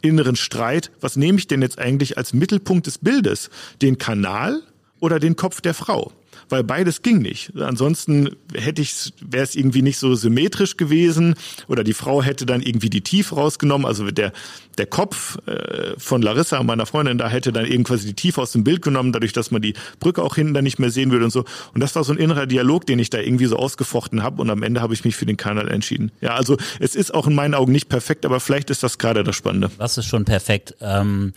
inneren 0.02 0.36
Streit. 0.36 0.92
Was 1.02 1.16
nehme 1.16 1.38
ich 1.38 1.48
denn 1.48 1.62
jetzt 1.62 1.80
eigentlich 1.80 2.18
als 2.18 2.34
Mittelpunkt 2.34 2.88
des 2.88 2.98
Bildes? 2.98 3.50
Den 3.82 3.98
Kanal 3.98 4.62
oder 5.00 5.20
den 5.20 5.36
Kopf 5.36 5.62
der 5.62 5.74
Frau 5.74 6.12
weil 6.50 6.64
beides 6.64 7.02
ging 7.02 7.20
nicht. 7.20 7.52
Ansonsten 7.58 8.30
hätte 8.54 8.82
ich, 8.82 9.14
wäre 9.22 9.44
es 9.44 9.56
irgendwie 9.56 9.82
nicht 9.82 9.98
so 9.98 10.16
symmetrisch 10.16 10.78
gewesen 10.78 11.36
oder 11.68 11.84
die 11.84 11.94
Frau 11.94 12.24
hätte 12.24 12.46
dann 12.46 12.62
irgendwie 12.62 12.90
die 12.90 13.02
Tiefe 13.02 13.36
rausgenommen. 13.36 13.86
Also 13.86 14.10
der 14.12 14.32
der 14.78 14.86
Kopf 14.86 15.38
äh, 15.48 15.94
von 15.98 16.22
Larissa, 16.22 16.62
meiner 16.64 16.86
Freundin, 16.86 17.18
da 17.18 17.30
hätte 17.30 17.52
dann 17.52 17.66
irgendwas 17.66 18.04
die 18.04 18.14
Tiefe 18.14 18.42
aus 18.42 18.52
dem 18.52 18.64
Bild 18.64 18.82
genommen, 18.82 19.12
dadurch, 19.12 19.34
dass 19.34 19.52
man 19.52 19.62
die 19.62 19.74
Brücke 20.00 20.24
auch 20.24 20.36
hinten 20.36 20.54
dann 20.54 20.64
nicht 20.64 20.80
mehr 20.80 20.92
sehen 20.92 21.12
würde 21.12 21.26
und 21.26 21.32
so. 21.32 21.46
Und 21.74 21.82
das 21.82 21.96
war 21.96 22.04
so 22.04 22.14
ein 22.14 22.20
innerer 22.20 22.46
Dialog, 22.46 22.86
den 22.86 23.00
ich 23.00 23.10
da 23.10 23.20
irgendwie 23.20 23.46
so 23.46 23.58
ausgefochten 23.58 24.24
habe. 24.24 24.42
Und 24.42 24.50
am 24.50 24.64
Ende 24.64 24.82
habe 24.82 24.94
ich 24.94 25.04
mich 25.04 25.16
für 25.16 25.26
den 25.26 25.38
Kanal 25.38 25.68
entschieden. 25.70 26.12
Ja, 26.22 26.36
also 26.36 26.58
es 26.80 26.96
ist 26.96 27.14
auch 27.14 27.28
in 27.28 27.36
meinen 27.36 27.54
Augen 27.54 27.72
nicht 27.72 27.90
perfekt, 27.90 28.26
aber 28.26 28.40
vielleicht 28.40 28.70
ist 28.70 28.84
das 28.84 28.98
gerade 28.98 29.24
das 29.24 29.36
Spannende. 29.36 29.72
Was 29.78 29.98
ist 29.98 30.06
schon 30.06 30.26
perfekt? 30.26 30.76
Ähm 30.82 31.34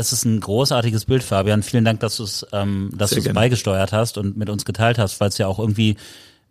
das 0.00 0.14
ist 0.14 0.24
ein 0.24 0.40
großartiges 0.40 1.04
Bild, 1.04 1.22
Fabian. 1.22 1.62
Vielen 1.62 1.84
Dank, 1.84 2.00
dass 2.00 2.16
du 2.16 2.24
es 2.24 2.46
ähm, 2.52 2.90
dass 2.96 3.10
du 3.10 3.22
beigesteuert 3.34 3.92
hast 3.92 4.16
und 4.16 4.34
mit 4.34 4.48
uns 4.48 4.64
geteilt 4.64 4.98
hast, 4.98 5.20
weil 5.20 5.28
es 5.28 5.36
ja 5.36 5.46
auch 5.46 5.58
irgendwie 5.58 5.96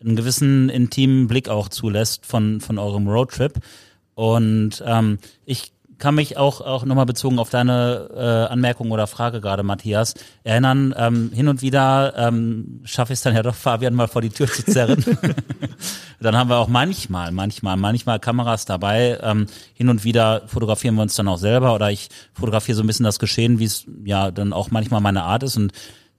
einen 0.02 0.16
gewissen 0.16 0.70
intimen 0.70 1.28
Blick 1.28 1.50
auch 1.50 1.68
zulässt 1.68 2.28
von, 2.28 2.62
von 2.62 2.78
eurem 2.78 3.08
Roadtrip. 3.08 3.54
Und 4.14 4.84
ähm, 4.86 5.18
ich 5.46 5.74
kann 6.00 6.16
mich 6.16 6.38
auch, 6.38 6.62
auch 6.62 6.86
nochmal 6.86 7.06
bezogen 7.06 7.40
auf 7.40 7.50
deine 7.50 8.10
äh, 8.16 8.52
Anmerkung 8.52 8.92
oder 8.92 9.06
Frage 9.06 9.42
gerade, 9.42 9.64
Matthias, 9.64 10.16
erinnern, 10.44 10.96
ähm, 10.98 11.32
hin 11.34 11.48
und 11.48 11.62
wieder 11.62 12.14
ähm, 12.18 12.82
schaffe 12.86 13.14
ich 13.14 13.20
es 13.20 13.24
dann 13.24 13.36
ja 13.36 13.44
doch, 13.44 13.56
Fabian 13.56 13.94
mal 13.94 14.08
vor 14.08 14.22
die 14.22 14.30
Tür 14.30 14.48
zu 14.48 14.64
zerren. 14.64 15.04
dann 16.20 16.36
haben 16.36 16.50
wir 16.50 16.58
auch 16.58 16.68
manchmal, 16.68 17.32
manchmal, 17.32 17.78
manchmal 17.78 18.20
Kameras 18.20 18.66
dabei. 18.66 19.20
Ähm, 19.22 19.48
hin 19.74 19.90
und 19.90 20.04
wieder 20.04 20.44
fotografieren 20.48 20.96
wir 20.96 21.04
uns 21.04 21.16
dann 21.16 21.28
auch 21.28 21.38
selber 21.38 21.76
oder 21.76 21.92
ich 21.92 22.10
fotografiere 22.34 22.76
so 22.76 22.84
ein 22.84 22.88
bisschen 22.88 23.04
das 23.04 23.20
Geschehen, 23.20 23.60
wie 23.60 23.66
es 23.66 23.86
ja 24.04 24.32
dann 24.32 24.54
auch 24.54 24.72
manchmal 24.72 25.02
meine 25.02 25.24
Art 25.24 25.44
ist. 25.44 25.58
Und 25.58 25.74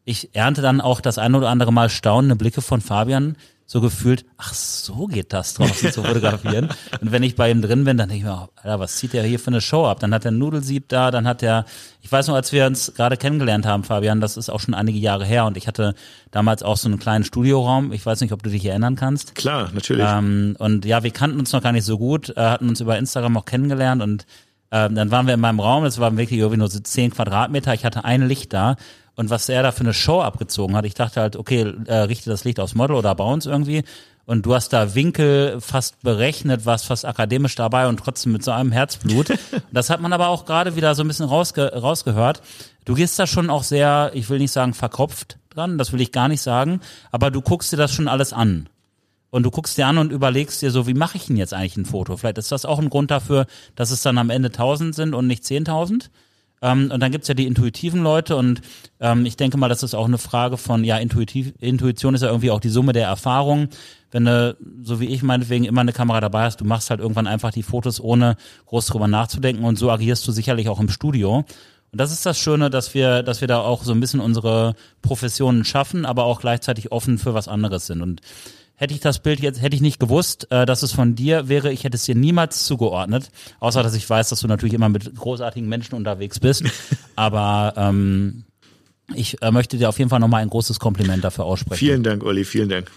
ich 0.05 0.35
ernte 0.35 0.62
dann 0.62 0.81
auch 0.81 1.01
das 1.01 1.19
ein 1.19 1.35
oder 1.35 1.49
andere 1.49 1.73
Mal 1.73 1.88
staunende 1.88 2.37
Blicke 2.37 2.62
von 2.62 2.81
Fabian, 2.81 3.37
so 3.71 3.81
gefühlt, 3.81 4.25
ach 4.37 4.53
so 4.53 5.07
geht 5.07 5.33
das 5.33 5.55
draußen 5.55 5.93
zu 5.93 6.03
fotografieren. 6.03 6.71
Und 7.01 7.13
wenn 7.13 7.23
ich 7.23 7.37
bei 7.37 7.53
ihm 7.53 7.63
drin 7.63 7.85
bin, 7.85 7.97
dann 7.97 8.09
denke 8.09 8.17
ich 8.17 8.29
mir, 8.29 8.49
oh, 8.49 8.53
Alter, 8.57 8.81
was 8.81 8.97
zieht 8.97 9.13
der 9.13 9.23
hier 9.23 9.39
für 9.39 9.47
eine 9.47 9.61
Show 9.61 9.87
ab? 9.87 10.01
Dann 10.01 10.13
hat 10.13 10.25
er 10.25 10.33
Nudelsieb 10.33 10.89
da, 10.89 11.13
dann 11.13 11.25
hat 11.25 11.41
er, 11.45 11.65
ich 12.03 12.11
weiß 12.11 12.27
noch, 12.27 12.35
als 12.35 12.51
wir 12.51 12.67
uns 12.67 12.93
gerade 12.97 13.17
kennengelernt 13.17 13.67
haben, 13.67 13.85
Fabian, 13.85 14.21
das 14.21 14.37
ist 14.37 14.51
auch 14.51 14.59
schon 14.59 14.75
einige 14.75 14.99
Jahre 14.99 15.25
her 15.25 15.45
und 15.45 15.57
ich 15.57 15.69
hatte 15.69 15.95
damals 16.33 16.65
auch 16.65 16.77
so 16.77 16.89
einen 16.89 16.99
kleinen 16.99 17.23
Studioraum. 17.23 17.93
Ich 17.93 18.05
weiß 18.05 18.21
nicht, 18.23 18.33
ob 18.33 18.43
du 18.43 18.51
dich 18.51 18.67
erinnern 18.67 18.97
kannst. 18.97 19.37
Klar, 19.37 19.71
natürlich. 19.73 20.05
Ähm, 20.05 20.57
und 20.59 20.85
ja, 20.85 21.05
wir 21.05 21.13
kannten 21.13 21.39
uns 21.39 21.53
noch 21.53 21.63
gar 21.63 21.71
nicht 21.71 21.85
so 21.85 21.97
gut, 21.97 22.31
äh, 22.31 22.41
hatten 22.41 22.69
uns 22.69 22.81
über 22.81 22.99
Instagram 22.99 23.37
auch 23.37 23.45
kennengelernt 23.45 24.03
und 24.03 24.27
ähm, 24.73 24.97
dann 24.97 25.13
waren 25.13 25.29
wir 25.29 25.35
in 25.35 25.41
meinem 25.41 25.61
Raum, 25.61 25.85
es 25.85 26.01
waren 26.01 26.17
wirklich 26.17 26.41
irgendwie 26.41 26.59
nur 26.59 26.69
so 26.69 26.81
zehn 26.81 27.13
Quadratmeter, 27.13 27.73
ich 27.73 27.85
hatte 27.85 28.05
ein 28.05 28.27
Licht 28.27 28.53
da 28.53 28.75
und 29.16 29.31
was 29.31 29.49
er 29.49 29.62
da 29.62 29.73
für 29.73 29.81
eine 29.81 29.94
Show 29.94 30.20
abgezogen 30.20 30.77
hat, 30.77 30.85
ich 30.85 30.94
dachte 30.94 31.20
halt, 31.20 31.37
okay, 31.37 31.73
äh, 31.87 31.94
richte 31.94 32.31
das 32.31 32.44
Licht 32.44 32.61
aufs 32.61 32.75
Model 32.75 32.96
oder 32.96 33.18
uns 33.20 33.46
irgendwie 33.46 33.85
und 34.31 34.46
du 34.46 34.55
hast 34.55 34.73
da 34.73 34.94
Winkel 34.94 35.61
fast 35.61 36.01
berechnet, 36.03 36.64
warst 36.64 36.87
fast 36.87 37.05
akademisch 37.05 37.57
dabei 37.57 37.88
und 37.88 37.99
trotzdem 37.99 38.31
mit 38.31 38.44
so 38.44 38.53
einem 38.53 38.70
Herzblut. 38.70 39.37
das 39.73 39.90
hat 39.90 40.01
man 40.01 40.12
aber 40.12 40.29
auch 40.29 40.44
gerade 40.44 40.77
wieder 40.77 40.94
so 40.94 41.03
ein 41.03 41.09
bisschen 41.09 41.27
rausge 41.27 41.73
rausgehört. 41.73 42.40
Du 42.85 42.94
gehst 42.94 43.18
da 43.18 43.27
schon 43.27 43.51
auch 43.51 43.64
sehr, 43.64 44.12
ich 44.14 44.31
will 44.31 44.38
nicht 44.38 44.53
sagen 44.53 44.73
verkopft 44.73 45.38
dran, 45.51 45.79
das 45.79 45.92
will 45.92 46.01
ich 46.01 46.12
gar 46.12 46.29
nicht 46.29 46.42
sagen, 46.42 46.81
aber 47.11 47.33
du 47.33 47.40
guckst 47.40 47.73
dir 47.73 47.77
das 47.77 47.92
schon 47.92 48.07
alles 48.07 48.33
an. 48.33 48.68
Und 49.31 49.42
du 49.42 49.51
guckst 49.51 49.77
dir 49.79 49.88
an 49.88 49.99
und 49.99 50.12
überlegst 50.12 50.62
dir 50.62 50.70
so, 50.70 50.87
wie 50.87 50.94
mache 50.94 51.16
ich 51.16 51.27
denn 51.27 51.37
jetzt 51.37 51.53
eigentlich 51.53 51.77
ein 51.77 51.85
Foto? 51.85 52.16
Vielleicht 52.16 52.38
ist 52.38 52.53
das 52.53 52.64
auch 52.64 52.79
ein 52.79 52.90
Grund 52.90 53.11
dafür, 53.11 53.46
dass 53.75 53.90
es 53.90 54.03
dann 54.03 54.16
am 54.16 54.31
Ende 54.31 54.49
1000 54.49 54.94
sind 54.94 55.14
und 55.14 55.27
nicht 55.27 55.42
10.000. 55.42 56.09
Ähm, 56.62 56.90
und 56.92 57.01
dann 57.01 57.11
gibt's 57.11 57.29
ja 57.29 57.35
die 57.35 57.46
intuitiven 57.46 58.03
Leute 58.03 58.37
und 58.37 58.61
ähm, 59.01 59.25
ich 59.25 59.37
denke 59.37 59.57
mal, 59.57 59.68
das 59.68 59.83
ist 59.83 59.94
auch 59.94 60.07
eine 60.07 60.18
Frage 60.18 60.57
von, 60.57 60.85
ja, 60.85 60.99
intuitiv, 60.99 61.53
Intuition 61.59 62.14
ist 62.14 62.23
ja 62.23 62.29
irgendwie 62.29 62.51
auch 62.51 62.61
die 62.61 62.68
Summe 62.68 62.92
der 62.92 63.07
Erfahrung. 63.07 63.68
Wenn 64.11 64.25
du, 64.25 64.57
so 64.83 65.01
wie 65.01 65.07
ich 65.07 65.23
meinetwegen, 65.23 65.64
immer 65.64 65.81
eine 65.81 65.92
Kamera 65.92 66.20
dabei 66.20 66.42
hast, 66.42 66.61
du 66.61 66.64
machst 66.64 66.90
halt 66.90 67.01
irgendwann 67.01 67.27
einfach 67.27 67.53
die 67.53 67.62
Fotos, 67.62 68.01
ohne 68.01 68.37
groß 68.66 68.87
drüber 68.87 69.09
nachzudenken 69.09 69.64
und 69.64 69.79
so 69.79 69.90
agierst 69.90 70.27
du 70.27 70.33
sicherlich 70.33 70.68
auch 70.68 70.81
im 70.81 70.88
Studio. 70.88 71.44
Und 71.92 72.01
das 72.01 72.12
ist 72.12 72.27
das 72.27 72.38
Schöne, 72.38 72.70
dass 72.70 72.94
wir, 72.94 73.23
dass 73.23 73.40
wir 73.40 73.49
da 73.49 73.61
auch 73.61 73.83
so 73.83 73.92
ein 73.92 74.01
bisschen 74.01 74.20
unsere 74.20 74.75
Professionen 75.03 75.64
schaffen, 75.64 76.05
aber 76.05 76.25
auch 76.25 76.40
gleichzeitig 76.40 76.92
offen 76.92 77.18
für 77.18 77.35
was 77.35 77.49
anderes 77.49 77.87
sind. 77.87 78.03
Und 78.03 78.20
hätte 78.81 78.95
ich 78.95 79.01
das 79.01 79.19
Bild 79.19 79.40
jetzt, 79.40 79.61
hätte 79.61 79.77
ich 79.77 79.83
nicht 79.83 80.01
gewusst, 80.01 80.51
äh, 80.51 80.64
dass 80.64 80.83
es 80.83 80.93
von 80.93 81.14
dir 81.14 81.49
wäre, 81.49 81.71
ich 81.71 81.85
hätte 81.85 81.97
es 81.97 82.05
dir 82.05 82.14
niemals 82.14 82.64
zugeordnet, 82.64 83.31
außer 83.61 83.83
dass 83.83 83.95
ich 83.95 84.09
weiß, 84.09 84.31
dass 84.31 84.40
du 84.40 84.49
natürlich 84.49 84.73
immer 84.73 84.88
mit 84.88 85.14
großartigen 85.14 85.69
Menschen 85.69 85.97
unterwegs 85.97 86.40
bist. 86.40 86.64
Aber 87.14 87.75
ähm, 87.77 88.45
ich 89.14 89.43
äh, 89.43 89.51
möchte 89.51 89.77
dir 89.77 89.90
auf 89.90 89.99
jeden 89.99 90.09
Fall 90.09 90.19
nochmal 90.19 90.40
ein 90.40 90.49
großes 90.49 90.81
Kompliment 90.81 91.23
dafür 91.23 91.45
aussprechen. 91.45 91.79
Vielen 91.79 92.03
Dank, 92.03 92.25
Olli, 92.25 92.45
vielen 92.45 92.71
Dank. 92.71 92.90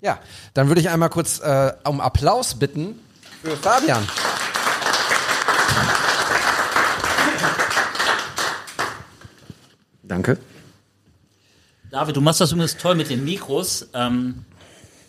Ja, 0.00 0.18
dann 0.54 0.66
würde 0.66 0.80
ich 0.80 0.88
einmal 0.88 1.10
kurz 1.10 1.38
äh, 1.38 1.72
um 1.84 2.00
Applaus 2.00 2.56
bitten 2.56 2.96
für 3.42 3.56
Fabian. 3.56 4.02
Danke. 10.02 10.36
David, 11.90 12.16
du 12.16 12.20
machst 12.20 12.40
das 12.40 12.52
übrigens 12.52 12.76
toll 12.76 12.94
mit 12.94 13.10
den 13.10 13.24
Mikros. 13.24 13.88
Ähm, 13.94 14.44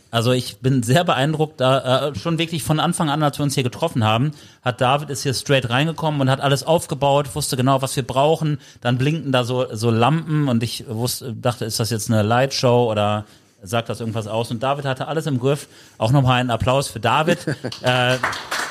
also 0.10 0.34
ich 0.34 0.58
bin 0.58 0.84
sehr 0.84 1.04
beeindruckt, 1.06 1.62
da 1.62 2.10
äh, 2.10 2.16
schon 2.16 2.38
wirklich 2.38 2.64
von 2.64 2.80
Anfang 2.80 3.10
an, 3.10 3.24
als 3.24 3.40
wir 3.40 3.44
uns 3.44 3.54
hier 3.54 3.64
getroffen 3.64 4.04
haben, 4.04 4.32
hat 4.62 4.82
David 4.82 5.10
ist 5.10 5.24
hier 5.24 5.34
straight 5.34 5.70
reingekommen 5.70 6.20
und 6.20 6.30
hat 6.30 6.42
alles 6.42 6.64
aufgebaut, 6.64 7.34
wusste 7.34 7.56
genau, 7.56 7.82
was 7.82 7.96
wir 7.96 8.04
brauchen. 8.04 8.60
Dann 8.82 8.98
blinkten 8.98 9.32
da 9.32 9.46
so 9.46 9.74
so 9.74 9.90
Lampen 9.90 10.50
und 10.50 10.64
ich 10.64 10.86
wusste, 10.88 11.34
dachte, 11.34 11.64
ist 11.66 11.80
das 11.80 11.92
jetzt 11.92 12.12
eine 12.12 12.24
Lightshow 12.24 12.92
oder 12.92 13.26
sagt 13.64 13.88
das 13.88 14.02
irgendwas 14.02 14.28
aus? 14.28 14.52
Und 14.52 14.62
David 14.64 14.86
hatte 14.86 15.08
alles 15.08 15.28
im 15.28 15.40
Griff. 15.40 15.68
Auch 15.98 16.12
nochmal 16.12 16.42
einen 16.42 16.52
Applaus 16.52 16.90
für 16.90 17.00
David. 17.00 17.48
äh, 17.82 18.18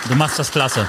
du 0.08 0.14
machst 0.16 0.38
das 0.38 0.50
klasse. 0.50 0.86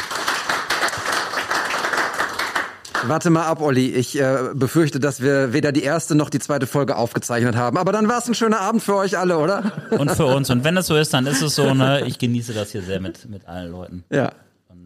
Warte 3.07 3.29
mal 3.29 3.45
ab, 3.45 3.61
Olli. 3.61 3.87
Ich 3.91 4.19
äh, 4.19 4.37
befürchte, 4.53 4.99
dass 4.99 5.21
wir 5.21 5.53
weder 5.53 5.71
die 5.71 5.83
erste 5.83 6.13
noch 6.15 6.29
die 6.29 6.39
zweite 6.39 6.67
Folge 6.67 6.95
aufgezeichnet 6.95 7.55
haben. 7.55 7.77
Aber 7.77 7.91
dann 7.91 8.07
war 8.07 8.19
es 8.19 8.27
ein 8.27 8.35
schöner 8.35 8.59
Abend 8.61 8.83
für 8.83 8.95
euch 8.95 9.17
alle, 9.17 9.37
oder? 9.39 9.71
Und 9.97 10.11
für 10.11 10.25
uns. 10.27 10.49
Und 10.49 10.63
wenn 10.63 10.77
es 10.77 10.87
so 10.87 10.95
ist, 10.95 11.13
dann 11.13 11.25
ist 11.25 11.41
es 11.41 11.55
so, 11.55 11.73
ne? 11.73 12.05
Ich 12.05 12.19
genieße 12.19 12.53
das 12.53 12.71
hier 12.71 12.81
sehr 12.83 12.99
mit, 12.99 13.27
mit 13.29 13.47
allen 13.47 13.71
Leuten. 13.71 14.03
Ja. 14.11 14.31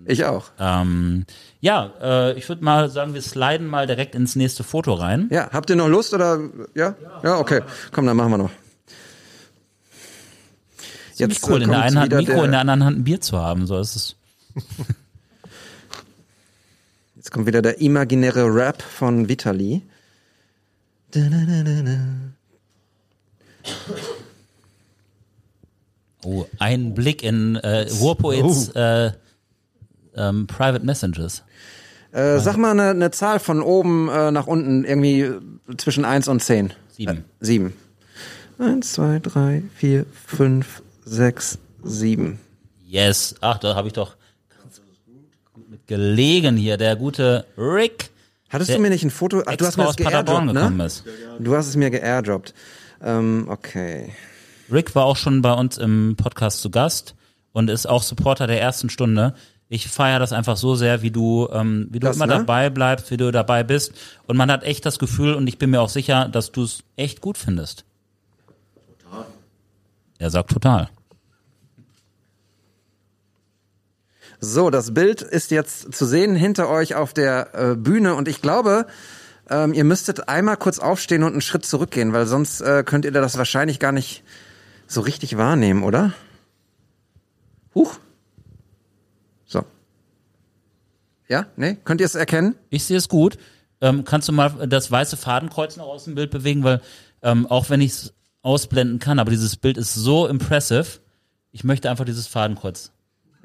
Ich 0.08 0.24
auch. 0.26 0.52
Ähm, 0.60 1.26
ja, 1.62 1.92
äh, 2.02 2.34
ich 2.38 2.48
würde 2.48 2.64
mal 2.64 2.90
sagen, 2.90 3.16
wir 3.16 3.22
sliden 3.24 3.66
mal 3.68 3.88
direkt 3.88 4.14
ins 4.14 4.36
nächste 4.36 4.64
Foto 4.64 4.94
rein. 4.94 5.28
Ja, 5.32 5.50
habt 5.52 5.70
ihr 5.72 5.76
noch 5.76 5.88
Lust 5.88 6.14
oder 6.14 6.40
ja? 6.76 6.94
Ja, 7.24 7.38
okay. 7.40 7.62
Komm, 7.92 8.06
dann 8.06 8.16
machen 8.16 8.30
wir 8.32 8.38
noch. 8.38 8.52
Jetzt, 11.16 11.48
cool, 11.50 11.62
äh, 11.62 11.64
in 11.64 11.70
der 11.72 11.82
einen 11.82 12.00
Hand 12.00 12.14
Mikro, 12.14 12.34
der- 12.36 12.46
in 12.46 12.52
der 12.52 12.60
anderen 12.60 12.84
Hand 12.86 13.00
ein 13.00 13.04
Bier 13.04 13.20
zu 13.20 13.38
haben. 13.40 13.66
So 13.68 13.80
ist 13.80 13.96
es. 13.96 14.16
Jetzt 17.26 17.32
kommt 17.32 17.48
wieder 17.48 17.64
der 17.64 17.82
imaginäre 17.82 18.46
Rap 18.54 18.84
von 18.84 19.28
Vitali. 19.28 19.82
Oh, 26.24 26.46
ein 26.60 26.94
Blick 26.94 27.24
in 27.24 27.56
äh, 27.56 27.88
Ruhrpoets 28.00 28.70
äh, 28.76 29.12
ähm, 30.16 30.46
Private 30.46 30.86
Messages. 30.86 31.42
Äh, 32.12 32.38
sag 32.38 32.58
mal 32.58 32.70
eine, 32.70 32.92
eine 32.92 33.10
Zahl 33.10 33.40
von 33.40 33.64
oben 33.64 34.08
äh, 34.08 34.30
nach 34.30 34.46
unten, 34.46 34.84
irgendwie 34.86 35.22
äh, 35.22 35.42
zwischen 35.78 36.06
1 36.06 36.28
und 36.28 36.44
10. 36.44 36.74
Sieben. 36.92 37.18
Äh, 37.18 37.22
sieben. 37.40 37.74
1, 38.60 38.94
2, 38.94 39.20
3, 39.24 39.64
4, 39.74 40.06
5, 40.28 40.84
6, 41.06 41.58
7. 41.84 42.40
Yes. 42.86 43.34
Ach, 43.42 43.58
da 43.58 43.74
habe 43.74 43.88
ich 43.88 43.96
doch 43.96 44.16
gelegen 45.88 46.58
hier. 46.58 46.78
Der 46.78 46.96
gute 46.96 47.46
Rick. 47.58 48.10
Hattest 48.50 48.72
du 48.72 48.80
mir 48.80 48.90
nicht 48.90 49.04
ein 49.04 49.12
Foto? 49.12 49.44
Ach, 49.46 49.56
du 49.56 49.66
hast 49.66 49.78
mir 49.78 49.84
das 49.84 49.92
aus 49.92 49.96
Paderborn 49.96 50.48
geairdroppt, 50.48 50.54
gekommen 50.54 50.78
ne? 50.78 50.86
ist. 50.86 51.04
Du 51.40 51.56
hast 51.56 51.68
es 51.68 51.76
mir 51.76 51.90
geairdroppt. 51.90 52.54
Ähm, 53.04 53.48
okay. 53.50 54.14
Rick 54.72 54.96
war 54.96 55.06
auch 55.06 55.18
schon 55.18 55.42
bei 55.42 55.54
uns 55.54 55.78
im 55.78 56.16
Podcast 56.18 56.62
zu 56.62 56.70
Gast 56.70 57.16
und 57.52 57.70
ist 57.70 57.86
auch 57.88 58.04
Supporter 58.04 58.48
der 58.48 58.62
ersten 58.62 58.90
Stunde. 58.90 59.34
Ich 59.68 59.88
feiere 59.88 60.20
das 60.20 60.32
einfach 60.32 60.58
so 60.58 60.76
sehr, 60.76 61.02
wie 61.02 61.12
du, 61.12 61.50
ähm, 61.52 61.88
wie 61.90 62.00
du 62.00 62.08
Das, 62.08 62.16
immer 62.16 62.28
ne? 62.28 62.34
dabei 62.36 62.70
bleibst, 62.70 63.10
wie 63.12 63.18
du 63.18 63.32
dabei 63.32 63.64
bist. 63.64 63.94
Und 64.28 64.38
man 64.38 64.52
hat 64.52 64.64
echt 64.64 64.86
das 64.86 65.00
Gefühl, 65.00 65.34
und 65.34 65.48
ich 65.48 65.58
bin 65.58 65.72
mir 65.72 65.82
auch 65.82 65.90
sicher, 65.90 66.28
dass 66.30 66.52
du 66.52 66.64
es 66.64 66.84
echt 66.96 67.22
gut 67.22 67.38
findest. 67.38 67.84
Total. 69.04 69.26
Er 70.20 70.30
sagt 70.30 70.52
total. 70.52 70.90
So, 74.48 74.70
das 74.70 74.94
Bild 74.94 75.24
ist 75.24 75.50
jetzt 75.50 75.96
zu 75.96 76.06
sehen 76.06 76.36
hinter 76.36 76.70
euch 76.70 76.94
auf 76.94 77.14
der 77.14 77.56
äh, 77.56 77.76
Bühne 77.76 78.14
und 78.14 78.28
ich 78.28 78.44
glaube, 78.44 78.86
ähm, 79.50 79.74
ihr 79.74 79.84
müsstet 79.84 80.30
einmal 80.30 80.56
kurz 80.56 80.78
aufstehen 80.78 81.24
und 81.24 81.32
einen 81.32 81.42
Schritt 81.42 81.66
zurückgehen, 81.66 82.14
weil 82.14 82.28
sonst 82.28 82.62
äh, 82.62 82.84
könnt 82.86 83.06
ihr 83.06 83.12
das 83.12 83.40
wahrscheinlich 83.40 83.80
gar 83.80 83.92
nicht 83.92 84.24
so 84.86 85.02
richtig 85.02 85.36
wahrnehmen, 85.38 85.84
oder? 85.84 86.14
Huch. 87.74 87.98
So. 89.46 89.66
Ja, 91.28 91.48
nee, 91.56 91.78
könnt 91.84 92.00
ihr 92.00 92.06
es 92.06 92.14
erkennen? 92.14 92.54
Ich 92.70 92.84
sehe 92.86 92.98
es 92.98 93.10
gut. 93.10 93.40
ähm, 93.82 94.06
kannst 94.06 94.28
du 94.28 94.32
mal 94.32 94.68
das 94.68 94.92
weiße 94.92 95.18
Fadenkreuz 95.18 95.76
noch 95.76 95.88
aus 95.88 96.04
dem 96.04 96.14
Bild 96.14 96.30
bewegen, 96.30 96.64
weil 96.64 96.82
ähm, 97.24 97.48
auch 97.48 97.72
wenn 97.72 97.82
ich 97.82 97.92
es 97.92 98.14
ausblenden 98.44 99.00
kann, 99.00 99.18
aber 99.18 99.32
dieses 99.32 99.56
Bild 99.56 99.78
ist 99.78 99.96
so 99.96 100.28
impressive, 100.28 100.86
ich 101.52 101.64
möchte 101.64 101.90
einfach 101.90 102.06
dieses 102.06 102.28
Fadenkreuz. 102.28 102.92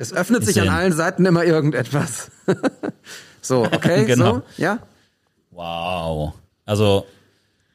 Es 0.00 0.14
öffnet 0.14 0.46
sich 0.46 0.58
an 0.58 0.70
allen 0.70 0.94
Seiten 0.94 1.26
immer 1.26 1.44
irgendetwas. 1.44 2.30
so, 3.42 3.64
okay, 3.64 4.04
Genau. 4.06 4.36
so, 4.36 4.42
ja. 4.56 4.78
Wow. 5.50 6.32
Also, 6.64 7.04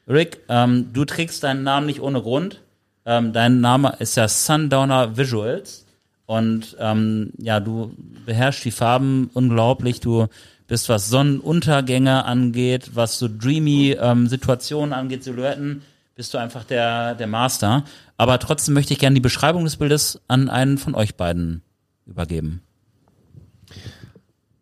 Rick, 0.07 0.39
ähm, 0.49 0.91
du 0.91 1.05
trägst 1.05 1.43
deinen 1.43 1.61
Namen 1.61 1.85
nicht 1.85 2.01
ohne 2.01 2.23
Grund. 2.23 2.63
Ähm, 3.05 3.31
dein 3.31 3.61
Name 3.61 3.97
ist 3.99 4.17
ja 4.17 4.27
Sundowner 4.27 5.15
Visuals. 5.15 5.85
Und 6.25 6.75
ähm, 6.79 7.31
ja, 7.37 7.59
du 7.59 7.95
beherrschst 8.25 8.65
die 8.65 8.71
Farben 8.71 9.29
unglaublich. 9.35 9.99
Du 9.99 10.25
bist, 10.65 10.89
was 10.89 11.09
Sonnenuntergänge 11.09 12.25
angeht, 12.25 12.95
was 12.95 13.19
so 13.19 13.29
dreamy 13.29 13.97
ähm, 14.01 14.25
Situationen 14.25 14.93
angeht, 14.93 15.23
Silhouetten, 15.23 15.83
bist 16.15 16.33
du 16.33 16.39
einfach 16.39 16.63
der, 16.63 17.13
der 17.13 17.27
Master. 17.27 17.83
Aber 18.17 18.39
trotzdem 18.39 18.73
möchte 18.73 18.93
ich 18.93 18.99
gerne 18.99 19.13
die 19.13 19.21
Beschreibung 19.21 19.63
des 19.63 19.77
Bildes 19.77 20.21
an 20.27 20.49
einen 20.49 20.79
von 20.79 20.95
euch 20.95 21.13
beiden 21.13 21.61
übergeben. 22.05 22.61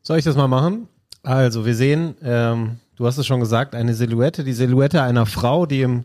Soll 0.02 0.18
ich 0.18 0.26
das 0.26 0.36
mal 0.36 0.48
machen? 0.48 0.88
Also, 1.24 1.66
wir 1.66 1.76
sehen, 1.76 2.16
ähm, 2.24 2.80
du 2.96 3.06
hast 3.06 3.18
es 3.18 3.26
schon 3.26 3.40
gesagt, 3.40 3.76
eine 3.76 3.94
Silhouette, 3.94 4.44
die 4.44 4.54
Silhouette 4.54 5.02
einer 5.02 5.26
Frau, 5.26 5.66
die 5.66 5.82
im 5.82 6.04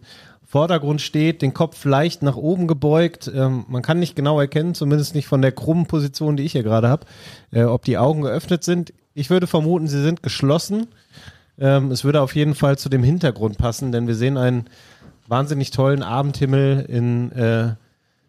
Vordergrund 0.49 1.03
steht, 1.03 1.43
den 1.43 1.53
Kopf 1.53 1.85
leicht 1.85 2.23
nach 2.23 2.37
oben 2.37 2.69
gebeugt. 2.69 3.31
Ähm, 3.35 3.67
man 3.69 3.83
kann 3.83 3.99
nicht 3.99 4.17
genau 4.17 4.41
erkennen, 4.41 4.75
zumindest 4.75 5.15
nicht 5.15 5.27
von 5.27 5.43
der 5.43 5.53
krummen 5.53 5.87
Position, 5.87 6.37
die 6.37 6.45
ich 6.45 6.53
hier 6.53 6.63
gerade 6.63 6.89
habe, 6.89 7.07
äh, 7.51 7.65
ob 7.65 7.85
die 7.85 7.99
Augen 7.99 8.23
geöffnet 8.23 8.65
sind. 8.65 8.95
Ich 9.13 9.29
würde 9.29 9.47
vermuten, 9.47 9.89
sie 9.89 10.01
sind 10.01 10.23
geschlossen. 10.23 10.87
Ähm, 11.59 11.91
es 11.91 12.05
würde 12.05 12.23
auf 12.23 12.35
jeden 12.35 12.55
Fall 12.55 12.79
zu 12.79 12.89
dem 12.89 13.03
Hintergrund 13.03 13.59
passen, 13.59 13.93
denn 13.93 14.07
wir 14.07 14.15
sehen 14.15 14.39
einen 14.39 14.67
wahnsinnig 15.27 15.71
tollen 15.71 16.03
Abendhimmel 16.03 16.87
in 16.89 17.31
äh, 17.33 17.75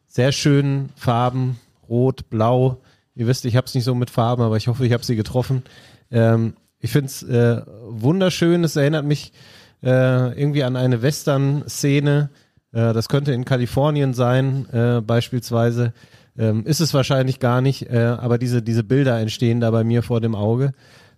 sehr 0.07 0.31
schönen 0.31 0.89
Farben, 0.95 1.59
rot, 1.87 2.29
blau. 2.29 2.81
Ihr 3.15 3.27
wisst, 3.27 3.45
ich 3.45 3.55
habe 3.55 3.65
es 3.65 3.75
nicht 3.75 3.83
so 3.83 3.95
mit 3.95 4.09
Farben, 4.09 4.41
aber 4.41 4.57
ich 4.57 4.67
hoffe, 4.67 4.85
ich 4.85 4.93
habe 4.93 5.05
sie 5.05 5.15
getroffen. 5.15 5.63
Ähm, 6.11 6.53
ich 6.79 6.91
finde 6.91 7.07
es 7.07 7.23
äh, 7.23 7.61
wunderschön. 7.87 8.63
Es 8.63 8.75
erinnert 8.75 9.05
mich 9.05 9.33
äh, 9.83 10.39
irgendwie 10.39 10.63
an 10.63 10.75
eine 10.75 11.01
Western-Szene. 11.01 12.29
Äh, 12.71 12.93
das 12.93 13.09
könnte 13.09 13.33
in 13.33 13.45
Kalifornien 13.45 14.13
sein, 14.13 14.67
äh, 14.71 15.01
beispielsweise. 15.01 15.93
Ähm, 16.37 16.65
ist 16.65 16.79
es 16.79 16.93
wahrscheinlich 16.93 17.39
gar 17.39 17.61
nicht, 17.61 17.89
äh, 17.89 18.15
aber 18.17 18.37
diese, 18.37 18.61
diese 18.61 18.83
Bilder 18.83 19.19
entstehen 19.19 19.59
da 19.59 19.71
bei 19.71 19.83
mir 19.83 20.03
vor 20.03 20.21
dem 20.21 20.35
Auge. 20.35 20.71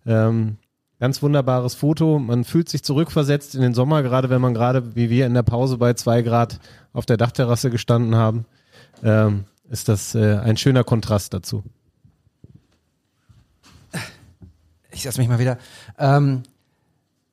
Ähm, 0.05 0.57
ganz 0.99 1.21
wunderbares 1.21 1.75
Foto. 1.75 2.17
Man 2.17 2.43
fühlt 2.43 2.69
sich 2.69 2.83
zurückversetzt 2.83 3.53
in 3.53 3.61
den 3.61 3.75
Sommer, 3.75 4.01
gerade 4.01 4.29
wenn 4.29 4.41
man 4.41 4.53
gerade, 4.53 4.95
wie 4.95 5.09
wir 5.09 5.27
in 5.27 5.35
der 5.35 5.43
Pause 5.43 5.77
bei 5.77 5.93
zwei 5.93 6.23
Grad 6.23 6.59
auf 6.93 7.05
der 7.05 7.17
Dachterrasse 7.17 7.69
gestanden 7.69 8.15
haben. 8.15 8.45
Ähm, 9.03 9.45
ist 9.69 9.89
das 9.89 10.15
äh, 10.15 10.37
ein 10.37 10.57
schöner 10.57 10.83
Kontrast 10.83 11.33
dazu. 11.33 11.63
Ich 14.91 15.03
setz 15.03 15.17
mich 15.17 15.27
mal 15.27 15.39
wieder. 15.39 15.57
Ähm, 15.97 16.43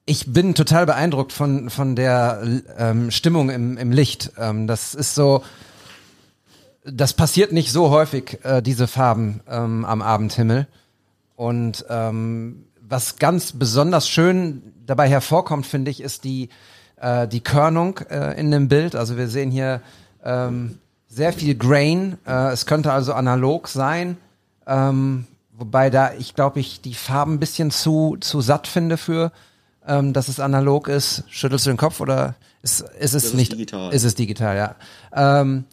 ich 0.07 0.33
bin 0.33 0.55
total 0.55 0.87
beeindruckt 0.87 1.33
von, 1.33 1.71
von 1.71 1.95
der 1.95 2.43
ähm, 2.79 3.11
Stimmung 3.11 3.51
im, 3.51 3.77
im 3.77 3.93
Licht. 3.93 4.33
Ähm, 4.39 4.67
das 4.67 4.95
ist 4.95 5.15
so, 5.15 5.43
das 6.85 7.13
passiert 7.13 7.53
nicht 7.53 7.73
so 7.73 7.91
häufig, 7.91 8.39
äh, 8.43 8.63
diese 8.63 8.87
Farben 8.87 9.41
ähm, 9.49 9.85
am 9.85 10.01
Abendhimmel. 10.01 10.67
Und 11.37 11.85
ähm, 11.91 12.65
was 12.81 13.17
ganz 13.17 13.53
besonders 13.53 14.09
schön 14.09 14.73
dabei 14.87 15.09
hervorkommt, 15.09 15.67
finde 15.67 15.91
ich, 15.91 16.01
ist 16.01 16.25
die, 16.25 16.49
äh, 16.97 17.29
die 17.29 17.41
Körnung 17.41 17.99
äh, 18.11 18.39
in 18.41 18.51
dem 18.51 18.69
Bild. 18.69 18.97
Also 18.97 19.17
wir 19.17 19.29
sehen 19.29 19.51
hier 19.51 19.83
ähm, 20.25 20.79
sehr 21.07 21.33
viel 21.33 21.55
Grain. 21.55 22.19
Äh, 22.27 22.53
es 22.53 22.67
könnte 22.67 22.93
also 22.93 23.13
analog 23.13 23.69
sein. 23.69 24.17
Ähm, 24.67 25.27
wobei 25.59 25.91
da 25.91 26.13
ich 26.15 26.35
glaube 26.35 26.61
ich 26.61 26.81
die 26.81 26.95
Farben 26.95 27.35
ein 27.35 27.41
bisschen 27.41 27.71
zu 27.71 28.17
zu 28.21 28.41
satt 28.41 28.67
finde 28.67 28.97
für 28.97 29.33
ähm, 29.89 30.13
dass 30.13 30.29
es 30.29 30.39
analog 30.39 30.87
ist. 30.87 31.25
Schüttelst 31.29 31.67
du 31.67 31.71
den 31.71 31.77
Kopf 31.77 32.01
oder 32.01 32.35
ist, 32.63 32.81
ist 32.81 33.15
es 33.15 33.25
ist 33.25 33.35
nicht 33.35 33.53
digital. 33.53 33.93
Ist 33.93 34.05
es 34.05 34.15
digital, 34.15 34.57
ja. 34.57 34.75
Ähm, 35.13 35.65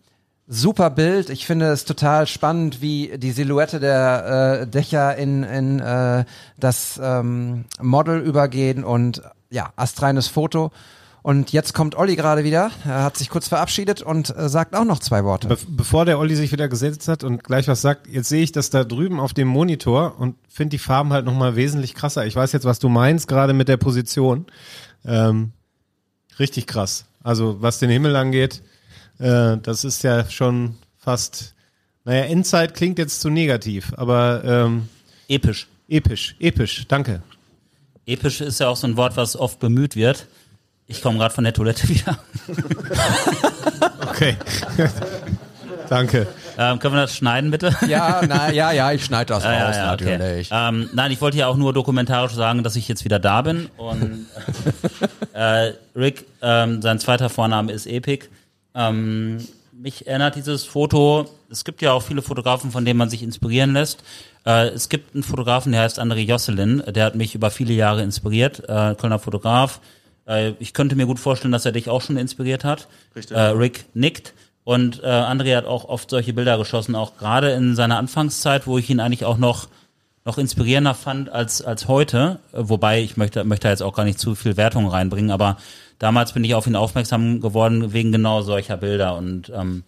super 0.47 0.89
Bild. 0.89 1.29
Ich 1.29 1.45
finde 1.45 1.67
es 1.67 1.85
total 1.85 2.25
spannend, 2.25 2.81
wie 2.81 3.17
die 3.17 3.31
Silhouette 3.31 3.79
der 3.79 4.61
äh, 4.61 4.67
Dächer 4.67 5.15
in 5.17 5.43
in 5.43 5.79
äh, 5.79 6.23
das 6.57 6.99
ähm, 7.03 7.65
Model 7.81 8.21
übergehen 8.21 8.83
und 8.83 9.21
ja 9.49 9.73
astreines 9.75 10.27
Foto. 10.27 10.71
Und 11.25 11.51
jetzt 11.51 11.73
kommt 11.73 11.95
Olli 11.95 12.15
gerade 12.15 12.43
wieder. 12.43 12.69
Er 12.85 13.01
hat 13.01 13.17
sich 13.17 13.31
kurz 13.31 13.47
verabschiedet 13.47 14.03
und 14.03 14.37
äh, 14.37 14.47
sagt 14.47 14.75
auch 14.75 14.85
noch 14.85 14.99
zwei 14.99 15.23
Worte. 15.23 15.47
Be 15.47 15.57
bevor 15.69 16.05
der 16.05 16.19
Olli 16.19 16.35
sich 16.35 16.51
wieder 16.51 16.67
gesetzt 16.69 17.07
hat 17.07 17.23
und 17.23 17.43
gleich 17.43 17.67
was 17.67 17.81
sagt, 17.81 18.05
jetzt 18.05 18.29
sehe 18.29 18.43
ich 18.43 18.51
das 18.51 18.69
da 18.69 18.83
drüben 18.83 19.19
auf 19.19 19.33
dem 19.33 19.47
Monitor 19.47 20.19
und 20.19 20.35
finde 20.47 20.75
die 20.75 20.77
Farben 20.77 21.11
halt 21.13 21.25
nochmal 21.25 21.55
wesentlich 21.55 21.95
krasser. 21.95 22.27
Ich 22.27 22.35
weiß 22.35 22.51
jetzt, 22.51 22.65
was 22.65 22.77
du 22.77 22.89
meinst, 22.89 23.27
gerade 23.27 23.53
mit 23.53 23.67
der 23.67 23.77
Position. 23.77 24.45
Ähm, 25.03 25.51
richtig 26.37 26.67
krass. 26.67 27.05
Also 27.23 27.59
was 27.59 27.79
den 27.79 27.89
Himmel 27.89 28.15
angeht, 28.15 28.61
äh, 29.17 29.57
das 29.57 29.83
ist 29.83 30.03
ja 30.03 30.29
schon 30.29 30.75
fast, 30.95 31.55
naja, 32.03 32.25
Endzeit 32.25 32.75
klingt 32.75 32.99
jetzt 32.99 33.21
zu 33.21 33.31
negativ, 33.31 33.93
aber 33.97 34.43
ähm, 34.45 34.89
Episch. 35.27 35.67
episch, 35.87 36.35
episch, 36.37 36.85
danke. 36.87 37.23
Episch 38.05 38.41
ist 38.41 38.59
ja 38.59 38.67
auch 38.67 38.77
so 38.77 38.85
ein 38.85 38.95
Wort, 38.95 39.17
was 39.17 39.35
oft 39.35 39.59
bemüht 39.59 39.95
wird. 39.95 40.27
Ich 40.87 41.01
komme 41.01 41.17
gerade 41.17 41.33
von 41.33 41.43
der 41.43 41.53
Toilette 41.53 41.87
wieder. 41.89 42.17
Okay. 44.07 44.37
danke. 45.89 46.27
Ähm, 46.57 46.79
können 46.79 46.95
wir 46.95 47.01
das 47.01 47.15
schneiden, 47.15 47.51
bitte? 47.51 47.75
Ja, 47.87 48.21
na, 48.27 48.51
ja, 48.51 48.71
ja, 48.71 48.91
ich 48.91 49.03
schneide 49.03 49.33
das 49.33 49.43
Ja, 49.43 49.65
raus 49.65 49.75
ja, 49.75 49.85
ja, 49.85 49.93
okay. 49.93 50.17
natürlich. 50.17 50.49
Ähm, 50.51 50.89
nein, 50.93 51.11
ich 51.11 51.19
wollte 51.21 51.37
ja 51.37 51.47
auch 51.47 51.57
nur 51.57 51.73
dokumentarisch 51.73 52.33
sagen, 52.33 52.63
dass 52.63 52.75
ich 52.75 52.87
jetzt 52.87 53.03
wieder 53.03 53.19
da 53.19 53.41
bin. 53.41 53.69
Und 53.77 54.27
äh, 55.33 55.73
Rick, 55.95 56.25
ähm, 56.41 56.81
sein 56.81 56.99
zweiter 56.99 57.29
Vorname 57.29 57.71
ist 57.71 57.87
Epic. 57.87 58.27
Ähm, 58.73 59.45
mich 59.73 60.07
erinnert 60.07 60.35
dieses 60.35 60.63
Foto, 60.63 61.29
es 61.49 61.65
gibt 61.65 61.81
ja 61.81 61.91
auch 61.91 62.01
viele 62.01 62.21
Fotografen, 62.21 62.71
von 62.71 62.85
denen 62.85 62.97
man 62.97 63.09
sich 63.09 63.21
inspirieren 63.21 63.73
lässt. 63.73 64.03
Äh, 64.45 64.67
es 64.69 64.89
gibt 64.89 65.13
einen 65.13 65.23
Fotografen, 65.23 65.71
der 65.71 65.81
heißt 65.81 65.99
André 65.99 66.19
Josselin, 66.19 66.83
der 66.87 67.05
hat 67.05 67.15
mich 67.15 67.35
über 67.35 67.51
viele 67.51 67.73
Jahre 67.73 68.01
inspiriert, 68.01 68.63
äh, 68.69 68.95
Kölner 68.95 69.19
Fotograf. 69.19 69.81
Äh, 70.27 70.53
ich 70.59 70.73
könnte 70.73 70.95
mir 70.95 71.05
gut 71.05 71.19
vorstellen, 71.19 71.51
dass 71.51 71.65
er 71.65 71.71
dich 71.71 71.89
auch 71.89 72.01
schon 72.01 72.17
inspiriert 72.17 72.63
hat. 72.63 72.87
Richtig. 73.15 73.35
Äh, 73.35 73.41
Rick 73.41 73.85
nickt. 73.93 74.33
Und 74.63 75.03
äh, 75.03 75.07
André 75.07 75.55
hat 75.55 75.65
auch 75.65 75.85
oft 75.85 76.09
solche 76.09 76.33
Bilder 76.33 76.57
geschossen, 76.57 76.95
auch 76.95 77.17
gerade 77.17 77.51
in 77.51 77.75
seiner 77.75 77.97
Anfangszeit, 77.97 78.65
wo 78.65 78.77
ich 78.79 78.89
ihn 78.89 78.99
eigentlich 78.99 79.25
auch 79.25 79.37
noch 79.37 79.67
noch 80.27 80.39
inspirierender 80.39 80.95
fand 80.95 81.29
als 81.29 81.61
als 81.61 81.87
heute, 81.87 82.39
Äh, 82.51 82.61
wobei 82.63 83.01
ich 83.01 83.15
möchte 83.15 83.43
möchte 83.43 83.67
jetzt 83.67 83.83
auch 83.83 83.93
gar 83.93 84.05
nicht 84.05 84.19
zu 84.19 84.33
viel 84.33 84.57
Wertung 84.57 84.87
reinbringen, 84.87 85.29
aber 85.29 85.57
damals 85.99 86.33
bin 86.33 86.43
ich 86.43 86.55
auf 86.55 86.65
ihn 86.65 86.75
aufmerksam 86.75 87.41
geworden 87.41 87.93
wegen 87.93 88.11
genau 88.11 88.41
solcher 88.41 88.77
Bilder 88.77 89.15
und 89.17 89.51
ähm, 89.55 89.83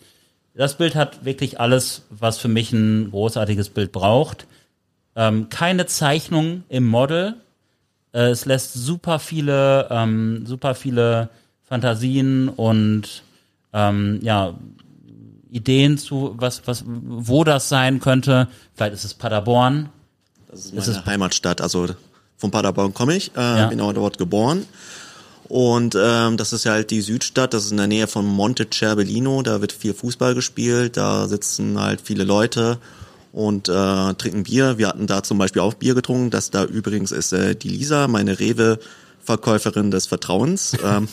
das 0.54 0.78
Bild 0.78 0.96
hat 0.96 1.24
wirklich 1.24 1.60
alles, 1.60 2.06
was 2.10 2.40
für 2.40 2.48
mich 2.48 2.72
ein 2.72 3.12
großartiges 3.12 3.70
Bild 3.70 3.92
braucht. 3.92 4.48
Ähm, 5.16 5.50
keine 5.50 5.86
Zeichnung 5.86 6.64
im 6.68 6.88
Model. 6.88 7.36
Äh, 8.14 8.30
es 8.30 8.46
lässt 8.46 8.74
super 8.74 9.20
viele, 9.20 9.88
ähm, 9.90 10.46
super 10.46 10.76
viele 10.76 11.30
Fantasien 11.68 12.50
und 12.50 13.24
ähm, 13.74 14.20
ja, 14.22 14.54
Ideen 15.52 15.98
zu, 15.98 16.34
was, 16.38 16.62
was, 16.66 16.84
wo 16.88 17.44
das 17.44 17.70
sein 17.70 18.00
könnte. 18.00 18.48
Vielleicht 18.76 18.94
ist 18.94 19.04
es 19.06 19.14
Paderborn. 19.14 19.90
Das 20.50 20.60
ist 20.60 20.66
Ist 20.74 20.88
meine 20.88 21.00
es- 21.00 21.06
Heimatstadt. 21.06 21.62
Also 21.62 21.88
von 22.38 22.52
Paderborn 22.52 22.94
komme 22.94 23.16
ich, 23.16 23.32
äh, 23.36 23.40
Ja. 23.40 23.68
bin 23.68 23.82
auch 23.82 23.94
dort 23.94 24.18
geboren. 24.18 24.66
Und 25.50 25.96
ähm, 26.00 26.36
das 26.36 26.52
ist 26.52 26.66
ja 26.66 26.74
halt 26.74 26.92
die 26.92 27.02
Südstadt, 27.02 27.54
das 27.54 27.66
ist 27.66 27.72
in 27.72 27.78
der 27.78 27.88
Nähe 27.88 28.08
von 28.08 28.26
Monte 28.26 28.68
Cerbellino, 28.72 29.42
da 29.44 29.62
wird 29.62 29.72
viel 29.72 29.94
Fußball 29.94 30.36
gespielt, 30.36 30.98
da 30.98 31.28
sitzen 31.30 31.80
halt 31.80 32.02
viele 32.02 32.26
Leute 32.26 32.80
und 33.38 33.70
äh, 33.70 34.14
trinken 34.16 34.44
Bier. 34.44 34.80
Wir 34.80 34.88
hatten 34.88 35.06
da 35.06 35.22
zum 35.22 35.38
Beispiel 35.38 35.62
auch 35.62 35.76
Bier 35.76 35.94
getrunken, 35.94 36.32
das 36.32 36.50
da 36.50 36.66
übrigens 36.66 37.12
ist 37.12 37.34
äh, 37.34 37.56
die 37.56 37.70
Lisa, 37.70 38.08
meine 38.08 38.40
Rewe 38.40 38.80
Verkäuferin 39.24 39.92
des 39.92 40.08
Vertrauens. 40.08 40.76
Ähm, 40.88 41.08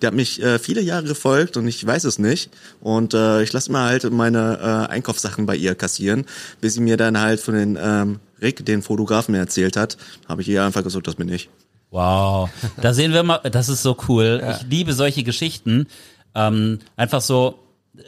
die 0.00 0.06
hat 0.06 0.14
mich 0.14 0.42
äh, 0.42 0.58
viele 0.58 0.80
Jahre 0.80 1.02
gefolgt 1.02 1.58
und 1.58 1.66
ich 1.66 1.84
weiß 1.84 2.04
es 2.04 2.18
nicht. 2.18 2.50
Und 2.80 3.12
äh, 3.12 3.42
ich 3.42 3.52
lasse 3.52 3.70
mal 3.70 3.88
halt 3.88 4.10
meine 4.10 4.58
äh, 4.88 4.92
Einkaufssachen 4.92 5.44
bei 5.44 5.56
ihr 5.56 5.74
kassieren, 5.74 6.24
bis 6.62 6.74
sie 6.74 6.80
mir 6.80 6.96
dann 6.96 7.20
halt 7.20 7.38
von 7.38 7.52
den 7.52 7.78
ähm, 7.78 8.20
Rick, 8.40 8.64
den 8.64 8.80
Fotografen, 8.80 9.34
erzählt 9.34 9.76
hat, 9.76 9.98
habe 10.26 10.40
ich 10.40 10.48
ihr 10.48 10.64
einfach 10.64 10.82
gesagt, 10.82 11.06
das 11.06 11.16
bin 11.16 11.28
ich. 11.28 11.50
Wow, 11.90 12.48
da 12.80 12.94
sehen 12.94 13.12
wir 13.12 13.22
mal, 13.22 13.40
das 13.50 13.68
ist 13.68 13.82
so 13.82 13.94
cool. 14.08 14.42
Ich 14.50 14.70
liebe 14.70 14.94
solche 14.94 15.22
Geschichten. 15.22 15.86
Ähm, 16.34 16.78
einfach 16.96 17.20
so 17.20 17.58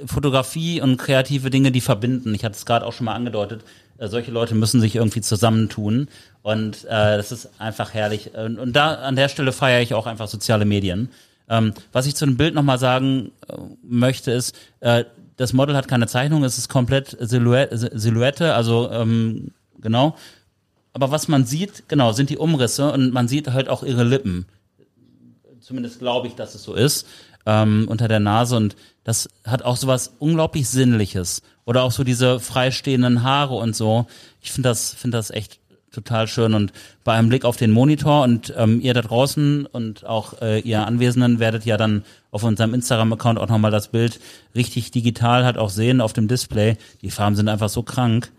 Fotografie 0.06 0.80
und 0.80 0.96
kreative 0.96 1.50
Dinge, 1.50 1.72
die 1.72 1.80
verbinden. 1.80 2.34
Ich 2.34 2.44
hatte 2.44 2.56
es 2.56 2.66
gerade 2.66 2.86
auch 2.86 2.92
schon 2.92 3.06
mal 3.06 3.14
angedeutet. 3.14 3.62
Äh, 3.98 4.08
solche 4.08 4.30
Leute 4.30 4.54
müssen 4.54 4.80
sich 4.80 4.96
irgendwie 4.96 5.20
zusammentun. 5.20 6.08
Und 6.42 6.84
äh, 6.84 7.16
das 7.16 7.32
ist 7.32 7.50
einfach 7.58 7.94
herrlich. 7.94 8.34
Und, 8.34 8.58
und 8.58 8.74
da 8.74 8.94
an 8.94 9.16
der 9.16 9.28
Stelle 9.28 9.52
feiere 9.52 9.82
ich 9.82 9.94
auch 9.94 10.06
einfach 10.06 10.28
soziale 10.28 10.64
Medien. 10.64 11.10
Ähm, 11.48 11.74
was 11.92 12.06
ich 12.06 12.14
zu 12.14 12.24
dem 12.24 12.36
Bild 12.36 12.54
nochmal 12.54 12.78
sagen 12.78 13.32
äh, 13.48 13.56
möchte, 13.82 14.30
ist, 14.30 14.54
äh, 14.80 15.04
das 15.36 15.52
Model 15.52 15.74
hat 15.74 15.88
keine 15.88 16.06
Zeichnung, 16.06 16.44
es 16.44 16.58
ist 16.58 16.68
komplett 16.68 17.16
Silhouette, 17.18 17.76
Silhouette 17.98 18.54
also 18.54 18.90
ähm, 18.90 19.52
genau. 19.80 20.14
Aber 20.92 21.10
was 21.10 21.28
man 21.28 21.46
sieht, 21.46 21.88
genau, 21.88 22.12
sind 22.12 22.30
die 22.30 22.36
Umrisse 22.36 22.92
und 22.92 23.12
man 23.12 23.26
sieht 23.26 23.48
halt 23.48 23.68
auch 23.68 23.82
ihre 23.82 24.04
Lippen. 24.04 24.46
Zumindest 25.60 25.98
glaube 25.98 26.28
ich, 26.28 26.34
dass 26.34 26.54
es 26.54 26.62
so 26.62 26.74
ist, 26.74 27.06
ähm, 27.46 27.86
unter 27.88 28.08
der 28.08 28.20
Nase. 28.20 28.56
Und 28.56 28.76
das 29.04 29.28
hat 29.44 29.62
auch 29.62 29.76
sowas 29.76 30.14
unglaublich 30.18 30.68
Sinnliches. 30.68 31.42
Oder 31.64 31.82
auch 31.82 31.92
so 31.92 32.04
diese 32.04 32.40
freistehenden 32.40 33.22
Haare 33.22 33.54
und 33.54 33.76
so. 33.76 34.06
Ich 34.40 34.52
finde 34.52 34.68
das, 34.70 34.94
finde 34.94 35.18
das 35.18 35.30
echt 35.30 35.60
total 35.92 36.28
schön 36.28 36.54
und 36.54 36.72
bei 37.04 37.14
einem 37.14 37.28
Blick 37.28 37.44
auf 37.44 37.56
den 37.56 37.72
Monitor 37.72 38.22
und 38.22 38.54
ähm, 38.56 38.80
ihr 38.80 38.94
da 38.94 39.02
draußen 39.02 39.66
und 39.66 40.06
auch 40.06 40.40
äh, 40.40 40.60
ihr 40.60 40.86
Anwesenden 40.86 41.40
werdet 41.40 41.64
ja 41.64 41.76
dann 41.76 42.04
auf 42.30 42.44
unserem 42.44 42.74
Instagram-Account 42.74 43.38
auch 43.38 43.48
nochmal 43.48 43.72
das 43.72 43.88
Bild 43.88 44.20
richtig 44.54 44.92
digital 44.92 45.44
halt 45.44 45.58
auch 45.58 45.70
sehen 45.70 46.00
auf 46.00 46.12
dem 46.12 46.28
Display. 46.28 46.76
Die 47.02 47.10
Farben 47.10 47.36
sind 47.36 47.48
einfach 47.48 47.68
so 47.68 47.82
krank. 47.82 48.30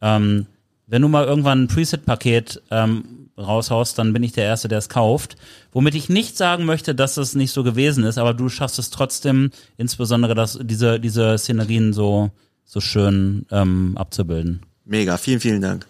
Ähm, 0.00 0.46
wenn 0.90 1.02
du 1.02 1.08
mal 1.08 1.24
irgendwann 1.24 1.62
ein 1.62 1.68
Preset-Paket 1.68 2.62
ähm, 2.70 3.30
raushaust, 3.38 3.96
dann 3.96 4.12
bin 4.12 4.24
ich 4.24 4.32
der 4.32 4.44
Erste, 4.44 4.66
der 4.66 4.78
es 4.78 4.88
kauft. 4.88 5.36
Womit 5.72 5.94
ich 5.94 6.08
nicht 6.08 6.36
sagen 6.36 6.64
möchte, 6.64 6.94
dass 6.94 7.14
das 7.14 7.34
nicht 7.34 7.52
so 7.52 7.62
gewesen 7.62 8.04
ist, 8.04 8.18
aber 8.18 8.34
du 8.34 8.48
schaffst 8.48 8.78
es 8.78 8.90
trotzdem, 8.90 9.52
insbesondere 9.78 10.34
dass 10.34 10.58
diese, 10.60 10.98
diese 10.98 11.38
Szenerien 11.38 11.92
so, 11.92 12.30
so 12.64 12.80
schön 12.80 13.46
ähm, 13.52 13.96
abzubilden. 13.96 14.66
Mega, 14.84 15.16
vielen, 15.16 15.40
vielen 15.40 15.62
Dank. 15.62 15.86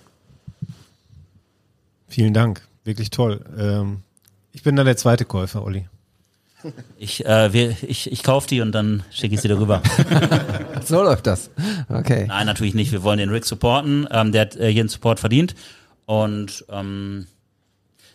Vielen 2.06 2.34
Dank, 2.34 2.62
wirklich 2.84 3.08
toll. 3.08 3.40
Ähm, 3.56 4.02
ich 4.52 4.62
bin 4.62 4.76
dann 4.76 4.86
der 4.86 4.96
zweite 4.98 5.24
Käufer, 5.24 5.64
Olli. 5.64 5.86
Ich, 6.98 7.24
äh, 7.24 7.52
wir, 7.52 7.76
ich, 7.82 8.12
ich 8.12 8.22
kaufe 8.22 8.46
die 8.46 8.60
und 8.60 8.72
dann 8.72 9.02
schicke 9.10 9.34
ich 9.34 9.40
sie 9.40 9.48
darüber. 9.48 9.82
so 10.84 11.02
läuft 11.02 11.26
das. 11.26 11.50
Okay. 11.88 12.26
Nein, 12.28 12.46
natürlich 12.46 12.74
nicht. 12.74 12.92
Wir 12.92 13.02
wollen 13.02 13.18
den 13.18 13.30
Rick 13.30 13.46
supporten. 13.46 14.06
Ähm, 14.10 14.32
der 14.32 14.42
hat 14.42 14.56
äh, 14.56 14.68
jeden 14.68 14.90
Support 14.90 15.18
verdient. 15.18 15.54
Und 16.04 16.64
ähm, 16.68 17.26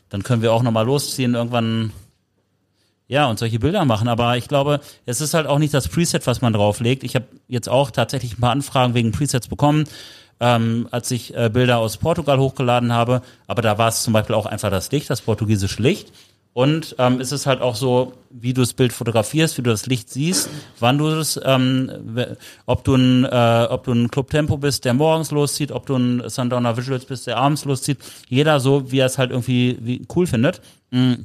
dann 0.10 0.22
können 0.22 0.44
wir 0.44 0.54
auch 0.54 0.62
nochmal 0.62 0.86
losziehen, 0.86 1.34
irgendwann 1.34 1.92
ja, 3.08 3.28
und 3.28 3.40
solche 3.40 3.60
Bilder 3.60 3.86
machen. 3.86 4.08
Aber 4.08 4.38
ich 4.38 4.48
glaube, 4.48 4.80
es 5.06 5.22
ist 5.22 5.34
halt 5.34 5.48
auch 5.48 5.60
nicht 5.60 5.74
das 5.74 5.88
Preset, 5.88 6.28
was 6.28 6.42
man 6.42 6.54
drauflegt. 6.54 7.04
Ich 7.04 7.16
habe 7.16 7.26
jetzt 7.48 7.70
auch 7.70 7.90
tatsächlich 7.90 8.38
ein 8.38 8.42
paar 8.42 8.52
Anfragen 8.52 8.94
wegen 8.94 9.12
Presets 9.12 9.48
bekommen 9.48 9.86
ähm, 10.40 10.88
als 10.92 11.12
ich 11.12 11.36
äh, 11.36 11.50
Bilder 11.50 11.78
aus 11.78 11.98
Portugal 11.98 12.40
hochgeladen 12.40 12.92
habe. 12.92 13.22
Aber 13.48 13.62
da 13.62 13.78
war 13.78 13.90
es 13.90 14.04
zum 14.04 14.14
Beispiel 14.14 14.36
auch 14.36 14.46
einfach 14.46 14.70
das 14.70 14.92
Licht, 14.92 15.10
das 15.10 15.22
portugiesische 15.22 15.82
Licht. 15.82 16.12
Und 16.56 16.96
ähm, 17.00 17.20
ist 17.20 17.34
es 17.34 17.46
halt 17.46 17.60
auch 17.60 17.76
so, 17.76 18.14
wie 18.30 18.54
du 18.54 18.62
das 18.62 18.72
Bild 18.72 18.94
fotografierst, 18.94 19.58
wie 19.58 19.62
du 19.62 19.72
das 19.72 19.88
Licht 19.88 20.10
siehst, 20.10 20.50
wann 20.80 20.98
du 20.98 21.10
es, 21.10 21.38
ähm, 21.44 21.92
ob 22.66 22.86
du 22.86 22.96
ein, 22.96 23.26
äh, 23.26 23.68
ob 23.70 23.84
du 23.84 23.92
ein 23.92 24.10
Club 24.10 24.30
Tempo 24.30 24.56
bist, 24.56 24.86
der 24.86 24.94
morgens 24.94 25.32
loszieht, 25.32 25.74
ob 25.74 25.86
du 25.86 25.98
ein 25.98 26.30
Sundowner 26.30 26.78
Visuals 26.78 27.04
bist, 27.04 27.28
der 27.28 27.36
abends 27.36 27.66
loszieht. 27.66 27.98
Jeder 28.30 28.62
so, 28.62 28.90
wie 28.90 29.00
er 29.00 29.08
es 29.08 29.18
halt 29.18 29.32
irgendwie 29.32 29.78
wie 29.82 30.08
cool 30.16 30.28
findet. 30.28 30.62
Mm. 30.92 31.16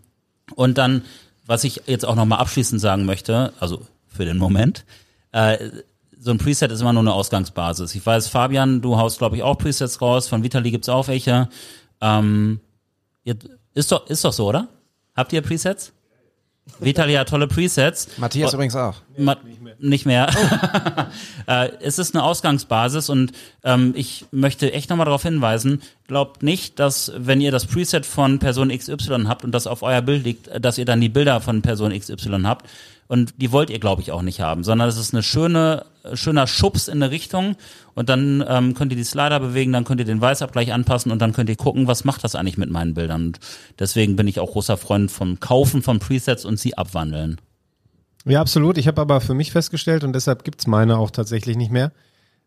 Und 0.57 0.79
dann, 0.79 1.03
was 1.47 1.63
ich 1.63 1.83
jetzt 1.87 2.05
auch 2.05 2.17
nochmal 2.17 2.41
abschließend 2.41 2.81
sagen 2.81 3.05
möchte, 3.05 3.53
also 3.61 3.83
für 4.09 4.25
den 4.25 4.37
Moment, 4.37 4.85
äh, 5.31 5.59
so 6.19 6.33
ein 6.33 6.39
Preset 6.39 6.73
ist 6.73 6.81
immer 6.81 6.93
nur 6.93 7.03
eine 7.03 7.13
Ausgangsbasis. 7.13 7.95
Ich 7.95 8.05
weiß, 8.05 8.27
Fabian, 8.27 8.81
du 8.81 8.97
haust, 8.97 9.19
glaube 9.19 9.37
ich, 9.37 9.45
auch 9.45 9.57
Presets 9.57 10.01
raus. 10.01 10.27
Von 10.27 10.43
Vitali 10.43 10.73
gibt's 10.73 10.89
auch 10.89 11.07
welche. 11.07 11.49
Ähm, 12.01 12.59
ist 13.75 13.93
doch, 13.93 14.09
ist 14.09 14.25
doch 14.25 14.33
so, 14.33 14.49
oder? 14.49 14.67
Habt 15.21 15.35
ihr 15.35 15.43
Presets? 15.43 15.93
Vitali 16.79 17.13
hat 17.13 17.29
tolle 17.29 17.47
Presets. 17.47 18.09
Matthias 18.17 18.53
oh, 18.53 18.57
übrigens 18.57 18.75
auch. 18.75 18.95
Ma 19.19 19.37
nicht 19.79 20.07
mehr. 20.07 20.31
äh, 21.47 21.69
es 21.83 21.99
ist 21.99 22.15
eine 22.15 22.25
Ausgangsbasis 22.25 23.11
und 23.11 23.33
ähm, 23.63 23.93
ich 23.97 24.25
möchte 24.31 24.73
echt 24.73 24.89
nochmal 24.89 25.05
darauf 25.05 25.23
hinweisen, 25.23 25.83
glaubt 26.07 26.43
nicht, 26.43 26.79
dass 26.79 27.13
wenn 27.17 27.43
ihr 27.43 27.51
das 27.51 27.67
Preset 27.67 28.07
von 28.07 28.39
Person 28.39 28.71
XY 28.71 29.25
habt 29.27 29.45
und 29.45 29.53
das 29.53 29.67
auf 29.67 29.83
euer 29.83 30.01
Bild 30.01 30.25
liegt, 30.25 30.49
dass 30.59 30.79
ihr 30.79 30.87
dann 30.87 31.03
die 31.03 31.11
Bilder 31.11 31.43
von 31.43 31.61
Person 31.61 31.93
XY 31.93 32.45
habt. 32.45 32.67
Und 33.11 33.35
die 33.39 33.51
wollt 33.51 33.71
ihr, 33.71 33.81
glaube 33.81 34.03
ich, 34.03 34.13
auch 34.13 34.23
nicht 34.23 34.41
haben, 34.41 34.63
sondern 34.63 34.89
es 34.89 34.97
ist 34.97 35.13
eine 35.13 35.25
schöne, 35.25 35.85
schöner 36.15 36.47
Schubs 36.47 36.87
in 36.87 37.03
eine 37.03 37.11
Richtung 37.11 37.57
und 37.95 38.09
dann 38.09 38.45
ähm, 38.47 38.75
könnt 38.75 38.93
ihr 38.93 38.97
die 38.97 39.03
Slider 39.03 39.41
bewegen, 39.41 39.73
dann 39.73 39.83
könnt 39.83 39.99
ihr 39.99 40.07
den 40.07 40.21
Weißabgleich 40.21 40.73
anpassen 40.73 41.11
und 41.11 41.19
dann 41.21 41.33
könnt 41.33 41.51
ihr 41.51 41.57
gucken, 41.57 41.89
was 41.89 42.05
macht 42.05 42.23
das 42.23 42.37
eigentlich 42.37 42.57
mit 42.57 42.71
meinen 42.71 42.95
Bildern. 42.95 43.27
Und 43.27 43.41
deswegen 43.81 44.15
bin 44.15 44.29
ich 44.29 44.39
auch 44.39 44.53
großer 44.53 44.77
Freund 44.77 45.11
vom 45.11 45.41
Kaufen 45.41 45.83
von 45.83 45.99
Presets 45.99 46.45
und 46.45 46.61
sie 46.61 46.79
abwandeln. 46.79 47.41
Ja, 48.27 48.41
absolut. 48.41 48.79
Ich 48.79 48.87
habe 48.87 49.01
aber 49.01 49.21
für 49.21 49.35
mich 49.35 49.51
festgestellt 49.51 50.05
und 50.05 50.13
deshalb 50.13 50.45
gibt's 50.45 50.69
meine 50.69 50.97
auch 50.97 51.11
tatsächlich 51.11 51.57
nicht 51.57 51.73
mehr, 51.73 51.91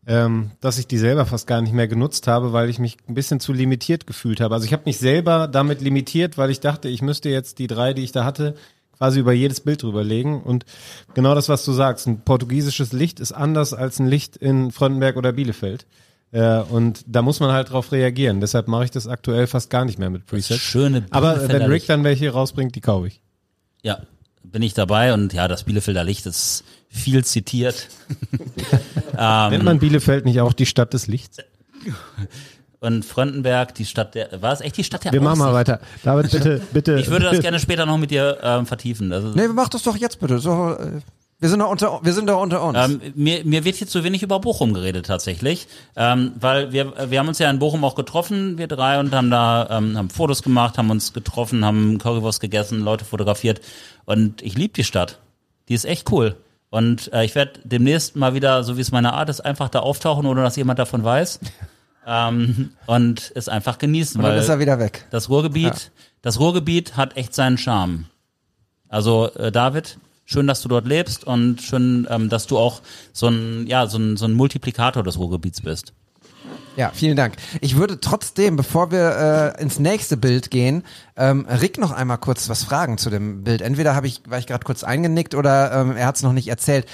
ähm, 0.08 0.52
dass 0.62 0.78
ich 0.78 0.88
die 0.88 0.98
selber 0.98 1.26
fast 1.26 1.46
gar 1.46 1.60
nicht 1.60 1.74
mehr 1.74 1.90
genutzt 1.90 2.26
habe, 2.30 2.54
weil 2.54 2.70
ich 2.70 2.80
mich 2.80 2.96
ein 3.10 3.16
bisschen 3.16 3.42
zu 3.42 3.52
limitiert 3.52 4.08
gefühlt 4.08 4.40
habe. 4.40 4.56
Also 4.56 4.66
ich 4.66 4.72
habe 4.72 4.84
mich 4.86 4.98
selber 4.98 5.50
damit 5.50 5.82
limitiert, 5.82 6.38
weil 6.38 6.52
ich 6.52 6.62
dachte, 6.62 6.88
ich 6.88 7.02
müsste 7.02 7.28
jetzt 7.28 7.60
die 7.60 7.68
drei, 7.68 7.94
die 7.94 8.06
ich 8.06 8.14
da 8.14 8.24
hatte, 8.24 8.56
quasi 8.98 9.20
über 9.20 9.34
jedes 9.34 9.62
Bild 9.62 9.84
drüberlegen. 9.84 10.42
Und 10.42 10.66
genau 11.14 11.36
das, 11.36 11.50
was 11.50 11.66
du 11.66 11.74
sagst, 11.74 12.08
ein 12.08 12.22
portugiesisches 12.22 12.94
Licht 12.94 13.20
ist 13.20 13.32
anders 13.32 13.74
als 13.74 14.00
ein 14.00 14.08
Licht 14.08 14.38
in 14.38 14.72
Fröndenberg 14.72 15.18
oder 15.18 15.34
Bielefeld. 15.34 15.86
Äh, 16.32 16.60
und 16.62 17.04
da 17.08 17.22
muss 17.22 17.40
man 17.40 17.52
halt 17.52 17.72
drauf 17.72 17.92
reagieren. 17.92 18.42
Deshalb 18.42 18.68
mache 18.68 18.86
ich 18.86 18.92
das 18.92 19.08
aktuell 19.08 19.48
fast 19.48 19.70
gar 19.70 19.86
nicht 19.86 20.00
mehr 20.00 20.10
mit 20.10 20.26
Presets. 20.26 20.60
Schöne 20.62 21.06
Aber 21.12 21.48
wenn 21.48 21.64
Rick 21.64 21.86
dann 21.88 22.04
welche 22.04 22.30
rausbringt, 22.32 22.76
die 22.76 22.82
kaufe 22.82 23.08
ich. 23.08 23.22
Ja, 23.84 24.02
bin 24.44 24.62
ich 24.62 24.74
dabei 24.74 25.14
und 25.14 25.34
ja, 25.34 25.48
das 25.48 25.64
Bielefelder 25.64 26.04
Licht 26.04 26.26
ist 26.26 26.64
viel 26.90 27.24
zitiert. 27.24 27.88
Nennt 29.18 29.64
man 29.64 29.80
Bielefeld 29.80 30.26
nicht 30.26 30.42
auch 30.42 30.54
die 30.54 30.66
Stadt 30.66 30.94
des 30.94 31.08
Lichts? 31.08 31.38
und 32.84 33.06
Fröndenberg, 33.06 33.74
die 33.76 33.86
Stadt 33.86 34.14
der, 34.14 34.42
war 34.42 34.52
es 34.52 34.60
echt 34.60 34.76
die 34.76 34.84
Stadt 34.84 35.06
der 35.06 35.14
Wir 35.14 35.22
machen 35.22 35.40
mal 35.40 35.54
weiter. 35.54 35.80
David, 36.04 36.32
bitte, 36.32 36.62
bitte. 36.74 37.00
Ich 37.00 37.10
würde 37.10 37.26
das 37.26 37.40
gerne 37.40 37.60
später 37.60 37.86
noch 37.86 37.98
mit 37.98 38.12
dir 38.12 38.38
ähm, 38.44 38.66
vertiefen. 38.66 39.14
Also, 39.14 39.30
nee, 39.30 39.48
mach 39.48 39.70
das 39.70 39.84
doch 39.84 39.96
jetzt 39.96 40.20
bitte. 40.20 40.40
So, 40.40 40.74
äh, 40.74 41.00
wir 41.40 41.50
sind 41.50 41.60
doch 41.60 41.70
unter, 41.70 42.00
wir 42.04 42.14
sind 42.14 42.28
doch 42.28 42.42
unter 42.42 42.62
uns. 42.62 42.78
Ähm, 42.78 43.14
mir, 43.16 43.46
mir 43.46 43.64
wird 43.64 43.78
hier 43.78 43.88
zu 43.88 44.04
wenig 44.04 44.22
über 44.22 44.40
Bochum 44.40 44.74
geredet 44.74 45.06
tatsächlich, 45.06 45.68
ähm, 45.96 46.34
weil 46.40 46.74
wir, 46.74 47.10
wir 47.10 47.20
haben 47.20 47.30
uns 47.30 47.40
ja 47.40 47.50
in 47.50 47.60
Bochum 47.60 47.86
auch 47.86 47.96
getroffen, 47.96 48.58
wir 48.58 48.68
drei, 48.68 49.00
und 49.00 49.14
haben 49.14 49.32
da 49.32 49.68
ähm, 49.72 49.98
haben 49.98 50.10
Fotos 50.10 50.44
gemacht, 50.44 50.78
haben 50.78 50.90
uns 50.90 51.14
getroffen, 51.14 51.64
haben 51.64 52.00
Currywurst 52.00 52.42
gegessen, 52.42 52.82
Leute 52.82 53.06
fotografiert 53.06 53.62
und 54.04 54.42
ich 54.42 54.58
liebe 54.58 54.74
die 54.74 54.84
Stadt. 54.84 55.20
Die 55.70 55.74
ist 55.74 55.86
echt 55.86 56.12
cool. 56.12 56.36
Und 56.70 57.14
äh, 57.14 57.24
ich 57.24 57.36
werde 57.36 57.54
demnächst 57.64 58.18
mal 58.18 58.34
wieder, 58.34 58.64
so 58.64 58.76
wie 58.76 58.82
es 58.82 58.92
meine 58.92 59.14
Art 59.14 59.30
ist, 59.30 59.40
einfach 59.40 59.70
da 59.70 59.80
auftauchen, 59.80 60.26
ohne 60.26 60.42
dass 60.42 60.58
jemand 60.58 60.80
davon 60.80 61.04
weiß 61.04 61.40
ähm, 62.06 62.72
und 62.86 63.32
es 63.36 63.50
einfach 63.50 63.78
genießen. 63.78 64.20
Und 64.20 64.28
dann 64.28 64.38
ist 64.38 64.50
er 64.50 64.60
wieder 64.60 64.80
weg. 64.80 65.06
Das 65.12 65.30
Ruhrgebiet, 65.30 65.64
ja. 65.64 66.04
das 66.22 66.40
Ruhrgebiet 66.40 66.98
hat 66.98 67.18
echt 67.18 67.34
seinen 67.34 67.58
Charme. 67.58 68.06
Also 68.90 69.32
äh, 69.34 69.52
David, 69.52 69.98
schön, 70.26 70.48
dass 70.48 70.62
du 70.62 70.70
dort 70.70 70.88
lebst 70.88 71.24
und 71.24 71.62
schön, 71.62 72.08
ähm, 72.10 72.30
dass 72.30 72.48
du 72.48 72.58
auch 72.58 72.82
so 73.12 73.28
ein, 73.28 73.68
ja, 73.68 73.88
so 73.88 73.98
ein, 73.98 74.18
so 74.18 74.26
ein 74.26 74.34
Multiplikator 74.34 75.04
des 75.04 75.18
Ruhrgebiets 75.18 75.62
bist. 75.62 75.94
Ja, 76.76 76.92
vielen 76.94 77.16
Dank. 77.16 77.36
Ich 77.62 77.76
würde 77.76 78.00
trotzdem, 78.00 78.56
bevor 78.56 78.92
wir 78.92 79.54
äh, 79.58 79.62
ins 79.62 79.80
nächste 79.80 80.18
Bild 80.18 80.50
gehen, 80.50 80.84
ähm, 81.16 81.46
Rick 81.46 81.78
noch 81.78 81.92
einmal 81.92 82.18
kurz 82.18 82.50
was 82.50 82.64
fragen 82.64 82.98
zu 82.98 83.12
dem 83.12 83.44
Bild. 83.44 83.62
Entweder 83.62 83.96
habe 83.96 84.08
ich, 84.08 84.22
war 84.28 84.40
ich 84.40 84.48
gerade 84.48 84.64
kurz 84.64 84.84
eingenickt 84.84 85.36
oder 85.36 85.72
ähm, 85.72 85.96
er 85.96 86.08
hat 86.08 86.16
es 86.16 86.24
noch 86.24 86.34
nicht 86.34 86.48
erzählt. 86.48 86.88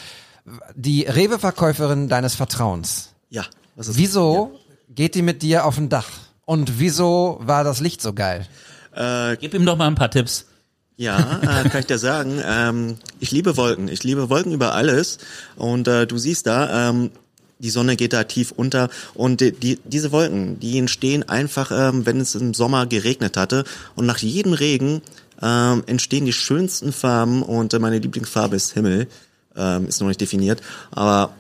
Die 0.76 1.03
Rewe-Verkäuferin 1.03 2.10
deines 2.10 2.36
Vertrauens. 2.36 3.14
Ja. 3.30 3.45
Was 3.76 3.88
ist 3.88 3.97
Wieso 3.97 4.51
ja 4.53 4.68
geht 4.90 5.16
die 5.16 5.22
mit 5.22 5.42
dir 5.42 5.66
auf 5.66 5.78
ein 5.78 5.90
Dach? 5.90 6.10
Und 6.46 6.80
wieso 6.80 7.40
war 7.42 7.64
das 7.64 7.80
Licht 7.80 8.02
so 8.02 8.14
geil? 8.14 8.48
Äh, 8.96 9.38
Gib 9.38 9.54
ihm 9.54 9.66
doch 9.66 9.78
mal 9.78 9.88
ein 9.88 9.96
paar 9.96 10.12
Tipps. 10.12 10.46
Ja, 10.98 11.40
äh, 11.42 11.70
kann 11.70 11.80
ich 11.80 11.86
dir 11.86 12.00
sagen. 12.00 12.42
Ähm, 12.44 12.98
ich 13.20 13.32
liebe 13.32 13.56
Wolken. 13.56 13.88
Ich 13.88 14.04
liebe 14.04 14.30
Wolken 14.30 14.52
über 14.52 14.74
alles. 14.74 15.20
Und 15.56 15.88
äh, 15.88 16.06
du 16.06 16.18
siehst 16.18 16.48
da, 16.48 16.90
ähm, 16.90 17.12
die 17.60 17.70
Sonne 17.70 17.96
geht 17.96 18.14
da 18.14 18.24
tief 18.24 18.52
unter 18.52 18.90
und 19.14 19.42
die, 19.42 19.52
die, 19.52 19.80
diese 19.84 20.12
Wolken, 20.12 20.60
die 20.60 20.78
entstehen 20.78 21.28
einfach, 21.28 21.72
ähm, 21.72 22.06
wenn 22.06 22.20
es 22.20 22.36
im 22.36 22.54
Sommer 22.54 22.86
geregnet 22.86 23.38
hatte. 23.38 23.64
Und 23.96 24.06
nach 24.06 24.18
jedem 24.18 24.54
Regen 24.54 25.02
ähm, 25.42 25.84
entstehen 25.86 26.26
die 26.26 26.34
schönsten 26.34 26.92
Farben 26.92 27.44
und 27.44 27.74
äh, 27.74 27.80
meine 27.80 28.00
Lieblingsfarbe 28.00 28.56
ist 28.56 28.74
Himmel. 28.74 29.08
Ähm, 29.56 29.88
ist 29.88 30.00
noch 30.00 30.08
nicht 30.08 30.22
definiert, 30.22 30.62
aber 30.92 31.34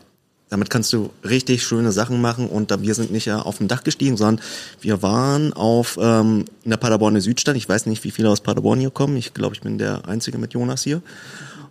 damit 0.49 0.69
kannst 0.69 0.91
du 0.93 1.11
richtig 1.23 1.63
schöne 1.63 1.91
Sachen 1.91 2.21
machen 2.21 2.47
und 2.47 2.81
wir 2.81 2.95
sind 2.95 3.11
nicht 3.11 3.31
auf 3.31 3.59
dem 3.59 3.67
Dach 3.67 3.83
gestiegen, 3.83 4.17
sondern 4.17 4.43
wir 4.81 5.01
waren 5.01 5.53
auf 5.53 5.97
ähm, 6.01 6.45
in 6.63 6.71
der 6.71 6.77
Paderborner 6.77 7.21
Südstadt. 7.21 7.55
Ich 7.55 7.69
weiß 7.69 7.85
nicht, 7.85 8.03
wie 8.03 8.11
viele 8.11 8.29
aus 8.29 8.41
Paderborn 8.41 8.79
hier 8.79 8.91
kommen. 8.91 9.15
Ich 9.17 9.33
glaube, 9.33 9.55
ich 9.55 9.61
bin 9.61 9.77
der 9.77 10.07
Einzige 10.07 10.37
mit 10.37 10.53
Jonas 10.53 10.83
hier. 10.83 11.01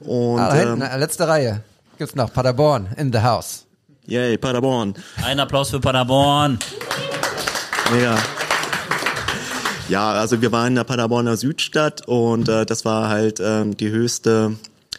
Und, 0.00 0.38
ah, 0.38 0.54
hinten, 0.54 0.82
ähm, 0.82 1.00
letzte 1.00 1.26
Reihe. 1.26 1.62
Gibt's 1.98 2.14
noch 2.14 2.32
Paderborn 2.32 2.88
in 2.96 3.12
the 3.12 3.18
house. 3.18 3.66
Yay, 4.06 4.38
Paderborn. 4.38 4.94
Ein 5.22 5.40
Applaus 5.40 5.70
für 5.70 5.80
Paderborn. 5.80 6.58
Mega. 7.92 8.16
Ja, 9.88 10.12
also 10.12 10.40
wir 10.40 10.52
waren 10.52 10.68
in 10.68 10.74
der 10.76 10.84
Paderborner 10.84 11.36
Südstadt 11.36 12.06
und 12.06 12.48
äh, 12.48 12.64
das 12.64 12.84
war 12.84 13.08
halt 13.08 13.40
ähm, 13.42 13.76
die 13.76 13.90
höchste 13.90 14.56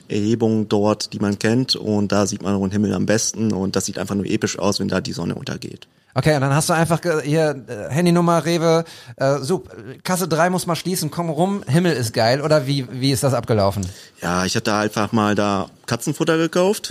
Erhebung 0.09 0.67
dort, 0.67 1.13
die 1.13 1.19
man 1.19 1.39
kennt 1.39 1.75
und 1.75 2.11
da 2.11 2.25
sieht 2.25 2.41
man 2.41 2.59
den 2.59 2.71
Himmel 2.71 2.93
am 2.93 3.05
besten 3.05 3.53
und 3.53 3.75
das 3.75 3.85
sieht 3.85 3.97
einfach 3.99 4.15
nur 4.15 4.25
episch 4.25 4.57
aus, 4.59 4.79
wenn 4.79 4.87
da 4.87 5.01
die 5.01 5.13
Sonne 5.13 5.35
untergeht. 5.35 5.87
Okay, 6.15 6.35
und 6.35 6.41
dann 6.41 6.53
hast 6.53 6.67
du 6.69 6.73
einfach 6.73 6.99
hier 7.23 7.63
äh, 7.67 7.93
Handynummer, 7.93 8.43
Rewe, 8.43 8.83
äh, 9.17 9.37
so, 9.39 9.63
Kasse 10.03 10.27
3 10.27 10.49
muss 10.49 10.65
mal 10.65 10.75
schließen, 10.75 11.11
komm 11.11 11.29
rum, 11.29 11.63
Himmel 11.67 11.93
ist 11.93 12.13
geil, 12.13 12.41
oder 12.41 12.65
wie, 12.65 12.87
wie 12.91 13.11
ist 13.11 13.21
das 13.23 13.35
abgelaufen? 13.35 13.85
Ja, 14.21 14.43
ich 14.43 14.55
hatte 14.55 14.73
einfach 14.73 15.11
mal 15.11 15.35
da 15.35 15.69
Katzenfutter 15.85 16.37
gekauft. 16.37 16.89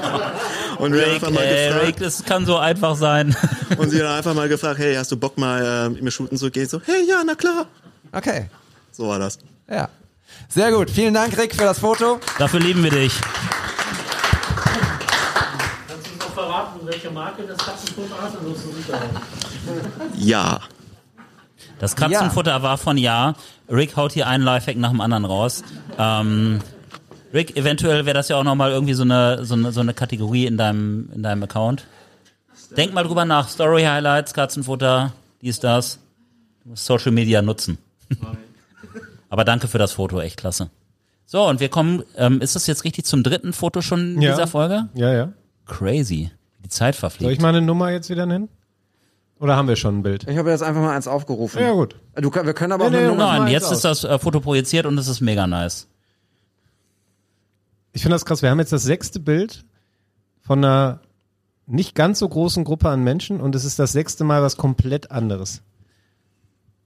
und 0.78 0.92
Rick, 0.92 1.06
einfach 1.14 1.30
mal 1.30 1.42
ey, 1.44 1.68
gefragt, 1.68 1.86
Rick, 1.86 1.96
das 2.00 2.24
kann 2.24 2.44
so 2.44 2.56
einfach 2.56 2.96
sein. 2.96 3.36
und 3.78 3.90
sie 3.90 4.02
haben 4.02 4.16
einfach 4.16 4.34
mal 4.34 4.48
gefragt, 4.48 4.80
hey, 4.80 4.96
hast 4.96 5.12
du 5.12 5.16
Bock 5.16 5.38
mal 5.38 5.86
äh, 5.86 5.88
mit 5.88 6.02
mir 6.02 6.10
shooten 6.10 6.36
zu 6.36 6.50
gehen? 6.50 6.68
So, 6.68 6.80
hey, 6.84 7.06
ja, 7.08 7.22
na 7.24 7.36
klar. 7.36 7.66
Okay, 8.12 8.46
So 8.90 9.06
war 9.08 9.20
das. 9.20 9.38
ja. 9.70 9.88
Sehr 10.48 10.72
gut, 10.72 10.90
vielen 10.90 11.14
Dank, 11.14 11.36
Rick, 11.38 11.54
für 11.54 11.64
das 11.64 11.78
Foto. 11.78 12.18
Dafür 12.38 12.60
lieben 12.60 12.82
wir 12.82 12.90
dich. 12.90 13.12
Kannst 15.88 16.06
du 16.06 16.16
noch 16.18 16.32
verraten, 16.34 16.80
welche 16.84 17.10
Marke 17.10 17.42
das 17.44 17.58
Katzenfutter 17.58 18.20
hat? 18.20 18.32
Ja. 20.16 20.60
Das 21.78 21.96
Katzenfutter 21.96 22.62
war 22.62 22.78
von 22.78 22.96
Ja. 22.98 23.34
Rick 23.70 23.96
haut 23.96 24.12
hier 24.12 24.26
einen 24.26 24.42
Lifehack 24.44 24.76
nach 24.76 24.90
dem 24.90 25.00
anderen 25.00 25.24
raus. 25.24 25.62
Ähm, 25.98 26.60
Rick, 27.32 27.56
eventuell 27.56 28.04
wäre 28.04 28.14
das 28.14 28.28
ja 28.28 28.36
auch 28.36 28.42
nochmal 28.44 28.72
irgendwie 28.72 28.94
so 28.94 29.04
eine, 29.04 29.44
so 29.44 29.54
eine, 29.54 29.70
so 29.70 29.80
eine 29.80 29.94
Kategorie 29.94 30.46
in 30.46 30.56
deinem, 30.56 31.08
in 31.14 31.22
deinem 31.22 31.44
Account. 31.44 31.86
Denk 32.76 32.92
mal 32.92 33.04
drüber 33.04 33.24
nach. 33.24 33.48
Story 33.48 33.84
Highlights, 33.84 34.34
Katzenfutter, 34.34 35.12
dies, 35.40 35.60
das. 35.60 36.00
Du 36.64 36.70
musst 36.70 36.84
Social 36.84 37.12
Media 37.12 37.40
nutzen. 37.42 37.78
Aber 39.30 39.44
danke 39.44 39.66
für 39.68 39.78
das 39.78 39.92
Foto, 39.92 40.20
echt 40.20 40.36
klasse. 40.36 40.68
So, 41.24 41.48
und 41.48 41.60
wir 41.60 41.68
kommen, 41.70 42.02
ähm, 42.16 42.40
ist 42.42 42.56
das 42.56 42.66
jetzt 42.66 42.84
richtig 42.84 43.04
zum 43.06 43.22
dritten 43.22 43.52
Foto 43.52 43.80
schon 43.80 44.16
in 44.16 44.22
Ja. 44.22 44.32
dieser 44.32 44.46
Folge? 44.48 44.88
Ja, 44.94 45.12
ja. 45.14 45.32
Crazy. 45.66 46.30
Die 46.64 46.68
Zeit 46.68 46.94
Soll 46.94 47.00
verfliegt. 47.00 47.32
ich 47.32 47.40
meine 47.40 47.62
Nummer 47.62 47.90
jetzt 47.90 48.10
wieder 48.10 48.26
nennen? 48.26 48.48
Oder 49.38 49.56
haben 49.56 49.68
wir 49.68 49.76
schon 49.76 50.00
ein 50.00 50.02
Bild? 50.02 50.26
Ich 50.28 50.36
habe 50.36 50.50
jetzt 50.50 50.62
einfach 50.62 50.82
mal 50.82 50.94
eins 50.94 51.08
aufgerufen. 51.08 51.62
Ja, 51.62 51.72
gut. 51.72 51.96
Du, 52.16 52.28
kann- 52.30 52.44
wir 52.44 52.52
können 52.52 52.72
aber 52.72 52.86
auch 52.86 52.90
Nee, 52.90 52.98
eine 52.98 53.06
nee, 53.06 53.12
Nummer. 53.12 53.26
Nein, 53.32 53.42
mal 53.44 53.50
jetzt 53.52 53.64
eins 53.68 53.76
ist 53.76 53.84
das 53.84 54.04
äh, 54.04 54.18
Foto 54.18 54.40
projiziert 54.40 54.84
und 54.84 54.98
es 54.98 55.08
ist 55.08 55.20
mega 55.22 55.46
nice. 55.46 55.86
Ich 57.92 58.02
finde 58.02 58.16
das 58.16 58.24
krass. 58.24 58.42
Wir 58.42 58.50
haben 58.50 58.58
jetzt 58.58 58.72
das 58.72 58.82
sechste 58.82 59.18
Bild 59.20 59.64
von 60.42 60.62
einer 60.64 61.00
nicht 61.66 61.94
ganz 61.94 62.18
so 62.18 62.28
großen 62.28 62.64
Gruppe 62.64 62.88
an 62.88 63.02
Menschen 63.02 63.40
und 63.40 63.54
es 63.54 63.64
ist 63.64 63.78
das 63.78 63.92
sechste 63.92 64.24
Mal 64.24 64.42
was 64.42 64.56
komplett 64.56 65.10
anderes. 65.10 65.62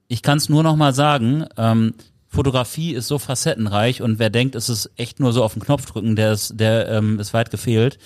ich 0.07 0.23
kann 0.23 0.37
es 0.39 0.49
nur 0.51 0.63
noch 0.63 0.77
mal 0.77 0.93
sagen, 0.95 1.47
ähm, 1.57 1.95
Fotografie 2.35 2.93
ist 2.93 3.09
so 3.09 3.19
facettenreich 3.19 4.03
und 4.03 4.19
wer 4.19 4.29
denkt, 4.29 4.55
es 4.55 4.69
ist 4.69 4.91
echt 4.97 5.21
nur 5.21 5.33
so 5.33 5.45
auf 5.45 5.55
den 5.55 5.63
Knopf 5.63 5.87
drücken, 5.87 6.17
der 6.17 6.33
ist, 6.33 6.59
der 6.59 6.89
ähm, 6.89 7.19
ist 7.21 7.33
weit 7.33 7.51
gefehlt. 7.51 7.99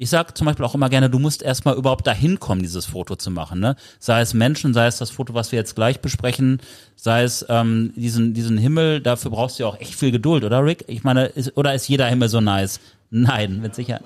Ich 0.00 0.10
sag 0.10 0.36
zum 0.38 0.46
Beispiel 0.46 0.64
auch 0.64 0.74
immer 0.74 0.88
gerne, 0.88 1.10
du 1.10 1.18
musst 1.18 1.42
erstmal 1.42 1.74
überhaupt 1.74 2.06
dahin 2.06 2.38
kommen, 2.38 2.62
dieses 2.62 2.86
Foto 2.86 3.16
zu 3.16 3.30
machen. 3.30 3.58
Ne? 3.58 3.74
Sei 3.98 4.20
es 4.20 4.32
Menschen, 4.32 4.72
sei 4.72 4.86
es 4.86 4.98
das 4.98 5.10
Foto, 5.10 5.34
was 5.34 5.50
wir 5.50 5.58
jetzt 5.58 5.74
gleich 5.74 6.00
besprechen, 6.00 6.60
sei 6.94 7.24
es 7.24 7.44
ähm, 7.48 7.92
diesen, 7.96 8.32
diesen 8.32 8.58
Himmel, 8.58 9.00
dafür 9.00 9.32
brauchst 9.32 9.58
du 9.58 9.64
ja 9.64 9.68
auch 9.68 9.78
echt 9.80 9.94
viel 9.94 10.12
Geduld, 10.12 10.44
oder 10.44 10.64
Rick? 10.64 10.84
Ich 10.86 11.02
meine, 11.02 11.26
ist, 11.26 11.56
oder 11.56 11.74
ist 11.74 11.88
jeder 11.88 12.06
Himmel 12.06 12.28
so 12.28 12.40
nice? 12.40 12.80
Nein, 13.10 13.60
mit 13.60 13.74
Sicherheit. 13.74 14.04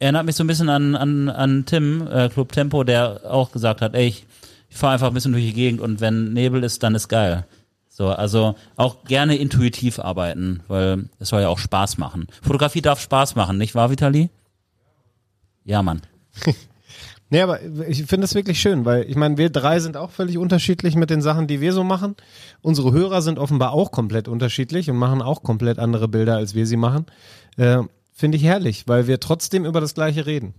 Erinnert 0.00 0.26
mich 0.26 0.36
so 0.36 0.44
ein 0.44 0.46
bisschen 0.46 0.68
an, 0.68 0.94
an, 0.94 1.28
an 1.28 1.64
Tim, 1.66 2.06
äh, 2.06 2.28
Club 2.28 2.52
Tempo, 2.52 2.84
der 2.84 3.22
auch 3.28 3.50
gesagt 3.50 3.80
hat, 3.80 3.94
ey, 3.94 4.06
ich, 4.06 4.26
ich 4.78 4.80
fahre 4.80 4.92
einfach 4.92 5.08
ein 5.08 5.14
bisschen 5.14 5.32
durch 5.32 5.44
die 5.44 5.54
Gegend 5.54 5.80
und 5.80 6.00
wenn 6.00 6.32
Nebel 6.32 6.62
ist, 6.62 6.84
dann 6.84 6.94
ist 6.94 7.08
geil. 7.08 7.44
So, 7.88 8.10
also 8.10 8.54
auch 8.76 9.02
gerne 9.02 9.36
intuitiv 9.36 9.98
arbeiten, 9.98 10.60
weil 10.68 11.08
es 11.18 11.30
soll 11.30 11.40
ja 11.40 11.48
auch 11.48 11.58
Spaß 11.58 11.98
machen. 11.98 12.28
Fotografie 12.42 12.80
darf 12.80 13.00
Spaß 13.00 13.34
machen, 13.34 13.58
nicht 13.58 13.74
wahr, 13.74 13.90
Vitali? 13.90 14.30
Ja, 15.64 15.82
Mann. 15.82 16.02
Nee, 17.30 17.42
aber 17.42 17.60
ich 17.86 18.04
finde 18.06 18.24
es 18.24 18.34
wirklich 18.34 18.58
schön, 18.58 18.86
weil 18.86 19.02
ich 19.02 19.14
meine, 19.14 19.36
wir 19.36 19.50
drei 19.50 19.80
sind 19.80 19.98
auch 19.98 20.10
völlig 20.10 20.38
unterschiedlich 20.38 20.96
mit 20.96 21.10
den 21.10 21.20
Sachen, 21.20 21.46
die 21.46 21.60
wir 21.60 21.74
so 21.74 21.84
machen. 21.84 22.16
Unsere 22.62 22.90
Hörer 22.90 23.20
sind 23.20 23.38
offenbar 23.38 23.72
auch 23.72 23.90
komplett 23.90 24.28
unterschiedlich 24.28 24.88
und 24.88 24.96
machen 24.96 25.20
auch 25.20 25.42
komplett 25.42 25.78
andere 25.78 26.08
Bilder, 26.08 26.36
als 26.36 26.54
wir 26.54 26.66
sie 26.66 26.78
machen. 26.78 27.04
Äh, 27.58 27.82
finde 28.14 28.38
ich 28.38 28.44
herrlich, 28.44 28.88
weil 28.88 29.08
wir 29.08 29.20
trotzdem 29.20 29.66
über 29.66 29.82
das 29.82 29.92
Gleiche 29.92 30.24
reden. 30.24 30.54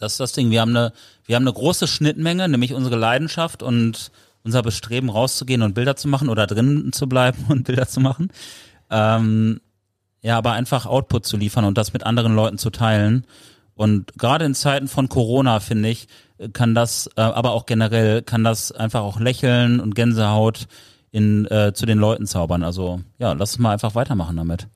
Das 0.00 0.12
ist 0.12 0.20
das 0.20 0.32
Ding. 0.32 0.50
Wir 0.50 0.62
haben 0.62 0.74
eine, 0.74 0.92
wir 1.26 1.36
haben 1.36 1.42
eine 1.42 1.52
große 1.52 1.86
Schnittmenge, 1.86 2.48
nämlich 2.48 2.74
unsere 2.74 2.96
Leidenschaft 2.96 3.62
und 3.62 4.10
unser 4.42 4.62
Bestreben 4.62 5.10
rauszugehen 5.10 5.62
und 5.62 5.74
Bilder 5.74 5.96
zu 5.96 6.08
machen 6.08 6.28
oder 6.28 6.46
drinnen 6.46 6.92
zu 6.92 7.08
bleiben 7.08 7.44
und 7.48 7.64
Bilder 7.64 7.86
zu 7.86 8.00
machen. 8.00 8.32
Ähm, 8.90 9.60
ja, 10.22 10.36
aber 10.36 10.52
einfach 10.52 10.86
Output 10.86 11.26
zu 11.26 11.36
liefern 11.36 11.64
und 11.64 11.78
das 11.78 11.92
mit 11.92 12.04
anderen 12.04 12.34
Leuten 12.34 12.58
zu 12.58 12.70
teilen. 12.70 13.26
Und 13.74 14.12
gerade 14.18 14.44
in 14.44 14.54
Zeiten 14.54 14.88
von 14.88 15.08
Corona, 15.08 15.60
finde 15.60 15.88
ich, 15.88 16.08
kann 16.52 16.74
das, 16.74 17.08
äh, 17.16 17.20
aber 17.20 17.52
auch 17.52 17.66
generell, 17.66 18.22
kann 18.22 18.44
das 18.44 18.72
einfach 18.72 19.00
auch 19.00 19.20
Lächeln 19.20 19.80
und 19.80 19.94
Gänsehaut 19.94 20.66
in, 21.10 21.46
äh, 21.46 21.72
zu 21.74 21.86
den 21.86 21.98
Leuten 21.98 22.26
zaubern. 22.26 22.62
Also 22.62 23.00
ja, 23.18 23.32
lass 23.32 23.52
uns 23.52 23.58
mal 23.58 23.72
einfach 23.72 23.94
weitermachen 23.94 24.36
damit. 24.36 24.68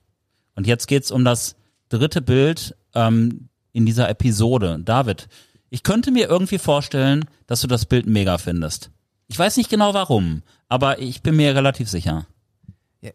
Und 0.55 0.67
jetzt 0.67 0.87
geht's 0.87 1.11
um 1.11 1.25
das 1.25 1.55
dritte 1.89 2.21
Bild 2.21 2.75
ähm, 2.93 3.49
in 3.75 3.85
dieser 3.85 4.09
Episode. 4.09 4.79
David, 4.83 5.27
ich 5.69 5.83
könnte 5.83 6.11
mir 6.11 6.29
irgendwie 6.29 6.57
vorstellen, 6.57 7.25
dass 7.45 7.61
du 7.61 7.67
das 7.67 7.85
Bild 7.85 8.07
mega 8.07 8.37
findest. 8.37 8.89
Ich 9.27 9.37
weiß 9.37 9.57
nicht 9.57 9.69
genau 9.69 9.93
warum, 9.93 10.43
aber 10.69 10.99
ich 10.99 11.21
bin 11.21 11.35
mir 11.35 11.53
relativ 11.55 11.89
sicher. 11.89 12.25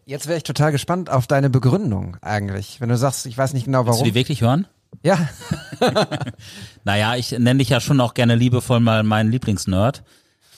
Jetzt 0.05 0.27
wäre 0.27 0.37
ich 0.37 0.43
total 0.43 0.71
gespannt 0.71 1.09
auf 1.09 1.27
deine 1.27 1.49
Begründung 1.49 2.15
eigentlich. 2.21 2.79
Wenn 2.79 2.89
du 2.89 2.97
sagst, 2.97 3.25
ich 3.25 3.37
weiß 3.37 3.53
nicht 3.53 3.65
genau 3.65 3.79
Willst 3.85 3.99
du 3.99 4.03
warum. 4.03 4.05
die 4.05 4.13
wirklich 4.15 4.41
hören? 4.41 4.67
Ja, 5.03 5.27
Naja, 6.83 7.15
ich 7.15 7.31
nenne 7.31 7.57
dich 7.57 7.69
ja 7.69 7.79
schon 7.79 7.99
auch 7.99 8.13
gerne 8.13 8.35
liebevoll 8.35 8.79
mal 8.79 9.03
meinen 9.03 9.31
Lieblingsnerd. 9.31 10.03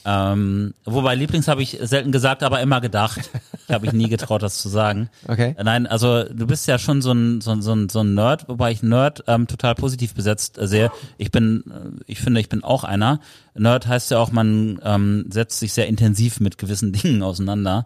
Ähm, 0.06 0.74
wobei 0.84 1.16
Lieblings 1.16 1.48
habe 1.48 1.64
ich 1.64 1.78
selten 1.82 2.12
gesagt, 2.12 2.44
aber 2.44 2.62
immer 2.62 2.82
gedacht. 2.82 3.30
Ich 3.68 3.74
habe 3.74 3.86
mich 3.86 3.94
nie 3.94 4.10
getraut, 4.10 4.44
das 4.44 4.58
zu 4.58 4.68
sagen. 4.68 5.10
Okay. 5.28 5.56
Nein, 5.64 5.88
also 5.88 6.24
du 6.24 6.46
bist 6.46 6.68
ja 6.68 6.78
schon 6.78 7.02
so 7.02 7.14
ein, 7.14 7.40
so 7.40 7.52
ein, 7.52 7.62
so 7.62 7.74
ein, 7.74 7.88
so 7.88 8.02
ein 8.02 8.14
Nerd, 8.14 8.50
wobei 8.50 8.72
ich 8.72 8.84
Nerd 8.84 9.24
ähm, 9.28 9.48
total 9.48 9.76
positiv 9.76 10.14
besetzt 10.14 10.58
äh, 10.58 10.68
sehe. 10.68 10.92
Ich 11.18 11.32
bin, 11.32 11.64
äh, 11.70 12.04
ich 12.06 12.20
finde, 12.20 12.42
ich 12.42 12.50
bin 12.50 12.64
auch 12.64 12.84
einer. 12.84 13.20
Nerd 13.56 13.88
heißt 13.88 14.12
ja 14.12 14.20
auch, 14.20 14.32
man 14.32 14.82
ähm, 14.84 15.26
setzt 15.30 15.60
sich 15.60 15.72
sehr 15.72 15.88
intensiv 15.88 16.42
mit 16.42 16.58
gewissen 16.58 16.92
Dingen 16.94 17.24
auseinander. 17.24 17.86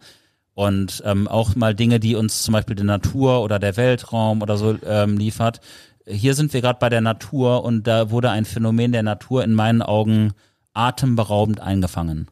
Und 0.55 1.03
ähm, 1.05 1.27
auch 1.27 1.55
mal 1.55 1.75
Dinge, 1.75 1.99
die 1.99 2.15
uns 2.15 2.41
zum 2.41 2.53
Beispiel 2.53 2.75
die 2.75 2.83
Natur 2.83 3.43
oder 3.43 3.59
der 3.59 3.77
Weltraum 3.77 4.41
oder 4.41 4.57
so 4.57 4.75
ähm, 4.83 5.17
liefert. 5.17 5.61
Hier 6.07 6.33
sind 6.33 6.51
wir 6.53 6.61
gerade 6.61 6.79
bei 6.79 6.89
der 6.89 7.01
Natur 7.01 7.63
und 7.63 7.85
da 7.85 8.09
wurde 8.09 8.31
ein 8.31 8.45
Phänomen 8.45 8.91
der 8.91 9.03
Natur 9.03 9.43
in 9.43 9.53
meinen 9.53 9.83
Augen 9.83 10.33
atemberaubend 10.77 11.59
eingefangen. 11.59 12.27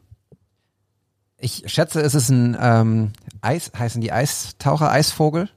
ich 1.38 1.64
schätze, 1.66 2.00
es 2.00 2.14
ist 2.14 2.30
ein 2.30 2.56
ähm, 2.60 3.12
Eis, 3.42 3.72
heißen 3.76 4.00
die 4.00 4.12
Eistaucher, 4.12 4.90
Eisvogel? 4.90 5.50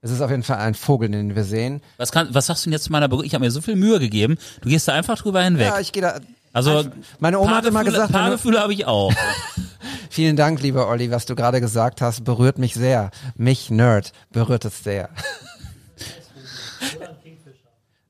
Es 0.00 0.10
ist 0.12 0.20
auf 0.20 0.30
jeden 0.30 0.44
Fall 0.44 0.58
ein 0.58 0.74
Vogel, 0.74 1.10
den 1.10 1.34
wir 1.34 1.42
sehen. 1.42 1.82
Was, 1.96 2.12
kann, 2.12 2.28
was 2.32 2.46
sagst 2.46 2.64
du 2.64 2.68
denn 2.68 2.74
jetzt 2.74 2.84
zu 2.84 2.92
meiner 2.92 3.08
Begründung? 3.08 3.26
Ich 3.26 3.34
habe 3.34 3.44
mir 3.44 3.50
so 3.50 3.60
viel 3.60 3.74
Mühe 3.74 3.98
gegeben. 3.98 4.38
Du 4.60 4.68
gehst 4.68 4.86
da 4.86 4.92
einfach 4.92 5.18
drüber 5.18 5.42
hinweg. 5.42 5.66
Ja, 5.66 5.80
ich 5.80 5.90
gehe 5.90 6.02
da. 6.02 6.20
also 6.52 6.84
Meine 7.18 7.40
Oma 7.40 7.56
hat 7.56 7.66
immer 7.66 7.82
gesagt, 7.82 8.12
Paargefühle 8.12 8.60
habe 8.60 8.72
ich 8.72 8.86
auch. 8.86 9.12
Vielen 10.10 10.36
Dank, 10.36 10.62
lieber 10.62 10.88
Olli, 10.88 11.10
was 11.10 11.26
du 11.26 11.34
gerade 11.34 11.60
gesagt 11.60 12.00
hast, 12.00 12.22
berührt 12.24 12.58
mich 12.58 12.74
sehr. 12.74 13.10
Mich, 13.34 13.70
Nerd, 13.70 14.12
berührt 14.30 14.64
es 14.64 14.84
sehr. 14.84 15.08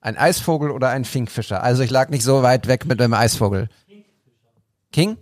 Ein 0.07 0.17
Eisvogel 0.17 0.71
oder 0.71 0.91
ein 0.91 1.05
Finkfischer? 1.05 1.65
Also 1.65 1.83
ich 1.83 1.91
lag 1.91 2.11
nicht 2.11 2.23
so 2.23 2.45
weit 2.45 2.69
weg 2.69 2.85
mit 2.85 3.03
einem 3.03 3.15
Eisvogel. 3.15 3.69
King? 4.97 5.19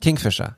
Kingfisher. 0.00 0.56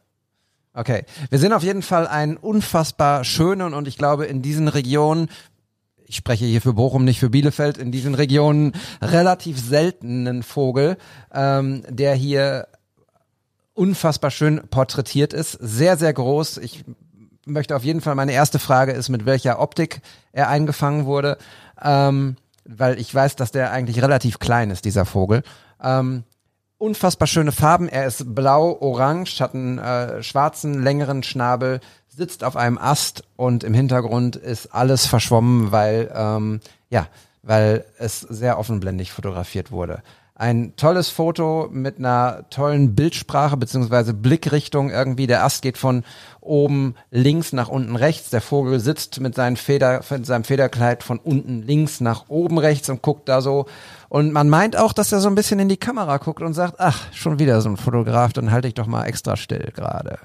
Okay. 0.75 1.07
Wir 1.31 1.39
sehen 1.39 1.55
auf 1.55 1.63
jeden 1.63 1.81
Fall 1.81 2.07
einen 2.07 2.37
unfassbar 2.37 3.25
schönen 3.25 3.73
und 3.73 3.89
ich 3.89 3.97
glaube 3.97 4.27
in 4.27 4.43
diesen 4.43 4.69
Regionen, 4.69 5.31
ich 6.05 6.17
spreche 6.17 6.45
hier 6.45 6.61
für 6.61 6.75
Bochum, 6.75 7.07
nicht 7.07 7.19
für 7.19 7.31
Bielefeld, 7.31 7.79
in 7.79 7.93
diesen 7.93 8.15
Regionen 8.15 8.73
relativ 9.01 9.59
seltenen 9.59 10.43
Vogel, 10.43 10.99
ähm, 11.33 11.83
der 11.89 12.15
hier 12.15 12.69
unfassbar 13.73 14.31
schön 14.31 14.69
porträtiert 14.69 15.33
ist. 15.33 15.53
Sehr, 15.53 15.97
sehr 15.97 16.13
groß. 16.13 16.59
Ich 16.59 16.85
möchte 17.47 17.75
auf 17.75 17.85
jeden 17.85 18.03
Fall, 18.03 18.17
meine 18.17 18.33
erste 18.33 18.59
Frage 18.59 18.93
ist, 18.93 19.09
mit 19.09 19.25
welcher 19.25 19.61
Optik 19.61 20.03
er 20.33 20.51
eingefangen 20.51 21.07
wurde. 21.07 21.39
Ähm, 21.81 22.37
weil 22.67 23.01
ich 23.01 23.15
weiß, 23.15 23.37
dass 23.37 23.51
der 23.51 23.73
eigentlich 23.73 24.03
relativ 24.03 24.41
klein 24.41 24.71
ist, 24.71 24.85
dieser 24.85 25.07
Vogel. 25.07 25.43
Ähm, 25.83 26.25
unfassbar 26.81 27.29
schöne 27.29 27.53
Farben. 27.53 27.89
Er 27.89 28.07
ist 28.07 28.35
blau, 28.35 28.77
orange, 28.81 29.41
hat 29.41 29.55
einen 29.55 29.79
äh, 29.79 30.23
schwarzen, 30.23 30.83
längeren 30.83 31.23
Schnabel, 31.23 31.81
sitzt 32.09 32.43
auf 32.43 32.57
einem 32.57 32.79
Ast 32.79 33.25
und 33.37 33.63
im 33.65 33.75
Hintergrund 33.75 34.37
ist 34.37 34.75
alles 34.75 35.07
verschwommen, 35.07 35.73
weil, 35.73 36.11
ähm, 36.15 36.61
ja, 36.89 37.07
weil 37.43 37.85
es 37.99 38.21
sehr 38.21 38.59
offenblendig 38.59 39.13
fotografiert 39.13 39.71
wurde. 39.71 40.03
Ein 40.41 40.75
tolles 40.77 41.11
Foto 41.11 41.69
mit 41.71 41.99
einer 41.99 42.49
tollen 42.49 42.95
Bildsprache 42.95 43.59
beziehungsweise 43.59 44.15
Blickrichtung 44.15 44.89
irgendwie. 44.89 45.27
Der 45.27 45.45
Ast 45.45 45.61
geht 45.61 45.77
von 45.77 46.03
oben 46.41 46.95
links 47.11 47.53
nach 47.53 47.69
unten 47.69 47.95
rechts. 47.95 48.31
Der 48.31 48.41
Vogel 48.41 48.81
sitzt 48.81 49.21
mit, 49.21 49.35
seinen 49.35 49.57
Feder, 49.57 50.01
mit 50.09 50.25
seinem 50.25 50.45
Federkleid 50.45 51.03
von 51.03 51.19
unten 51.19 51.61
links 51.61 52.01
nach 52.01 52.31
oben 52.31 52.57
rechts 52.57 52.89
und 52.89 53.03
guckt 53.03 53.29
da 53.29 53.43
so. 53.43 53.67
Und 54.09 54.33
man 54.33 54.49
meint 54.49 54.79
auch, 54.79 54.95
dass 54.95 55.13
er 55.13 55.21
so 55.21 55.29
ein 55.29 55.35
bisschen 55.35 55.61
in 55.61 55.69
die 55.69 55.77
Kamera 55.77 56.17
guckt 56.17 56.41
und 56.41 56.55
sagt, 56.55 56.77
ach, 56.79 57.13
schon 57.13 57.39
wieder 57.39 57.61
so 57.61 57.69
ein 57.69 57.77
Fotograf, 57.77 58.33
dann 58.33 58.51
halte 58.51 58.67
ich 58.67 58.75
doch 58.75 58.87
mal 58.87 59.05
extra 59.05 59.37
still 59.37 59.71
gerade. 59.75 60.19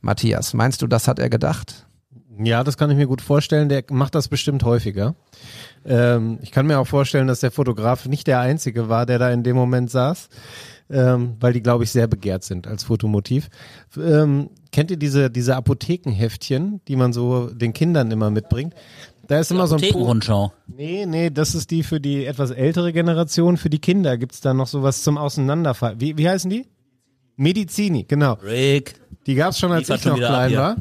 Matthias, 0.00 0.54
meinst 0.54 0.80
du, 0.80 0.86
das 0.86 1.08
hat 1.08 1.18
er 1.18 1.28
gedacht? 1.28 1.86
Ja, 2.38 2.62
das 2.64 2.76
kann 2.76 2.90
ich 2.90 2.96
mir 2.96 3.06
gut 3.06 3.22
vorstellen. 3.22 3.68
Der 3.68 3.82
macht 3.90 4.14
das 4.14 4.28
bestimmt 4.28 4.62
häufiger. 4.62 5.14
Ähm, 5.84 6.38
ich 6.42 6.50
kann 6.52 6.66
mir 6.66 6.78
auch 6.78 6.86
vorstellen, 6.86 7.26
dass 7.26 7.40
der 7.40 7.50
Fotograf 7.50 8.06
nicht 8.06 8.26
der 8.26 8.40
Einzige 8.40 8.88
war, 8.88 9.04
der 9.06 9.18
da 9.18 9.30
in 9.30 9.42
dem 9.42 9.56
Moment 9.56 9.90
saß, 9.90 10.28
ähm, 10.90 11.36
weil 11.40 11.52
die, 11.52 11.62
glaube 11.62 11.84
ich, 11.84 11.90
sehr 11.90 12.06
begehrt 12.06 12.44
sind 12.44 12.66
als 12.66 12.84
Fotomotiv. 12.84 13.48
Ähm, 13.96 14.50
kennt 14.70 14.90
ihr 14.90 14.96
diese, 14.96 15.30
diese 15.30 15.56
Apothekenheftchen, 15.56 16.80
die 16.88 16.96
man 16.96 17.12
so 17.12 17.50
den 17.50 17.72
Kindern 17.72 18.10
immer 18.10 18.30
mitbringt? 18.30 18.74
Da 19.26 19.38
ist 19.38 19.50
immer 19.50 19.66
so 19.66 19.74
ein 19.76 19.80
Po- 19.80 19.86
Apothekenrundschau. 19.86 20.52
Nee, 20.66 21.06
nee, 21.06 21.30
das 21.30 21.54
ist 21.54 21.70
die 21.70 21.82
für 21.82 22.00
die 22.00 22.24
etwas 22.26 22.50
ältere 22.50 22.92
Generation. 22.92 23.56
Für 23.56 23.70
die 23.70 23.78
Kinder 23.78 24.16
gibt's 24.18 24.40
da 24.40 24.54
noch 24.54 24.66
sowas 24.66 25.02
zum 25.02 25.18
Auseinanderfallen. 25.18 26.00
Wie, 26.00 26.16
wie 26.18 26.28
heißen 26.28 26.50
die? 26.50 26.66
Medizini, 27.36 28.04
genau. 28.04 28.34
Rick. 28.34 29.00
Die 29.26 29.34
gab's 29.34 29.58
schon, 29.58 29.72
als 29.72 29.88
ich 29.88 30.00
schon 30.02 30.12
noch 30.12 30.20
ab 30.20 30.26
klein 30.28 30.48
hier. 30.50 30.58
war. 30.58 30.76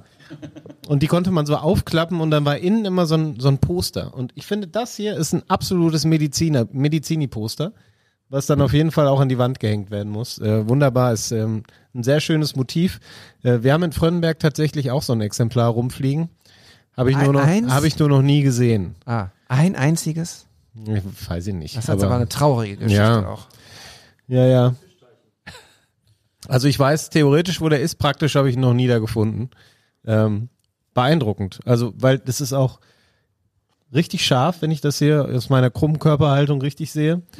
Und 0.87 1.03
die 1.03 1.07
konnte 1.07 1.31
man 1.31 1.45
so 1.45 1.55
aufklappen 1.55 2.19
und 2.21 2.31
dann 2.31 2.45
war 2.45 2.57
innen 2.57 2.85
immer 2.85 3.05
so 3.05 3.15
ein, 3.15 3.39
so 3.39 3.47
ein 3.47 3.57
Poster. 3.59 4.13
Und 4.13 4.31
ich 4.35 4.45
finde, 4.45 4.67
das 4.67 4.95
hier 4.95 5.15
ist 5.15 5.33
ein 5.33 5.43
absolutes 5.47 6.05
Mediziner, 6.05 6.67
Medizini-Poster, 6.71 7.73
was 8.29 8.45
dann 8.45 8.61
auf 8.61 8.73
jeden 8.73 8.91
Fall 8.91 9.07
auch 9.07 9.19
an 9.19 9.29
die 9.29 9.37
Wand 9.37 9.59
gehängt 9.59 9.91
werden 9.91 10.11
muss. 10.11 10.39
Äh, 10.39 10.67
wunderbar, 10.67 11.13
ist 11.13 11.31
ähm, 11.31 11.63
ein 11.93 12.03
sehr 12.03 12.19
schönes 12.19 12.55
Motiv. 12.55 12.99
Äh, 13.43 13.59
wir 13.61 13.73
haben 13.73 13.83
in 13.83 13.91
Frönnenberg 13.91 14.39
tatsächlich 14.39 14.91
auch 14.91 15.03
so 15.03 15.13
ein 15.13 15.21
Exemplar 15.21 15.69
rumfliegen. 15.69 16.29
Habe 16.95 17.11
ich, 17.11 17.17
nur 17.17 17.33
noch- 17.33 17.45
hab 17.45 17.83
ich 17.85 17.97
nur 17.97 18.09
noch 18.09 18.21
nie 18.21 18.41
gesehen. 18.41 18.95
Ah, 19.05 19.27
ein 19.47 19.75
einziges? 19.75 20.47
Ich 20.85 21.29
weiß 21.29 21.47
ich 21.47 21.53
nicht. 21.53 21.77
Das 21.77 21.87
hat 21.87 22.03
aber 22.03 22.15
eine 22.15 22.27
traurige 22.29 22.77
Geschichte 22.77 22.95
ja. 23.01 23.27
auch. 23.27 23.47
Ja, 24.27 24.45
ja. 24.45 24.75
Also 26.47 26.67
ich 26.67 26.79
weiß 26.79 27.09
theoretisch, 27.09 27.61
wo 27.61 27.69
der 27.69 27.81
ist, 27.81 27.95
praktisch 27.95 28.35
habe 28.35 28.49
ich 28.49 28.55
ihn 28.55 28.61
noch 28.61 28.73
nie 28.73 28.87
da 28.87 28.99
gefunden. 28.99 29.49
Ähm, 30.05 30.49
beeindruckend. 30.93 31.59
Also, 31.65 31.93
weil 31.97 32.19
das 32.19 32.41
ist 32.41 32.53
auch 32.53 32.79
richtig 33.93 34.25
scharf, 34.25 34.61
wenn 34.61 34.71
ich 34.71 34.81
das 34.81 34.99
hier 34.99 35.29
aus 35.33 35.49
meiner 35.49 35.69
krummen 35.69 35.99
Körperhaltung 35.99 36.61
richtig 36.61 36.91
sehe. 36.91 37.21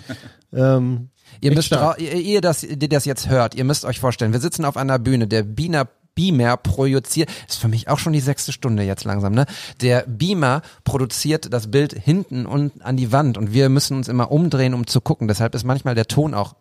Ähm, 0.51 1.10
Ihr 1.41 1.53
müsst, 1.53 1.72
ihr, 1.72 2.14
ihr, 2.16 2.41
das, 2.41 2.62
die 2.62 2.89
das 2.89 3.05
jetzt 3.05 3.30
hört, 3.30 3.55
ihr 3.55 3.64
müsst 3.64 3.86
euch 3.86 3.99
vorstellen, 3.99 4.34
wir 4.34 4.39
sitzen 4.39 4.66
auf 4.66 4.78
einer 4.78 4.97
Bühne, 4.99 5.28
der 5.28 5.43
Beamer 5.43 5.88
Beamer 6.16 6.57
projiziert, 6.57 7.30
ist 7.47 7.60
für 7.60 7.70
mich 7.70 7.88
auch 7.88 7.97
schon 7.97 8.12
die 8.12 8.20
sechste 8.20 8.51
Stunde 8.51 8.84
jetzt 8.84 9.05
langsam, 9.05 9.34
ne? 9.34 9.45
Der 9.80 10.03
Beamer 10.05 10.64
produziert 10.84 11.53
das 11.53 11.72
Bild 11.72 11.93
hinten 11.93 12.45
und 12.45 12.84
an 12.84 12.97
die 12.97 13.14
Wand 13.14 13.38
und 13.38 13.53
wir 13.53 13.70
müssen 13.70 13.95
uns 13.95 14.10
immer 14.10 14.30
umdrehen, 14.30 14.74
um 14.74 14.86
zu 14.86 14.99
gucken. 14.99 15.30
Deshalb 15.30 15.55
ist 15.55 15.64
manchmal 15.64 15.95
der 15.95 16.07
Ton 16.07 16.34
auch 16.34 16.55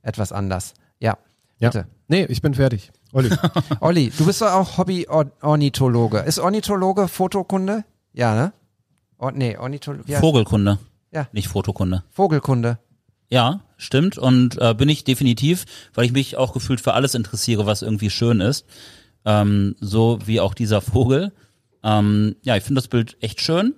etwas 0.00 0.32
anders. 0.32 0.72
Ja, 1.00 1.18
Ja. 1.64 1.70
bitte. 1.70 1.86
Nee, 2.08 2.24
ich 2.26 2.42
bin 2.42 2.54
fertig. 2.54 2.92
Olli. 3.12 3.30
Olli, 3.80 4.12
du 4.16 4.26
bist 4.26 4.40
doch 4.40 4.52
auch 4.52 4.78
Hobby-Ornithologe. 4.78 6.18
Ist 6.20 6.38
Ornithologe 6.38 7.08
Fotokunde? 7.08 7.84
Ja, 8.12 8.34
ne? 8.34 8.52
Or 9.18 9.32
nee, 9.32 9.56
Ornithologe. 9.56 10.10
Ja. 10.10 10.20
Vogelkunde. 10.20 10.78
Ja. 11.12 11.28
Nicht 11.32 11.48
Fotokunde. 11.48 12.04
Vogelkunde. 12.10 12.78
Ja, 13.28 13.60
stimmt. 13.76 14.18
Und 14.18 14.60
äh, 14.60 14.74
bin 14.74 14.88
ich 14.88 15.04
definitiv, 15.04 15.64
weil 15.94 16.04
ich 16.04 16.12
mich 16.12 16.36
auch 16.36 16.52
gefühlt 16.52 16.80
für 16.80 16.94
alles 16.94 17.14
interessiere, 17.14 17.66
was 17.66 17.82
irgendwie 17.82 18.10
schön 18.10 18.40
ist. 18.40 18.66
Ähm, 19.24 19.76
so 19.80 20.18
wie 20.24 20.40
auch 20.40 20.54
dieser 20.54 20.80
Vogel. 20.80 21.32
Ähm, 21.82 22.36
ja, 22.42 22.56
ich 22.56 22.64
finde 22.64 22.80
das 22.80 22.88
Bild 22.88 23.16
echt 23.20 23.40
schön. 23.40 23.74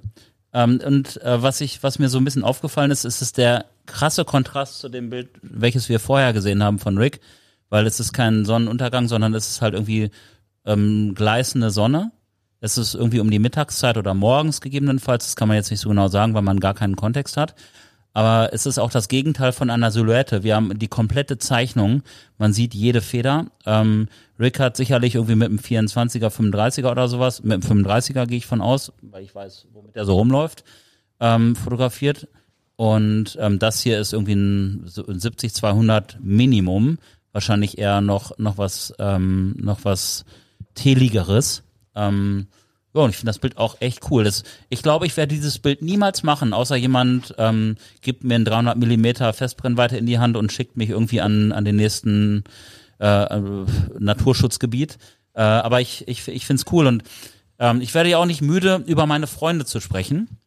Ähm, 0.53 0.81
und 0.85 1.23
äh, 1.23 1.43
was 1.43 1.61
ich, 1.61 1.83
was 1.83 1.99
mir 1.99 2.09
so 2.09 2.19
ein 2.19 2.25
bisschen 2.25 2.45
aufgefallen 2.45 2.91
ist, 2.91 3.05
ist 3.05 3.21
es 3.21 3.33
der 3.33 3.67
krasse 3.85 4.25
Kontrast 4.25 4.79
zu 4.79 4.89
dem 4.89 5.11
Bild, 5.11 5.29
welches 5.43 5.89
wir 5.89 6.01
vorher 6.01 6.33
gesehen 6.33 6.63
haben 6.63 6.79
von 6.79 6.99
Rick, 6.99 7.21
weil 7.71 7.87
es 7.87 8.01
ist 8.01 8.13
kein 8.13 8.45
Sonnenuntergang, 8.45 9.09
sondern 9.09 9.35
es 9.35 9.49
ist 9.49 9.63
halt 9.63 9.75
irgendwie 9.75 10.11
ähm, 10.65 11.15
gleißende 11.15 11.71
Sonne. 11.71 12.13
Es 12.61 12.79
ist 12.79 12.95
irgendwie 12.95 13.21
um 13.21 13.31
die 13.31 13.39
Mittagszeit 13.39 13.97
oder 13.97 14.15
morgens 14.15 14.61
gegebenenfalls. 14.61 15.25
Das 15.25 15.37
kann 15.37 15.49
man 15.49 15.57
jetzt 15.57 15.71
nicht 15.71 15.81
so 15.81 15.89
genau 15.89 16.09
sagen, 16.09 16.35
weil 16.35 16.43
man 16.43 16.61
gar 16.61 16.75
keinen 16.75 16.97
Kontext 16.97 17.37
hat. 17.37 17.55
Aber 18.17 18.49
es 18.55 18.65
ist 18.65 18.79
auch 18.79 18.91
das 18.91 19.09
Gegenteil 19.09 19.53
von 19.53 19.69
einer 19.69 19.91
Silhouette. 19.91 20.43
Wir 20.43 20.57
haben 20.57 20.79
die 20.79 20.89
komplette 20.89 21.37
Zeichnung. 21.37 22.03
Man 22.39 22.55
sieht 22.55 22.75
jede 22.75 23.03
Feder. 23.03 23.49
Ähm, 23.67 24.09
Rick 24.41 24.59
hat 24.59 24.75
sicherlich 24.75 25.17
irgendwie 25.17 25.35
mit 25.35 25.51
einem 25.51 25.59
24er, 25.59 26.31
35er 26.31 26.91
oder 26.91 27.09
sowas, 27.09 27.43
mit 27.43 27.53
einem 27.53 27.85
35er 27.85 28.25
gehe 28.25 28.39
ich 28.39 28.47
von 28.47 28.63
aus, 28.63 28.91
weil 29.03 29.23
ich 29.23 29.35
weiß, 29.35 29.67
womit 29.75 29.97
er 29.97 30.07
so 30.07 30.15
rumläuft, 30.15 30.65
ähm, 31.21 31.57
fotografiert. 31.57 32.27
Und 32.77 33.37
ähm, 33.39 33.59
das 33.59 33.83
hier 33.83 34.01
ist 34.01 34.15
irgendwie 34.15 34.35
ein 34.35 34.85
so 34.87 35.07
ein 35.07 35.21
70, 35.21 35.53
200 35.53 36.19
Minimum. 36.23 36.97
Wahrscheinlich 37.37 37.77
eher 37.77 38.01
noch, 38.01 38.39
noch 38.39 38.57
was, 38.57 38.95
ähm, 38.99 39.55
noch 39.59 39.81
was 39.83 40.25
Teligeres. 40.75 41.65
Ähm, 41.95 42.47
ja, 42.95 43.03
und 43.03 43.11
ich 43.11 43.17
finde 43.17 43.29
das 43.29 43.41
Bild 43.41 43.59
auch 43.59 43.77
echt 43.81 44.11
cool. 44.11 44.25
Das, 44.25 44.43
ich 44.71 44.83
glaube, 44.83 45.05
ich 45.05 45.15
werde 45.19 45.35
dieses 45.35 45.59
Bild 45.59 45.83
niemals 45.83 46.23
machen, 46.23 46.55
außer 46.55 46.77
jemand 46.77 47.35
ähm, 47.37 47.77
gibt 48.01 48.25
mir 48.25 48.37
ein 48.37 48.47
300 48.47 48.79
Millimeter 48.79 49.35
Festbrennweite 49.35 49.99
in 49.99 50.07
die 50.07 50.19
Hand 50.19 50.39
und 50.39 50.51
schickt 50.51 50.79
mich 50.79 50.89
irgendwie 50.89 51.21
an, 51.21 51.53
an 51.53 51.67
den 51.67 51.77
nächsten 51.77 52.45
äh, 53.01 53.39
Naturschutzgebiet. 53.99 54.97
Äh, 55.35 55.43
aber 55.43 55.83
ich, 55.83 56.09
ich, 56.09 56.27
ich 56.29 56.47
finde 56.47 56.63
es 56.63 56.73
cool 56.73 56.87
und 56.87 57.03
ähm, 57.59 57.83
ich 57.83 57.93
werde 57.93 58.09
ja 58.09 58.17
auch 58.17 58.25
nicht 58.25 58.41
müde, 58.41 58.83
über 58.87 59.05
meine 59.05 59.27
Freunde 59.27 59.67
zu 59.67 59.81
sprechen. 59.81 60.39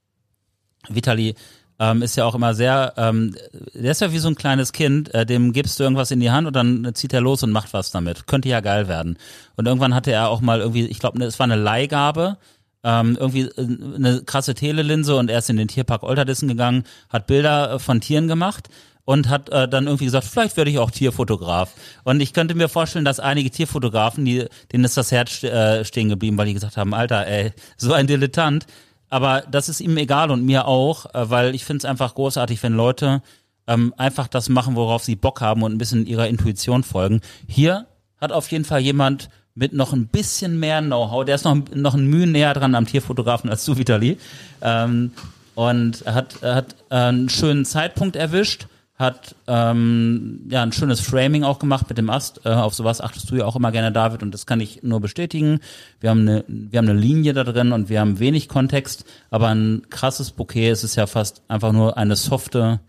Vitali 0.88 1.36
ähm, 1.80 2.02
ist 2.02 2.18
ja 2.18 2.26
auch 2.26 2.36
immer 2.36 2.54
sehr, 2.54 2.94
ähm, 2.98 3.36
der 3.74 3.92
ist 3.92 4.02
ja 4.02 4.12
wie 4.12 4.20
so 4.20 4.28
ein 4.28 4.36
kleines 4.36 4.74
Kind, 4.74 5.14
äh, 5.14 5.26
dem 5.26 5.54
gibst 5.54 5.80
du 5.80 5.84
irgendwas 5.84 6.12
in 6.12 6.20
die 6.20 6.32
Hand 6.32 6.46
und 6.46 6.56
dann 6.56 6.92
zieht 6.94 7.14
er 7.14 7.22
los 7.22 7.42
und 7.44 7.52
macht 7.52 7.74
was 7.74 7.92
damit. 7.92 8.28
Könnte 8.28 8.50
ja 8.50 8.60
geil 8.60 8.88
werden. 8.88 9.18
Und 9.56 9.66
irgendwann 9.66 9.96
hatte 9.96 10.12
er 10.12 10.30
auch 10.30 10.42
mal 10.42 10.60
irgendwie, 10.60 10.86
ich 10.86 11.00
glaube, 11.00 11.24
es 11.24 11.40
war 11.40 11.46
eine 11.46 11.56
Leihgabe, 11.56 12.38
ähm, 12.84 13.18
irgendwie 13.20 13.44
äh, 13.44 13.96
eine 13.96 14.22
krasse 14.24 14.54
Telelinse 14.54 15.16
und 15.16 15.30
er 15.30 15.40
ist 15.40 15.50
in 15.50 15.58
den 15.58 15.68
Tierpark 15.68 16.04
Olterdissen 16.04 16.48
gegangen, 16.48 16.84
hat 17.10 17.28
Bilder 17.28 17.74
äh, 17.74 17.80
von 17.80 18.02
Tieren 18.02 18.28
gemacht 18.28 18.70
und 19.06 19.28
hat 19.28 19.50
äh, 19.50 19.68
dann 19.68 19.88
irgendwie 19.88 20.06
gesagt, 20.06 20.28
vielleicht 20.28 20.56
werde 20.56 20.70
ich 20.70 20.80
auch 20.80 20.92
Tierfotograf. 20.92 21.74
Und 22.04 22.22
ich 22.22 22.34
könnte 22.34 22.56
mir 22.56 22.70
vorstellen, 22.70 23.06
dass 23.06 23.20
einige 23.20 23.50
Tierfotografen, 23.50 24.24
die, 24.24 24.46
denen 24.72 24.84
ist 24.84 24.98
das 24.98 25.12
Herz 25.12 25.44
äh, 25.44 25.84
stehen 25.84 26.10
geblieben, 26.10 26.38
weil 26.38 26.46
die 26.46 26.54
gesagt 26.54 26.78
haben, 26.78 26.94
Alter, 26.94 27.26
ey, 27.26 27.52
so 27.76 27.94
ein 27.94 28.06
Dilettant. 28.06 28.66
Aber 29.10 29.43
das 29.49 29.70
ist 29.70 29.82
ihm 29.82 29.97
egal 29.97 30.32
und 30.32 30.45
mir 30.45 30.66
auch, 30.66 31.14
äh, 31.14 31.30
weil 31.30 31.55
ich 31.55 31.66
finde 31.66 31.80
es 31.80 31.86
einfach 31.86 32.16
großartig, 32.16 32.62
wenn 32.64 32.74
Leute 32.74 33.22
ähm, 33.68 33.93
einfach 33.97 34.28
das 34.28 34.49
machen, 34.49 34.76
worauf 34.76 35.03
sie 35.03 35.16
Bock 35.16 35.41
haben 35.41 35.64
und 35.64 35.74
ein 35.74 35.78
bisschen 35.78 36.05
ihrer 36.05 36.28
Intuition 36.28 36.84
folgen. 36.84 37.22
Hier 37.47 37.88
hat 38.20 38.32
auf 38.32 38.51
jeden 38.51 38.66
Fall 38.66 38.80
jemand 38.82 39.30
mit 39.55 39.74
noch 39.74 39.93
ein 39.93 40.07
bisschen 40.07 40.60
mehr 40.60 40.82
Know-how, 40.82 41.26
der 41.26 41.36
ist 41.36 41.45
noch, 41.45 41.57
noch 41.74 41.93
ein 41.93 42.07
Mühe 42.07 42.28
näher 42.28 42.53
dran 42.53 42.76
am 42.76 42.86
Tierfotografen 42.86 43.49
als 43.49 43.66
du, 43.66 43.78
Vitali. 43.78 44.18
Ähm, 44.62 45.12
und 45.55 46.05
hat, 46.05 46.41
hat 46.41 46.76
äh, 46.89 46.95
einen 46.95 47.30
schönen 47.30 47.66
Zeitpunkt 47.66 48.16
erwischt, 48.16 48.68
hat 49.00 49.34
ähm, 49.47 50.41
ja 50.50 50.62
ein 50.62 50.74
schönes 50.74 51.00
Framing 51.00 51.45
auch 51.45 51.58
gemacht 51.58 51.86
mit 51.88 51.97
dem 51.97 52.10
Ast. 52.10 52.41
Äh, 52.45 52.50
auf 52.50 52.76
sowas 52.76 53.00
achtest 53.00 53.32
du 53.32 53.36
ja 53.38 53.45
auch 53.45 53.56
immer 53.56 53.72
gerne, 53.72 53.93
David, 53.93 54.22
und 54.22 54.34
das 54.34 54.45
kann 54.45 54.60
ich 54.60 54.84
nur 54.84 55.00
bestätigen. 55.00 55.62
Wir 56.02 56.10
haben 56.10 56.28
eine, 56.28 56.43
wir 56.47 56.78
haben 56.78 56.89
eine 56.89 57.00
Linie 57.00 57.34
da 57.34 57.45
drin 57.45 57.72
und 57.72 57.88
wir 57.88 58.02
haben 58.02 58.20
wenig 58.20 58.50
Kontext, 58.50 59.06
aber 59.32 59.47
ein 59.47 59.84
krasses 59.89 60.32
Bouquet. 60.32 60.70
Es 60.70 60.84
ist 60.84 60.97
ja 60.97 61.08
fast 61.08 61.41
einfach 61.47 61.72
nur 61.72 61.97
eine 61.97 62.18
softe, 62.18 62.82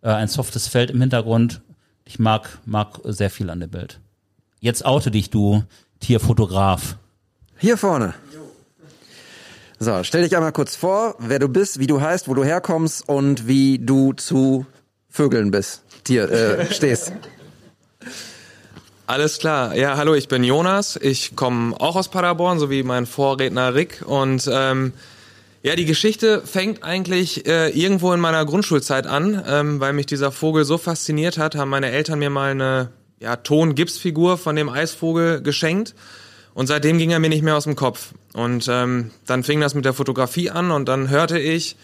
äh, 0.00 0.08
ein 0.08 0.28
softes 0.28 0.66
Feld 0.66 0.90
im 0.90 1.00
Hintergrund. 1.02 1.60
Ich 2.06 2.18
mag, 2.18 2.58
mag 2.64 2.98
sehr 3.04 3.28
viel 3.28 3.50
an 3.50 3.60
dem 3.60 3.70
Bild. 3.70 4.00
Jetzt 4.60 4.86
oute 4.86 5.10
dich, 5.10 5.28
du 5.28 5.62
Tierfotograf. 6.00 6.96
Hier 7.58 7.76
vorne. 7.76 8.14
So, 9.78 10.02
stell 10.04 10.22
dich 10.22 10.34
einmal 10.34 10.52
kurz 10.52 10.74
vor, 10.74 11.16
wer 11.18 11.38
du 11.38 11.48
bist, 11.48 11.78
wie 11.78 11.86
du 11.86 12.00
heißt, 12.00 12.28
wo 12.28 12.34
du 12.34 12.44
herkommst 12.44 13.06
und 13.06 13.46
wie 13.46 13.78
du 13.78 14.14
zu 14.14 14.66
Vögeln 15.10 15.50
bist. 15.50 15.82
Tier, 16.04 16.30
äh, 16.30 16.66
stehst. 16.72 17.12
Alles 19.06 19.38
klar. 19.38 19.74
Ja, 19.74 19.96
hallo, 19.96 20.14
ich 20.14 20.28
bin 20.28 20.44
Jonas. 20.44 20.96
Ich 20.96 21.34
komme 21.34 21.74
auch 21.80 21.96
aus 21.96 22.08
Paderborn, 22.08 22.60
so 22.60 22.70
wie 22.70 22.84
mein 22.84 23.06
Vorredner 23.06 23.74
Rick. 23.74 24.04
Und 24.06 24.48
ähm, 24.52 24.92
ja, 25.62 25.74
die 25.74 25.84
Geschichte 25.84 26.42
fängt 26.42 26.84
eigentlich 26.84 27.44
äh, 27.46 27.70
irgendwo 27.70 28.12
in 28.12 28.20
meiner 28.20 28.44
Grundschulzeit 28.46 29.08
an, 29.08 29.42
ähm, 29.46 29.80
weil 29.80 29.92
mich 29.92 30.06
dieser 30.06 30.30
Vogel 30.30 30.64
so 30.64 30.78
fasziniert 30.78 31.38
hat, 31.38 31.56
haben 31.56 31.70
meine 31.70 31.90
Eltern 31.90 32.20
mir 32.20 32.30
mal 32.30 32.52
eine 32.52 32.90
ja, 33.18 33.36
Ton-Gipsfigur 33.36 34.38
von 34.38 34.54
dem 34.54 34.68
Eisvogel 34.68 35.42
geschenkt. 35.42 35.94
Und 36.54 36.68
seitdem 36.68 36.98
ging 36.98 37.10
er 37.10 37.18
mir 37.18 37.30
nicht 37.30 37.42
mehr 37.42 37.56
aus 37.56 37.64
dem 37.64 37.76
Kopf. 37.76 38.12
Und 38.32 38.68
ähm, 38.68 39.10
dann 39.26 39.42
fing 39.42 39.60
das 39.60 39.74
mit 39.74 39.84
der 39.84 39.92
Fotografie 39.92 40.50
an 40.50 40.70
und 40.70 40.88
dann 40.88 41.10
hörte 41.10 41.38
ich, 41.38 41.76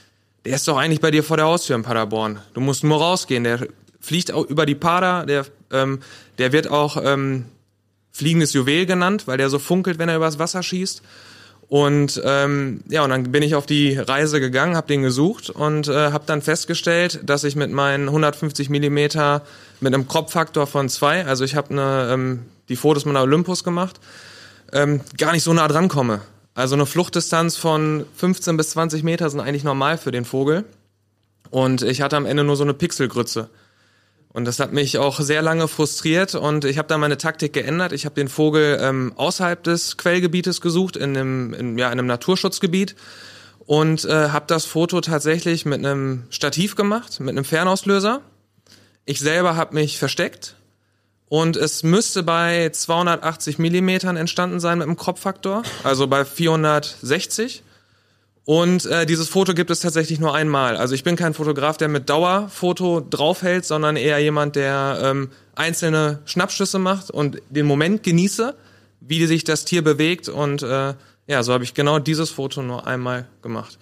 der 0.47 0.55
ist 0.55 0.69
doch 0.69 0.77
eigentlich 0.77 1.01
bei 1.01 1.11
dir 1.11 1.25
vor 1.25 1.37
der 1.37 1.47
Haustür 1.47 1.75
in 1.75 1.83
Paderborn. 1.83 2.39
Du 2.55 2.61
musst 2.61 2.85
nur 2.85 2.99
rausgehen, 2.99 3.43
der 3.43 3.67
fliegt 4.01 4.31
auch 4.31 4.45
über 4.47 4.65
die 4.65 4.77
Pader, 4.77 5.27
der, 5.27 5.45
ähm, 5.73 5.99
der 6.39 6.53
wird 6.53 6.69
auch 6.69 6.97
ähm, 7.03 7.47
fliegendes 8.13 8.53
Juwel 8.53 8.87
genannt, 8.87 9.27
weil 9.27 9.39
der 9.39 9.51
so 9.51 9.59
funkelt, 9.59 9.99
wenn 9.99 10.09
er 10.09 10.17
übers 10.17 10.39
Wasser 10.39 10.63
schießt. 10.63 11.03
Und 11.69 12.23
ähm, 12.25 12.85
ja, 12.89 13.03
und 13.03 13.11
dann 13.11 13.33
bin 13.33 13.43
ich 13.43 13.57
auf 13.57 13.67
die 13.67 13.97
Reise 13.97 14.39
gegangen, 14.39 14.77
habe 14.77 14.87
den 14.87 15.03
gesucht 15.03 15.51
und 15.51 15.89
äh, 15.89 16.13
habe 16.13 16.23
dann 16.25 16.43
festgestellt, 16.43 17.19
dass 17.25 17.43
ich 17.43 17.57
mit 17.57 17.73
meinen 17.73 18.07
150 18.07 18.71
Millimeter 18.71 19.43
mit 19.81 19.93
einem 19.93 20.07
Crop-Faktor 20.07 20.69
von 20.69 20.89
zwei, 20.89 21.27
also 21.27 21.43
ich 21.43 21.57
habe 21.57 21.71
eine 21.71 22.13
ähm, 22.13 22.43
die 22.69 22.77
Fotos 22.77 23.05
mit 23.05 23.17
einer 23.17 23.25
Olympus 23.25 23.65
gemacht, 23.65 23.99
ähm, 24.73 25.01
gar 25.19 25.33
nicht 25.33 25.43
so 25.43 25.53
nah 25.53 25.67
dran 25.67 25.89
komme. 25.89 26.21
Also 26.57 26.75
eine 26.75 26.87
Fluchtdistanz 26.87 27.57
von 27.57 28.07
15 28.17 28.57
bis 28.57 28.71
20 28.71 29.03
Meter 29.03 29.29
sind 29.29 29.41
eigentlich 29.41 29.63
normal 29.63 29.99
für 29.99 30.11
den 30.11 30.25
Vogel. 30.25 30.65
Und 31.51 31.83
ich 31.83 32.01
hatte 32.01 32.17
am 32.17 32.25
Ende 32.25 32.45
nur 32.45 32.57
so 32.57 32.65
eine 32.65 32.73
Pixelgrütze. 32.73 33.51
Und 34.31 34.47
das 34.47 34.59
hat 34.59 34.73
mich 34.73 34.97
auch 34.97 35.21
sehr 35.21 35.43
lange 35.43 35.69
frustriert 35.69 36.35
und 36.35 36.65
ich 36.65 36.79
habe 36.79 36.89
da 36.89 36.97
meine 36.97 37.19
Taktik 37.19 37.53
geändert. 37.53 37.93
Ich 37.93 38.07
habe 38.07 38.15
den 38.15 38.29
Vogel 38.29 38.79
ähm, 38.81 39.13
außerhalb 39.17 39.63
des 39.63 39.99
Quellgebietes 39.99 40.63
gesucht, 40.63 40.97
in 40.97 41.17
einem, 41.17 41.53
in, 41.53 41.79
ja, 41.79 41.89
in 41.89 41.99
einem 41.99 42.07
Naturschutzgebiet 42.07 42.97
und 43.67 44.07
äh, 44.07 44.31
habe 44.31 44.47
das 44.49 44.65
Foto 44.65 45.03
tatsächlich 45.03 45.67
mit 45.67 45.79
einem 45.79 46.25
Stativ 46.31 46.75
gemacht, 46.75 47.21
mit 47.21 47.31
einem 47.31 47.45
Fernauslöser. 47.45 48.23
Ich 49.05 49.21
selber 49.21 49.57
habe 49.57 49.75
mich 49.75 49.99
versteckt 49.99 50.56
und 51.29 51.57
es 51.57 51.83
müsste 51.83 52.23
bei 52.23 52.71
280 52.71 53.59
Millimetern 53.59 54.17
entstanden 54.17 54.61
sein 54.61 54.79
mit 54.79 54.87
dem 54.87 54.97
Kropffaktor, 54.97 55.65
also 55.83 56.07
bei 56.07 56.25
460. 56.25 57.63
Und 58.45 58.87
äh, 58.87 59.07
dieses 59.07 59.29
Foto 59.29 59.55
gibt 59.55 59.73
es 59.73 59.81
tatsächlich 59.81 60.21
nur 60.21 60.33
einmal. 60.33 60.77
Also 60.77 60.95
ich 60.95 61.03
bin 61.03 61.17
kein 61.17 61.35
Fotograf, 61.35 61.79
der 61.79 61.89
mit 61.89 62.09
Dauerfoto 62.09 63.01
draufhält, 63.01 63.65
sondern 63.65 63.97
eher 63.97 64.21
jemand, 64.21 64.55
der 64.55 65.01
ähm, 65.03 65.31
einzelne 65.57 66.21
Schnappschüsse 66.27 66.79
macht 66.79 67.11
und 67.11 67.43
den 67.51 67.67
Moment 67.67 68.05
genieße, 68.05 68.55
wie 69.01 69.27
sich 69.27 69.43
das 69.43 69.65
Tier 69.65 69.83
bewegt. 69.83 70.29
Und 70.29 70.63
äh, 70.63 70.95
ja, 71.27 71.43
so 71.43 71.53
habe 71.53 71.65
ich 71.65 71.75
genau 71.75 71.99
dieses 71.99 72.31
Foto 72.31 72.63
nur 72.63 72.87
einmal 72.87 73.27
gemacht. 73.43 73.81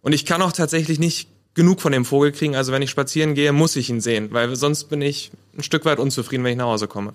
Und 0.00 0.14
ich 0.14 0.24
kann 0.24 0.40
auch 0.40 0.52
tatsächlich 0.52 0.98
nicht 0.98 1.28
genug 1.52 1.82
von 1.82 1.92
dem 1.92 2.06
Vogel 2.06 2.32
kriegen. 2.32 2.56
Also 2.56 2.72
wenn 2.72 2.80
ich 2.80 2.88
spazieren 2.88 3.34
gehe, 3.34 3.52
muss 3.52 3.76
ich 3.76 3.90
ihn 3.90 4.00
sehen, 4.00 4.28
weil 4.32 4.56
sonst 4.56 4.84
bin 4.84 5.02
ich 5.02 5.32
ein 5.56 5.62
Stück 5.62 5.84
weit 5.84 5.98
unzufrieden, 5.98 6.44
wenn 6.44 6.52
ich 6.52 6.58
nach 6.58 6.66
Hause 6.66 6.88
komme. 6.88 7.14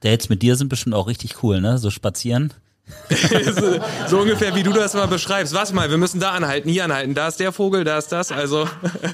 Dates 0.00 0.28
mit 0.28 0.42
dir 0.42 0.56
sind 0.56 0.68
bestimmt 0.68 0.94
auch 0.94 1.06
richtig 1.06 1.42
cool, 1.42 1.60
ne? 1.60 1.78
So 1.78 1.90
spazieren. 1.90 2.52
so, 3.08 3.80
so 4.08 4.18
ungefähr 4.20 4.54
wie 4.54 4.62
du 4.62 4.72
das 4.72 4.92
mal 4.94 5.06
beschreibst. 5.06 5.54
Was 5.54 5.72
mal, 5.72 5.90
wir 5.90 5.96
müssen 5.96 6.20
da 6.20 6.32
anhalten, 6.32 6.68
hier 6.68 6.84
anhalten. 6.84 7.14
Da 7.14 7.28
ist 7.28 7.40
der 7.40 7.52
Vogel, 7.52 7.84
da 7.84 7.96
ist 7.96 8.08
das. 8.08 8.30
Also, 8.30 8.68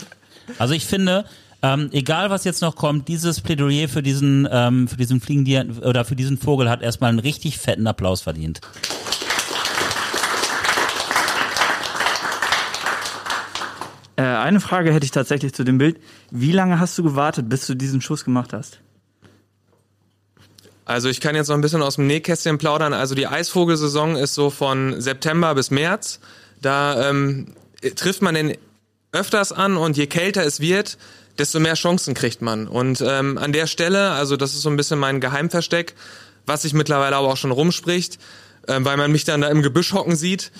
also 0.59 0.75
ich 0.75 0.87
finde, 0.87 1.25
ähm, 1.63 1.89
egal 1.93 2.31
was 2.31 2.45
jetzt 2.45 2.63
noch 2.63 2.75
kommt, 2.75 3.07
dieses 3.07 3.41
Plädoyer 3.41 3.89
für 3.89 4.03
diesen 4.03 4.49
ähm, 4.51 4.89
für 4.89 4.97
diesen 4.97 5.21
Fliegentier 5.21 5.67
oder 5.83 6.05
für 6.05 6.17
diesen 6.17 6.39
Vogel 6.39 6.69
hat 6.69 6.83
erstmal 6.83 7.11
einen 7.11 7.19
richtig 7.21 7.59
fetten 7.59 7.87
Applaus 7.87 8.23
verdient. 8.23 8.61
Äh, 14.21 14.37
eine 14.37 14.61
Frage 14.61 14.93
hätte 14.93 15.07
ich 15.07 15.12
tatsächlich 15.12 15.55
zu 15.55 15.64
dem 15.64 15.79
Bild. 15.79 15.99
Wie 16.31 16.53
lange 16.53 16.79
hast 16.79 16.99
du 16.99 17.03
gewartet, 17.03 17.49
bis 17.49 17.66
du 17.66 17.75
diesen 17.75 18.03
Schuss 18.03 18.27
gemacht 18.27 18.53
hast? 18.53 18.79
Also 20.85 21.09
ich 21.09 21.23
kann 21.23 21.35
jetzt 21.35 21.49
noch 21.49 21.55
ein 21.55 21.62
bisschen 21.62 21.81
aus 21.81 21.95
dem 21.95 22.07
Nähkästchen 22.07 22.59
plaudern. 22.59 22.93
Also 22.93 23.14
die 23.14 23.27
Eisvogelsaison 23.27 24.16
ist 24.16 24.35
so 24.35 24.51
von 24.51 25.01
September 25.01 25.55
bis 25.55 25.71
März. 25.71 26.21
Da 26.61 27.09
ähm, 27.09 27.55
trifft 27.97 28.21
man 28.21 28.35
den 28.35 28.59
öfters 29.12 29.53
an 29.53 29.79
und 29.79 29.97
je 29.97 30.07
kälter 30.07 30.45
es 30.45 30.61
wird, 30.61 30.99
desto 31.39 31.59
mehr 31.59 31.75
Chancen 31.75 32.12
kriegt 32.12 32.43
man. 32.43 32.68
Und 32.68 33.03
ähm, 33.07 33.39
an 33.39 33.55
der 33.55 33.66
Stelle, 33.66 34.11
also 34.11 34.37
das 34.37 34.53
ist 34.53 34.61
so 34.61 34.68
ein 34.68 34.77
bisschen 34.77 34.99
mein 34.99 35.21
Geheimversteck, 35.21 35.95
was 36.45 36.62
sich 36.62 36.75
mittlerweile 36.75 37.16
aber 37.16 37.29
auch 37.29 37.39
schon 37.39 37.53
rumspricht, 37.53 38.18
äh, 38.66 38.77
weil 38.81 38.99
man 38.99 39.12
mich 39.12 39.25
dann 39.25 39.41
da 39.41 39.49
im 39.49 39.62
Gebüsch 39.62 39.95
hocken 39.95 40.16
sieht. 40.16 40.53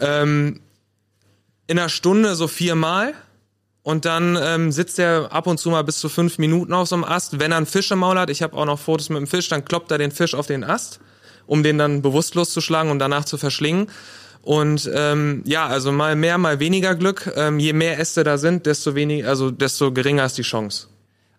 Ähm, 0.00 0.60
in 1.70 1.78
einer 1.78 1.88
Stunde 1.88 2.34
so 2.34 2.48
viermal 2.48 3.14
und 3.84 4.04
dann 4.04 4.36
ähm, 4.42 4.72
sitzt 4.72 4.98
er 4.98 5.32
ab 5.32 5.46
und 5.46 5.58
zu 5.58 5.70
mal 5.70 5.84
bis 5.84 6.00
zu 6.00 6.08
fünf 6.08 6.36
Minuten 6.38 6.72
auf 6.72 6.88
so 6.88 6.96
einem 6.96 7.04
Ast. 7.04 7.38
Wenn 7.38 7.52
er 7.52 7.58
einen 7.58 7.66
Fisch 7.66 7.92
im 7.92 8.00
Maul 8.00 8.18
hat, 8.18 8.28
ich 8.28 8.42
habe 8.42 8.56
auch 8.56 8.64
noch 8.64 8.80
Fotos 8.80 9.08
mit 9.08 9.18
dem 9.18 9.28
Fisch, 9.28 9.48
dann 9.48 9.64
kloppt 9.64 9.92
er 9.92 9.98
den 9.98 10.10
Fisch 10.10 10.34
auf 10.34 10.48
den 10.48 10.64
Ast, 10.64 10.98
um 11.46 11.62
den 11.62 11.78
dann 11.78 12.02
bewusstlos 12.02 12.50
zu 12.50 12.60
schlagen 12.60 12.90
und 12.90 12.98
danach 12.98 13.24
zu 13.24 13.38
verschlingen. 13.38 13.86
Und 14.42 14.90
ähm, 14.92 15.44
ja, 15.46 15.68
also 15.68 15.92
mal 15.92 16.16
mehr, 16.16 16.38
mal 16.38 16.58
weniger 16.58 16.96
Glück. 16.96 17.32
Ähm, 17.36 17.60
je 17.60 17.72
mehr 17.72 18.00
Äste 18.00 18.24
da 18.24 18.36
sind, 18.36 18.66
desto 18.66 18.96
weniger, 18.96 19.28
also 19.28 19.52
desto 19.52 19.92
geringer 19.92 20.24
ist 20.24 20.38
die 20.38 20.42
Chance. 20.42 20.88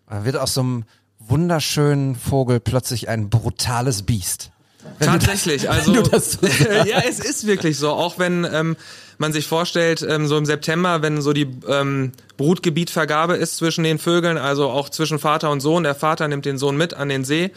Da 0.08 0.24
wird 0.24 0.36
aus 0.36 0.54
so 0.54 0.62
einem 0.62 0.84
wunderschönen 1.18 2.16
Vogel 2.16 2.58
plötzlich 2.58 3.10
ein 3.10 3.28
brutales 3.28 4.04
Biest. 4.04 4.50
Wenn 4.98 5.08
Tatsächlich, 5.08 5.62
das, 5.66 5.88
also 5.88 6.04
so 6.04 6.46
ja, 6.86 7.02
es 7.06 7.18
ist 7.18 7.46
wirklich 7.46 7.76
so. 7.76 7.90
Auch 7.90 8.18
wenn 8.18 8.46
ähm, 8.50 8.76
man 9.22 9.32
sich 9.32 9.46
vorstellt, 9.46 10.04
ähm, 10.06 10.26
so 10.26 10.36
im 10.36 10.44
September, 10.44 11.00
wenn 11.00 11.22
so 11.22 11.32
die 11.32 11.48
ähm, 11.66 12.12
Brutgebietvergabe 12.36 13.36
ist 13.36 13.56
zwischen 13.56 13.84
den 13.84 13.98
Vögeln, 13.98 14.36
also 14.36 14.68
auch 14.68 14.90
zwischen 14.90 15.18
Vater 15.18 15.50
und 15.50 15.60
Sohn, 15.60 15.84
der 15.84 15.94
Vater 15.94 16.28
nimmt 16.28 16.44
den 16.44 16.58
Sohn 16.58 16.76
mit 16.76 16.92
an 16.92 17.08
den 17.08 17.24
See 17.24 17.52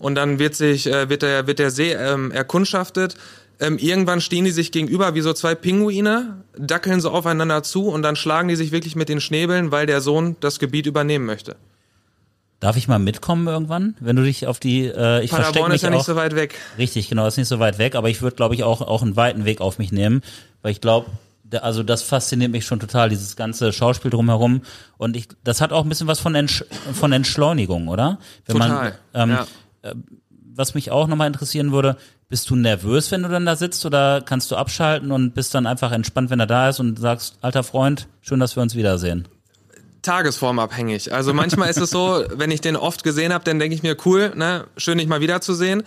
und 0.00 0.16
dann 0.16 0.40
wird 0.40 0.56
sich 0.56 0.88
äh, 0.88 1.08
wird 1.08 1.22
der 1.22 1.46
wird 1.46 1.60
der 1.60 1.70
See 1.70 1.92
ähm, 1.92 2.32
erkundschaftet. 2.32 3.14
Ähm, 3.60 3.76
irgendwann 3.76 4.22
stehen 4.22 4.46
die 4.46 4.50
sich 4.50 4.72
gegenüber 4.72 5.14
wie 5.14 5.20
so 5.20 5.34
zwei 5.34 5.54
Pinguine, 5.54 6.42
dackeln 6.56 7.00
so 7.00 7.10
aufeinander 7.10 7.62
zu 7.62 7.88
und 7.88 8.02
dann 8.02 8.16
schlagen 8.16 8.48
die 8.48 8.56
sich 8.56 8.72
wirklich 8.72 8.96
mit 8.96 9.10
den 9.10 9.20
Schnäbeln, 9.20 9.70
weil 9.70 9.86
der 9.86 10.00
Sohn 10.00 10.36
das 10.40 10.58
Gebiet 10.58 10.86
übernehmen 10.86 11.26
möchte. 11.26 11.56
Darf 12.60 12.76
ich 12.76 12.88
mal 12.88 12.98
mitkommen 12.98 13.48
irgendwann, 13.48 13.96
wenn 14.00 14.16
du 14.16 14.22
dich 14.22 14.46
auf 14.46 14.60
die 14.60 14.84
äh, 14.84 15.24
ich 15.24 15.30
verstecke 15.30 15.66
mich 15.66 15.76
ist 15.76 15.82
ja 15.82 15.88
auch, 15.88 15.94
nicht 15.94 16.04
so 16.04 16.14
weit 16.14 16.36
weg. 16.36 16.56
Richtig, 16.76 17.08
genau, 17.08 17.26
ist 17.26 17.38
nicht 17.38 17.48
so 17.48 17.58
weit 17.58 17.78
weg, 17.78 17.94
aber 17.94 18.10
ich 18.10 18.20
würde 18.20 18.36
glaube 18.36 18.54
ich 18.54 18.64
auch 18.64 18.82
auch 18.82 19.02
einen 19.02 19.16
weiten 19.16 19.46
Weg 19.46 19.62
auf 19.62 19.78
mich 19.78 19.92
nehmen, 19.92 20.20
weil 20.60 20.72
ich 20.72 20.82
glaube, 20.82 21.06
also 21.62 21.82
das 21.82 22.02
fasziniert 22.02 22.52
mich 22.52 22.66
schon 22.66 22.78
total, 22.78 23.08
dieses 23.08 23.34
ganze 23.34 23.72
Schauspiel 23.72 24.10
drumherum 24.10 24.60
und 24.98 25.16
ich 25.16 25.28
das 25.42 25.62
hat 25.62 25.72
auch 25.72 25.84
ein 25.84 25.88
bisschen 25.88 26.06
was 26.06 26.20
von 26.20 26.34
Entsch 26.34 26.62
von 26.92 27.12
Entschleunigung, 27.12 27.88
oder? 27.88 28.18
Wenn 28.44 28.58
Total. 28.58 28.94
Man, 29.14 29.30
ähm, 29.30 29.30
ja. 29.30 29.90
äh, 29.90 29.94
was 30.54 30.74
mich 30.74 30.90
auch 30.90 31.06
nochmal 31.06 31.28
interessieren 31.28 31.72
würde, 31.72 31.96
bist 32.28 32.50
du 32.50 32.56
nervös, 32.56 33.10
wenn 33.10 33.22
du 33.22 33.28
dann 33.28 33.46
da 33.46 33.56
sitzt 33.56 33.86
oder 33.86 34.20
kannst 34.20 34.50
du 34.50 34.56
abschalten 34.56 35.10
und 35.10 35.34
bist 35.34 35.54
dann 35.54 35.66
einfach 35.66 35.92
entspannt, 35.92 36.28
wenn 36.28 36.40
er 36.40 36.46
da 36.46 36.68
ist 36.68 36.78
und 36.78 36.98
sagst, 36.98 37.38
alter 37.40 37.62
Freund, 37.62 38.06
schön, 38.20 38.40
dass 38.40 38.54
wir 38.54 38.62
uns 38.62 38.74
wiedersehen? 38.74 39.26
Tagesformabhängig. 40.02 41.12
Also 41.12 41.32
manchmal 41.34 41.70
ist 41.70 41.80
es 41.80 41.90
so, 41.90 42.24
wenn 42.34 42.50
ich 42.50 42.60
den 42.60 42.76
oft 42.76 43.04
gesehen 43.04 43.32
habe, 43.32 43.44
dann 43.44 43.58
denke 43.58 43.74
ich 43.74 43.82
mir, 43.82 43.96
cool, 44.04 44.32
ne, 44.34 44.66
schön 44.76 44.98
dich 44.98 45.08
mal 45.08 45.20
wiederzusehen. 45.20 45.82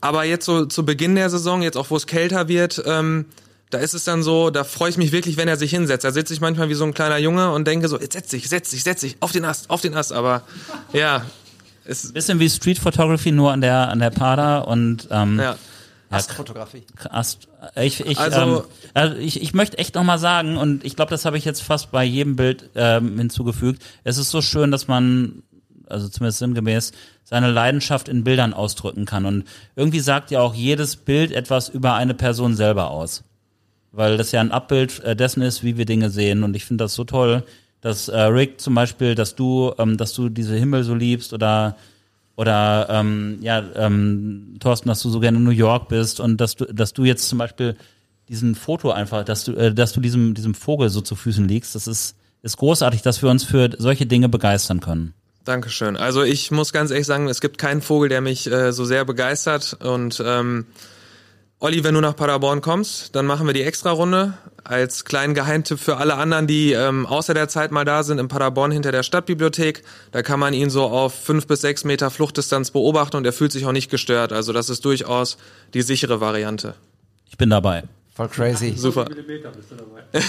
Aber 0.00 0.24
jetzt 0.24 0.46
so 0.46 0.66
zu 0.66 0.84
Beginn 0.84 1.14
der 1.14 1.30
Saison, 1.30 1.62
jetzt 1.62 1.76
auch 1.76 1.90
wo 1.90 1.96
es 1.96 2.06
kälter 2.06 2.48
wird, 2.48 2.82
ähm, 2.86 3.26
da 3.70 3.78
ist 3.78 3.94
es 3.94 4.04
dann 4.04 4.22
so, 4.22 4.50
da 4.50 4.64
freue 4.64 4.90
ich 4.90 4.98
mich 4.98 5.12
wirklich, 5.12 5.36
wenn 5.36 5.48
er 5.48 5.56
sich 5.56 5.70
hinsetzt. 5.70 6.04
Da 6.04 6.10
sitze 6.10 6.34
ich 6.34 6.40
manchmal 6.40 6.68
wie 6.68 6.74
so 6.74 6.84
ein 6.84 6.92
kleiner 6.92 7.18
Junge 7.18 7.52
und 7.52 7.66
denke 7.66 7.88
so, 7.88 7.98
jetzt 7.98 8.12
setz 8.12 8.28
dich, 8.28 8.48
setz 8.48 8.70
dich, 8.70 8.82
setz 8.82 9.00
dich, 9.00 9.16
auf 9.20 9.32
den 9.32 9.44
Ast, 9.44 9.70
auf 9.70 9.80
den 9.80 9.94
Ast. 9.94 10.12
Aber 10.12 10.42
ja, 10.92 11.24
ist 11.84 12.12
bisschen 12.12 12.38
wie 12.38 12.50
Street 12.50 12.78
Photography 12.78 13.32
nur 13.32 13.52
an 13.52 13.60
der 13.60 13.88
an 13.88 13.98
der 13.98 14.10
Pada 14.10 14.58
und 14.58 15.08
ähm, 15.10 15.38
ja. 15.40 15.56
Astfotografie. 16.16 16.84
Ast, 17.10 17.48
ich, 17.76 18.00
ich, 18.00 18.18
Also- 18.18 18.40
ähm, 18.40 18.62
also 18.94 19.16
ich, 19.16 19.40
ich 19.42 19.54
möchte 19.54 19.78
echt 19.78 19.94
nochmal 19.94 20.18
sagen, 20.18 20.56
und 20.56 20.84
ich 20.84 20.96
glaube, 20.96 21.10
das 21.10 21.24
habe 21.24 21.38
ich 21.38 21.44
jetzt 21.44 21.62
fast 21.62 21.90
bei 21.90 22.04
jedem 22.04 22.36
Bild 22.36 22.70
ähm, 22.74 23.18
hinzugefügt, 23.18 23.82
es 24.04 24.18
ist 24.18 24.30
so 24.30 24.42
schön, 24.42 24.70
dass 24.70 24.88
man, 24.88 25.42
also 25.88 26.08
zumindest 26.08 26.38
sinngemäß, 26.40 26.92
seine 27.24 27.50
Leidenschaft 27.50 28.08
in 28.08 28.24
Bildern 28.24 28.52
ausdrücken 28.52 29.04
kann. 29.06 29.24
Und 29.24 29.44
irgendwie 29.76 30.00
sagt 30.00 30.30
ja 30.30 30.40
auch 30.40 30.54
jedes 30.54 30.96
Bild 30.96 31.32
etwas 31.32 31.68
über 31.68 31.94
eine 31.94 32.14
Person 32.14 32.54
selber 32.54 32.90
aus. 32.90 33.24
Weil 33.90 34.16
das 34.16 34.32
ja 34.32 34.40
ein 34.40 34.52
Abbild 34.52 35.00
äh, 35.00 35.14
dessen 35.16 35.42
ist, 35.42 35.62
wie 35.62 35.76
wir 35.76 35.84
Dinge 35.84 36.10
sehen. 36.10 36.44
Und 36.44 36.56
ich 36.56 36.64
finde 36.64 36.84
das 36.84 36.94
so 36.94 37.04
toll, 37.04 37.42
dass 37.80 38.08
äh, 38.08 38.20
Rick 38.20 38.60
zum 38.60 38.74
Beispiel, 38.74 39.14
dass 39.14 39.34
du, 39.34 39.72
ähm, 39.78 39.96
dass 39.96 40.12
du 40.14 40.28
diese 40.28 40.56
Himmel 40.56 40.84
so 40.84 40.94
liebst 40.94 41.32
oder 41.32 41.76
oder 42.36 42.86
ähm, 42.90 43.38
ja, 43.40 43.62
ähm, 43.76 44.56
Thorsten, 44.60 44.88
dass 44.88 45.02
du 45.02 45.10
so 45.10 45.20
gerne 45.20 45.38
in 45.38 45.44
New 45.44 45.50
York 45.50 45.88
bist 45.88 46.20
und 46.20 46.40
dass 46.40 46.56
du, 46.56 46.64
dass 46.66 46.92
du 46.92 47.04
jetzt 47.04 47.28
zum 47.28 47.38
Beispiel 47.38 47.76
diesen 48.28 48.54
Foto 48.54 48.90
einfach, 48.90 49.24
dass 49.24 49.44
du, 49.44 49.52
äh, 49.52 49.74
dass 49.74 49.92
du 49.92 50.00
diesem, 50.00 50.34
diesem 50.34 50.54
Vogel 50.54 50.88
so 50.88 51.00
zu 51.00 51.14
Füßen 51.14 51.46
liegst, 51.46 51.74
das 51.74 51.86
ist, 51.86 52.16
ist 52.42 52.56
großartig, 52.56 53.02
dass 53.02 53.22
wir 53.22 53.30
uns 53.30 53.44
für 53.44 53.70
solche 53.78 54.06
Dinge 54.06 54.28
begeistern 54.28 54.80
können. 54.80 55.14
Dankeschön. 55.44 55.96
Also 55.96 56.22
ich 56.22 56.50
muss 56.50 56.72
ganz 56.72 56.90
ehrlich 56.90 57.06
sagen, 57.06 57.28
es 57.28 57.40
gibt 57.40 57.58
keinen 57.58 57.82
Vogel, 57.82 58.08
der 58.08 58.20
mich 58.20 58.50
äh, 58.50 58.72
so 58.72 58.84
sehr 58.84 59.04
begeistert. 59.04 59.76
Und 59.80 60.22
ähm, 60.24 60.66
Olli, 61.62 61.84
wenn 61.84 61.94
du 61.94 62.00
nach 62.00 62.16
Paderborn 62.16 62.60
kommst, 62.60 63.14
dann 63.14 63.24
machen 63.24 63.46
wir 63.46 63.54
die 63.54 63.62
Extra-Runde. 63.62 64.34
Als 64.64 65.04
kleinen 65.04 65.32
Geheimtipp 65.32 65.78
für 65.78 65.96
alle 65.96 66.16
anderen, 66.16 66.48
die 66.48 66.72
ähm, 66.72 67.06
außer 67.06 67.34
der 67.34 67.46
Zeit 67.46 67.70
mal 67.70 67.84
da 67.84 68.02
sind, 68.02 68.18
in 68.18 68.26
Paderborn 68.26 68.72
hinter 68.72 68.90
der 68.90 69.04
Stadtbibliothek. 69.04 69.84
Da 70.10 70.22
kann 70.22 70.40
man 70.40 70.54
ihn 70.54 70.70
so 70.70 70.82
auf 70.82 71.14
fünf 71.14 71.46
bis 71.46 71.60
sechs 71.60 71.84
Meter 71.84 72.10
Fluchtdistanz 72.10 72.72
beobachten 72.72 73.16
und 73.16 73.24
er 73.26 73.32
fühlt 73.32 73.52
sich 73.52 73.64
auch 73.64 73.70
nicht 73.70 73.92
gestört. 73.92 74.32
Also 74.32 74.52
das 74.52 74.70
ist 74.70 74.84
durchaus 74.84 75.36
die 75.72 75.82
sichere 75.82 76.20
Variante. 76.20 76.74
Ich 77.30 77.36
bin 77.36 77.48
dabei. 77.48 77.84
Voll 78.12 78.28
crazy. 78.28 78.74
Super. 78.76 79.06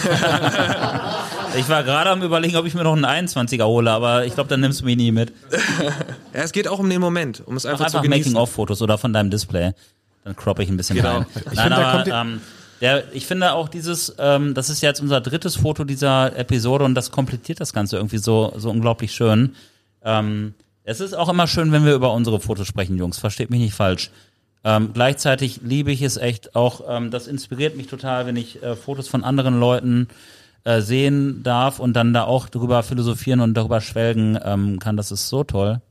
Ich 1.55 1.69
war 1.69 1.83
gerade 1.83 2.09
am 2.09 2.23
überlegen, 2.23 2.55
ob 2.55 2.65
ich 2.65 2.73
mir 2.73 2.83
noch 2.83 2.95
einen 2.95 3.05
21er 3.27 3.65
hole, 3.65 3.91
aber 3.91 4.25
ich 4.25 4.33
glaube, 4.33 4.49
dann 4.49 4.59
nimmst 4.59 4.81
du 4.81 4.85
mich 4.85 4.97
nie 4.97 5.11
mit. 5.11 5.31
Ja, 6.33 6.41
es 6.41 6.51
geht 6.51 6.67
auch 6.67 6.79
um 6.79 6.89
den 6.89 6.99
Moment, 6.99 7.43
um 7.45 7.55
es 7.55 7.63
Mach 7.63 7.73
einfach, 7.73 7.87
zu 7.87 7.97
einfach 7.97 8.09
genießen. 8.09 8.33
Making-of-Fotos 8.33 8.81
oder 8.81 8.97
von 8.97 9.13
deinem 9.13 9.29
Display. 9.29 9.73
Dann 10.23 10.35
croppe 10.35 10.63
ich 10.63 10.69
ein 10.69 10.77
bisschen 10.77 10.95
Genau. 10.97 11.17
rein. 11.17 11.25
Ich 11.35 11.45
Nein, 11.45 11.55
find, 11.55 11.71
da 11.71 11.91
aber 11.91 12.07
ähm, 12.07 12.41
der, 12.81 13.13
ich 13.13 13.25
finde 13.25 13.53
auch 13.53 13.69
dieses, 13.69 14.15
ähm, 14.19 14.53
das 14.53 14.69
ist 14.69 14.81
jetzt 14.81 14.99
unser 15.01 15.21
drittes 15.21 15.55
Foto 15.55 15.83
dieser 15.83 16.35
Episode 16.37 16.83
und 16.85 16.95
das 16.95 17.11
komplettiert 17.11 17.61
das 17.61 17.73
Ganze 17.73 17.97
irgendwie 17.97 18.17
so, 18.17 18.53
so 18.57 18.69
unglaublich 18.69 19.13
schön. 19.13 19.55
Ähm, 20.03 20.53
es 20.83 20.99
ist 20.99 21.13
auch 21.13 21.29
immer 21.29 21.47
schön, 21.47 21.71
wenn 21.71 21.85
wir 21.85 21.93
über 21.93 22.13
unsere 22.13 22.39
Fotos 22.39 22.67
sprechen, 22.67 22.97
Jungs. 22.97 23.19
Versteht 23.19 23.49
mich 23.49 23.61
nicht 23.61 23.73
falsch. 23.73 24.11
Ähm, 24.65 24.91
gleichzeitig 24.93 25.61
liebe 25.63 25.91
ich 25.91 26.01
es 26.01 26.17
echt 26.17 26.55
auch, 26.55 26.81
ähm, 26.87 27.11
das 27.11 27.27
inspiriert 27.27 27.75
mich 27.77 27.87
total, 27.87 28.25
wenn 28.25 28.35
ich 28.35 28.61
äh, 28.63 28.75
Fotos 28.75 29.07
von 29.07 29.23
anderen 29.23 29.59
Leuten 29.59 30.07
äh, 30.63 30.81
sehen 30.81 31.43
darf 31.43 31.79
und 31.79 31.93
dann 31.93 32.13
da 32.13 32.23
auch 32.23 32.47
drüber 32.49 32.83
philosophieren 32.83 33.41
und 33.41 33.53
darüber 33.55 33.81
schwelgen 33.81 34.37
ähm, 34.43 34.79
kann. 34.79 34.95
Das 34.97 35.11
ist 35.11 35.27
so 35.29 35.43
toll. 35.43 35.81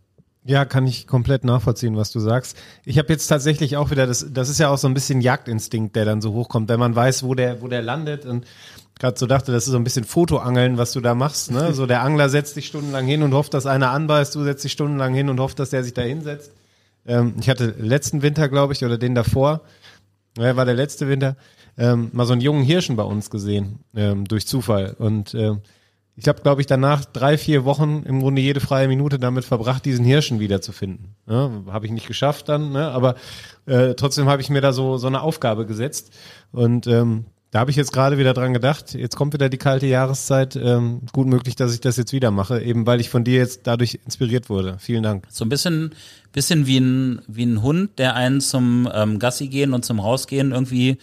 Ja, 0.45 0.65
kann 0.65 0.87
ich 0.89 1.07
komplett 1.07 1.45
nachvollziehen, 1.45 1.97
was 1.97 2.11
du 2.11 2.19
sagst. 2.19 2.57
Ich 2.85 2.99
habe 2.99 3.13
jetzt 3.13 3.29
tatsächlich 3.29 3.77
auch 3.77 3.93
wieder, 3.93 4.09
das, 4.09 4.27
das 4.33 4.49
ist 4.49 4.59
ja 4.59 4.71
auch 4.71 4.79
so 4.79 4.89
ein 4.89 4.95
bisschen 4.95 5.21
Jagdinstinkt, 5.21 5.95
der 5.95 6.05
dann 6.05 6.21
so 6.21 6.33
hochkommt, 6.33 6.69
wenn 6.69 6.81
man 6.81 6.97
weiß, 6.97 7.23
wo 7.23 7.35
der, 7.35 7.63
wo 7.63 7.69
der 7.69 7.81
landet 7.81 8.27
und 8.27 8.45
gerade 8.99 9.19
so 9.19 9.27
dachte, 9.27 9.53
das 9.53 9.67
ist 9.67 9.73
so 9.73 9.77
ein 9.77 9.85
bisschen 9.85 10.05
Fotoangeln, 10.05 10.79
was 10.79 10.93
du 10.93 11.01
da 11.01 11.15
machst. 11.15 11.53
Ne? 11.53 11.73
So 11.75 11.87
der 11.87 12.03
Angler 12.03 12.29
setzt 12.29 12.55
sich 12.55 12.67
stundenlang 12.67 13.07
hin 13.07 13.23
und 13.23 13.35
hofft, 13.35 13.55
dass 13.55 13.67
einer 13.67 13.91
anbeißt, 13.91 14.35
du 14.35 14.43
setzt 14.43 14.65
dich 14.65 14.73
stundenlang 14.73 15.15
hin 15.15 15.29
und 15.29 15.39
hofft, 15.39 15.59
dass 15.61 15.71
der 15.71 15.85
sich 15.85 15.95
da 15.95 16.03
hinsetzt. 16.03 16.51
Ähm, 17.07 17.35
ich 17.41 17.49
hatte 17.49 17.75
letzten 17.79 18.23
Winter, 18.23 18.49
glaube 18.49 18.73
ich, 18.73 18.85
oder 18.85 18.99
den 18.99 19.15
davor, 19.15 19.61
ja, 20.39 20.57
war 20.57 20.65
der 20.65 20.75
letzte 20.75 21.09
Winter, 21.09 21.37
ähm, 21.79 22.11
mal 22.13 22.27
so 22.27 22.33
einen 22.33 22.43
jungen 22.43 22.65
Hirschen 22.65 22.97
bei 22.97 23.03
uns 23.03 23.31
gesehen, 23.31 23.81
ähm, 23.95 24.27
durch 24.27 24.47
Zufall. 24.47 24.95
Und 24.99 25.35
ähm, 25.35 25.61
ich 26.17 26.29
habe, 26.29 26.43
glaube 26.43 26.61
ich, 26.61 26.67
danach 26.67 27.05
drei, 27.05 27.39
vier 27.39 27.65
Wochen 27.65 28.03
im 28.07 28.21
Grunde 28.21 28.43
jede 28.43 28.61
freie 28.61 28.89
Minute 28.89 29.19
damit 29.19 29.45
verbracht, 29.45 29.85
diesen 29.85 30.05
Hirschen 30.05 30.41
wiederzufinden. 30.41 31.15
Ja, 31.27 31.51
habe 31.69 31.87
ich 31.87 31.93
nicht 31.93 32.07
geschafft 32.07 32.49
dann, 32.49 32.73
ne? 32.73 32.91
aber 32.91 33.15
äh, 33.67 33.95
trotzdem 33.95 34.27
habe 34.27 34.43
ich 34.43 34.51
mir 34.51 34.61
da 34.61 34.73
so, 34.73 34.99
so 34.99 35.07
eine 35.07 35.23
Aufgabe 35.23 35.65
gesetzt. 35.65 36.13
Und 36.53 36.87
ähm, 36.87 37.25
da 37.51 37.61
habe 37.61 37.71
ich 37.71 37.77
jetzt 37.77 37.93
gerade 37.93 38.17
wieder 38.17 38.33
dran 38.33 38.55
gedacht, 38.55 38.95
jetzt 38.95 39.15
kommt 39.15 39.35
wieder 39.35 39.51
die 39.51 39.59
kalte 39.59 39.87
Jahreszeit. 39.87 40.57
Ähm, 40.57 41.03
gut 41.13 41.27
möglich, 41.27 41.55
dass 41.55 41.75
ich 41.75 41.81
das 41.81 41.99
jetzt 41.99 42.13
wieder 42.13 42.31
mache, 42.31 42.63
eben 42.63 42.87
weil 42.87 43.01
ich 43.01 43.11
von 43.11 43.25
dir 43.25 43.37
jetzt 43.37 43.67
dadurch 43.67 44.01
inspiriert 44.05 44.49
wurde. 44.49 44.77
Vielen 44.79 45.03
Dank. 45.03 45.27
So 45.29 45.45
ein 45.45 45.51
bisschen, 45.51 45.95
bisschen 46.33 46.67
wie 46.67 46.79
ein, 46.79 47.21
wie 47.27 47.45
ein 47.45 47.63
Hund, 47.63 47.99
der 47.99 48.17
einen 48.17 48.41
zum 48.41 48.89
ähm, 48.93 49.19
Gassi 49.19 49.49
gehen 49.49 49.75
und 49.75 49.85
zum 49.85 50.01
Rausgehen 50.01 50.53
irgendwie 50.53 50.97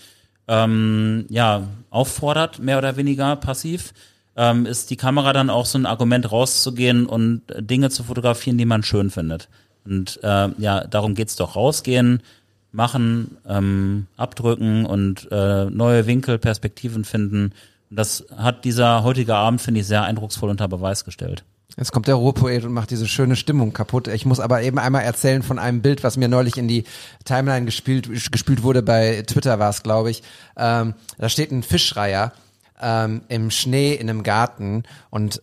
ähm, 0.47 1.26
ja, 1.30 1.68
auffordert, 1.91 2.57
mehr 2.57 2.80
oder 2.80 2.97
weniger 2.97 3.36
passiv, 3.36 3.93
ähm, 4.39 4.65
ist 4.65 4.89
die 4.89 4.95
Kamera 4.95 5.33
dann 5.33 5.49
auch 5.49 5.65
so 5.65 5.77
ein 5.77 5.85
Argument 5.85 6.31
rauszugehen 6.31 7.05
und 7.05 7.41
Dinge 7.59 7.89
zu 7.89 8.05
fotografieren, 8.05 8.57
die 8.57 8.65
man 8.65 8.83
schön 8.83 9.09
findet. 9.11 9.49
Und 9.85 10.17
äh, 10.23 10.49
ja, 10.57 10.85
darum 10.85 11.13
geht's 11.13 11.35
doch. 11.35 11.57
Rausgehen, 11.57 12.23
machen, 12.71 13.37
ähm, 13.45 14.07
abdrücken 14.15 14.85
und 14.85 15.27
äh, 15.29 15.65
neue 15.65 16.07
Winkel, 16.07 16.39
Perspektiven 16.39 17.03
finden. 17.03 17.51
Und 17.89 17.99
das 17.99 18.27
hat 18.37 18.63
dieser 18.63 19.03
heutige 19.03 19.35
Abend, 19.35 19.59
finde 19.59 19.81
ich, 19.81 19.87
sehr 19.87 20.03
eindrucksvoll 20.03 20.49
unter 20.49 20.69
Beweis 20.69 21.03
gestellt. 21.03 21.43
Jetzt 21.75 21.91
kommt 21.91 22.07
der 22.07 22.15
Ruhrpoet 22.15 22.63
und 22.63 22.71
macht 22.71 22.91
diese 22.91 23.07
schöne 23.07 23.35
Stimmung 23.35 23.73
kaputt. 23.73 24.07
Ich 24.07 24.25
muss 24.25 24.39
aber 24.39 24.61
eben 24.61 24.79
einmal 24.79 25.03
erzählen 25.03 25.43
von 25.43 25.59
einem 25.59 25.81
Bild, 25.81 26.03
was 26.03 26.15
mir 26.15 26.29
neulich 26.29 26.57
in 26.57 26.69
die 26.69 26.85
Timeline 27.25 27.65
gespielt, 27.65 28.09
gespielt 28.31 28.63
wurde. 28.63 28.83
Bei 28.83 29.21
Twitter 29.27 29.59
war 29.59 29.69
es, 29.69 29.83
glaube 29.83 30.11
ich. 30.11 30.23
Ähm, 30.55 30.93
da 31.17 31.27
steht 31.27 31.51
ein 31.51 31.61
Fischreiher 31.61 32.31
ähm, 32.82 33.21
im 33.27 33.51
Schnee 33.51 33.93
in 33.93 34.09
einem 34.09 34.23
Garten 34.23 34.84
und 35.09 35.41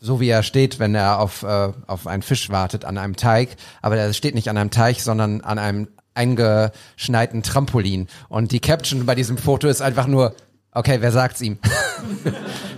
so 0.00 0.20
wie 0.20 0.28
er 0.28 0.42
steht, 0.42 0.78
wenn 0.78 0.94
er 0.94 1.18
auf, 1.18 1.42
äh, 1.44 1.72
auf 1.86 2.06
einen 2.06 2.22
Fisch 2.22 2.50
wartet, 2.50 2.84
an 2.84 2.98
einem 2.98 3.16
Teig. 3.16 3.56
Aber 3.80 3.96
er 3.96 4.12
steht 4.12 4.34
nicht 4.34 4.50
an 4.50 4.58
einem 4.58 4.70
Teich, 4.70 5.02
sondern 5.02 5.40
an 5.40 5.58
einem 5.58 5.88
eingeschneiten 6.12 7.42
Trampolin. 7.42 8.08
Und 8.28 8.52
die 8.52 8.60
Caption 8.60 9.06
bei 9.06 9.14
diesem 9.14 9.38
Foto 9.38 9.66
ist 9.66 9.80
einfach 9.80 10.06
nur, 10.06 10.34
okay, 10.72 10.98
wer 11.00 11.10
sagt's 11.10 11.40
ihm? 11.40 11.58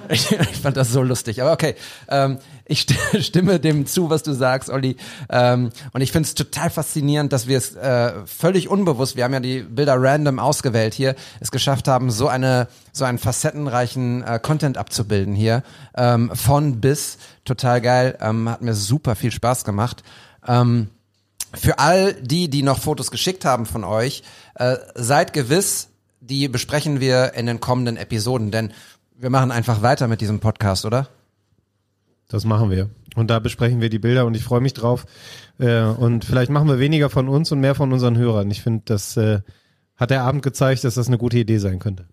ich, 0.08 0.30
ich 0.40 0.56
fand 0.58 0.76
das 0.76 0.90
so 0.90 1.02
lustig. 1.02 1.42
Aber 1.42 1.52
okay, 1.52 1.74
ähm, 2.08 2.38
ich 2.66 2.82
st- 2.82 3.20
stimme 3.22 3.60
dem 3.60 3.86
zu, 3.86 4.10
was 4.10 4.22
du 4.22 4.32
sagst, 4.32 4.70
Olli. 4.70 4.96
Ähm, 5.30 5.70
und 5.92 6.00
ich 6.00 6.12
finde 6.12 6.26
es 6.26 6.34
total 6.34 6.70
faszinierend, 6.70 7.32
dass 7.32 7.46
wir 7.46 7.58
es 7.58 7.74
äh, 7.76 8.12
völlig 8.26 8.68
unbewusst, 8.68 9.16
wir 9.16 9.24
haben 9.24 9.32
ja 9.32 9.40
die 9.40 9.60
Bilder 9.60 9.94
random 9.98 10.38
ausgewählt 10.38 10.94
hier, 10.94 11.14
es 11.40 11.50
geschafft 11.50 11.88
haben, 11.88 12.10
so 12.10 12.28
eine 12.28 12.68
so 12.92 13.04
einen 13.04 13.18
facettenreichen 13.18 14.22
äh, 14.22 14.38
Content 14.42 14.78
abzubilden 14.78 15.34
hier. 15.34 15.62
Ähm, 15.96 16.30
von 16.34 16.80
bis, 16.80 17.18
total 17.44 17.80
geil, 17.82 18.16
ähm, 18.20 18.48
hat 18.48 18.62
mir 18.62 18.74
super 18.74 19.14
viel 19.16 19.30
Spaß 19.30 19.64
gemacht. 19.64 20.02
Ähm, 20.46 20.88
für 21.54 21.78
all 21.78 22.14
die, 22.14 22.48
die 22.48 22.62
noch 22.62 22.78
Fotos 22.80 23.10
geschickt 23.10 23.44
haben 23.44 23.66
von 23.66 23.84
euch, 23.84 24.22
äh, 24.54 24.76
seid 24.94 25.32
gewiss, 25.32 25.88
die 26.20 26.48
besprechen 26.48 27.00
wir 27.00 27.34
in 27.34 27.46
den 27.46 27.60
kommenden 27.60 27.96
Episoden, 27.96 28.50
denn 28.50 28.72
wir 29.18 29.30
machen 29.30 29.50
einfach 29.50 29.82
weiter 29.82 30.08
mit 30.08 30.20
diesem 30.20 30.40
Podcast, 30.40 30.84
oder? 30.84 31.08
Das 32.28 32.44
machen 32.44 32.70
wir. 32.70 32.90
Und 33.14 33.30
da 33.30 33.38
besprechen 33.38 33.80
wir 33.80 33.88
die 33.88 33.98
Bilder 33.98 34.26
und 34.26 34.36
ich 34.36 34.44
freue 34.44 34.60
mich 34.60 34.74
drauf. 34.74 35.06
Äh, 35.58 35.82
und 35.82 36.24
vielleicht 36.24 36.50
machen 36.50 36.68
wir 36.68 36.78
weniger 36.78 37.08
von 37.08 37.28
uns 37.28 37.50
und 37.52 37.60
mehr 37.60 37.74
von 37.74 37.92
unseren 37.92 38.18
Hörern. 38.18 38.50
Ich 38.50 38.62
finde, 38.62 38.82
das 38.84 39.16
äh, 39.16 39.40
hat 39.96 40.10
der 40.10 40.22
Abend 40.22 40.42
gezeigt, 40.42 40.84
dass 40.84 40.94
das 40.94 41.06
eine 41.06 41.18
gute 41.18 41.38
Idee 41.38 41.58
sein 41.58 41.78
könnte. 41.78 42.06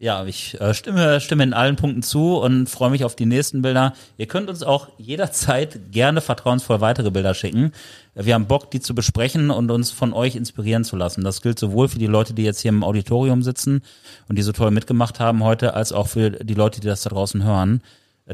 Ja, 0.00 0.24
ich 0.24 0.58
äh, 0.60 0.74
stimme, 0.74 1.20
stimme 1.20 1.42
in 1.42 1.52
allen 1.52 1.74
Punkten 1.74 2.04
zu 2.04 2.36
und 2.36 2.70
freue 2.70 2.90
mich 2.90 3.04
auf 3.04 3.16
die 3.16 3.26
nächsten 3.26 3.62
Bilder. 3.62 3.94
Ihr 4.16 4.26
könnt 4.26 4.48
uns 4.48 4.62
auch 4.62 4.88
jederzeit 4.96 5.90
gerne 5.90 6.20
vertrauensvoll 6.20 6.80
weitere 6.80 7.10
Bilder 7.10 7.34
schicken. 7.34 7.72
Wir 8.14 8.34
haben 8.34 8.46
Bock, 8.46 8.70
die 8.70 8.78
zu 8.78 8.94
besprechen 8.94 9.50
und 9.50 9.72
uns 9.72 9.90
von 9.90 10.12
euch 10.12 10.36
inspirieren 10.36 10.84
zu 10.84 10.94
lassen. 10.94 11.24
Das 11.24 11.42
gilt 11.42 11.58
sowohl 11.58 11.88
für 11.88 11.98
die 11.98 12.06
Leute, 12.06 12.32
die 12.32 12.44
jetzt 12.44 12.60
hier 12.60 12.68
im 12.68 12.84
Auditorium 12.84 13.42
sitzen 13.42 13.82
und 14.28 14.38
die 14.38 14.42
so 14.42 14.52
toll 14.52 14.70
mitgemacht 14.70 15.18
haben 15.18 15.42
heute, 15.42 15.74
als 15.74 15.92
auch 15.92 16.06
für 16.06 16.30
die 16.30 16.54
Leute, 16.54 16.80
die 16.80 16.86
das 16.86 17.02
da 17.02 17.10
draußen 17.10 17.42
hören. 17.42 17.82